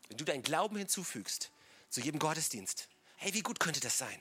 Wenn 0.08 0.16
du 0.16 0.24
deinen 0.24 0.42
Glauben 0.42 0.76
hinzufügst 0.76 1.50
zu 1.90 2.00
jedem 2.00 2.18
Gottesdienst, 2.18 2.88
hey, 3.16 3.34
wie 3.34 3.42
gut 3.42 3.60
könnte 3.60 3.80
das 3.80 3.98
sein? 3.98 4.20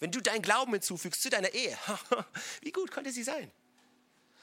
Wenn 0.00 0.10
du 0.10 0.20
deinen 0.20 0.42
Glauben 0.42 0.72
hinzufügst 0.72 1.22
zu 1.22 1.30
deiner 1.30 1.52
Ehe, 1.52 1.76
wie 2.62 2.72
gut 2.72 2.90
könnte 2.90 3.12
sie 3.12 3.22
sein? 3.22 3.50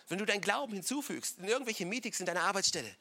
Wenn 0.07 0.17
du 0.17 0.25
deinen 0.25 0.41
Glauben 0.41 0.73
hinzufügst 0.73 1.39
in 1.39 1.45
irgendwelche 1.45 1.85
Meetings 1.85 2.19
in 2.19 2.25
deiner 2.25 2.43
Arbeitsstelle, 2.43 2.95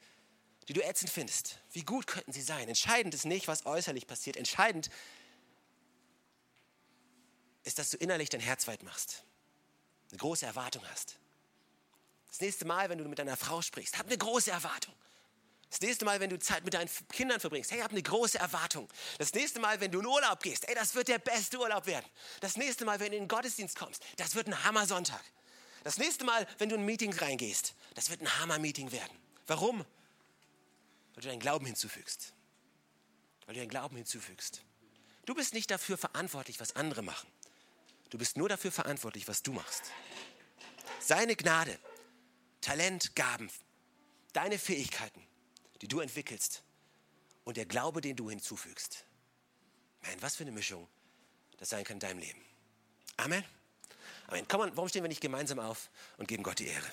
die 0.67 0.73
du 0.73 0.81
ätzend 0.81 1.09
findest, 1.09 1.59
wie 1.71 1.83
gut 1.83 2.07
könnten 2.07 2.31
sie 2.31 2.41
sein? 2.41 2.67
Entscheidend 2.67 3.13
ist 3.13 3.25
nicht, 3.25 3.47
was 3.47 3.65
äußerlich 3.65 4.07
passiert. 4.07 4.37
Entscheidend 4.37 4.89
ist, 7.63 7.79
dass 7.79 7.89
du 7.89 7.97
innerlich 7.97 8.29
dein 8.29 8.41
Herz 8.41 8.67
weit 8.67 8.83
machst, 8.83 9.23
eine 10.09 10.17
große 10.17 10.45
Erwartung 10.45 10.83
hast. 10.89 11.17
Das 12.29 12.41
nächste 12.41 12.65
Mal, 12.65 12.89
wenn 12.89 12.97
du 12.97 13.05
mit 13.05 13.19
deiner 13.19 13.37
Frau 13.37 13.61
sprichst, 13.61 13.97
hab 13.97 14.07
eine 14.07 14.17
große 14.17 14.51
Erwartung. 14.51 14.93
Das 15.73 15.81
nächste 15.81 16.05
Mal, 16.05 16.19
wenn 16.19 16.29
du 16.29 16.37
Zeit 16.37 16.63
mit 16.63 16.75
deinen 16.75 16.87
Kindern 17.11 17.39
verbringst, 17.39 17.71
hey, 17.71 17.79
hab 17.79 17.89
eine 17.89 18.03
große 18.03 18.37
Erwartung. 18.37 18.87
Das 19.17 19.33
nächste 19.33 19.59
Mal, 19.59 19.81
wenn 19.81 19.91
du 19.91 20.01
in 20.01 20.05
Urlaub 20.05 20.39
gehst, 20.43 20.67
hey, 20.67 20.75
das 20.75 20.93
wird 20.93 21.07
der 21.07 21.17
beste 21.17 21.57
Urlaub 21.57 21.87
werden. 21.87 22.05
Das 22.41 22.57
nächste 22.57 22.85
Mal, 22.85 22.99
wenn 22.99 23.09
du 23.09 23.17
in 23.17 23.23
den 23.23 23.27
Gottesdienst 23.27 23.75
kommst, 23.75 24.03
das 24.17 24.35
wird 24.35 24.45
ein 24.45 24.63
Hammer-Sonntag. 24.63 25.23
Das 25.83 25.97
nächste 25.97 26.25
Mal, 26.25 26.45
wenn 26.59 26.69
du 26.69 26.75
in 26.75 26.81
ein 26.81 26.85
Meeting 26.85 27.11
reingehst, 27.11 27.73
das 27.95 28.11
wird 28.11 28.21
ein 28.21 28.39
Hammer-Meeting 28.39 28.91
werden. 28.91 29.17
Warum? 29.47 29.79
Weil 29.79 31.23
du 31.23 31.27
deinen 31.29 31.39
Glauben 31.39 31.65
hinzufügst. 31.65 32.33
Weil 33.47 33.55
du 33.55 33.61
deinen 33.61 33.69
Glauben 33.69 33.95
hinzufügst. 33.95 34.61
Du 35.25 35.33
bist 35.33 35.55
nicht 35.55 35.71
dafür 35.71 35.97
verantwortlich, 35.97 36.59
was 36.59 36.75
andere 36.75 37.01
machen. 37.01 37.27
Du 38.11 38.19
bist 38.19 38.37
nur 38.37 38.47
dafür 38.47 38.71
verantwortlich, 38.71 39.27
was 39.27 39.41
du 39.41 39.53
machst. 39.53 39.85
Seine 40.99 41.35
Gnade, 41.35 41.79
Talent, 42.61 43.15
Gaben, 43.15 43.49
deine 44.33 44.59
Fähigkeiten 44.59 45.25
die 45.83 45.89
du 45.89 45.99
entwickelst 45.99 46.63
und 47.43 47.57
der 47.57 47.65
Glaube, 47.65 47.99
den 47.99 48.15
du 48.15 48.29
hinzufügst. 48.29 49.03
Man, 50.01 50.21
was 50.21 50.37
für 50.37 50.45
eine 50.45 50.53
Mischung 50.53 50.87
das 51.57 51.71
sein 51.71 51.83
kann 51.83 51.97
in 51.97 51.99
deinem 51.99 52.19
Leben. 52.19 52.41
Amen. 53.17 53.43
Amen. 54.27 54.47
Komm, 54.47 54.71
warum 54.75 54.87
stehen 54.87 55.03
wir 55.03 55.09
nicht 55.09 55.19
gemeinsam 55.19 55.59
auf 55.59 55.89
und 56.15 56.29
geben 56.29 56.41
Gott 56.41 56.59
die 56.59 56.67
Ehre? 56.67 56.89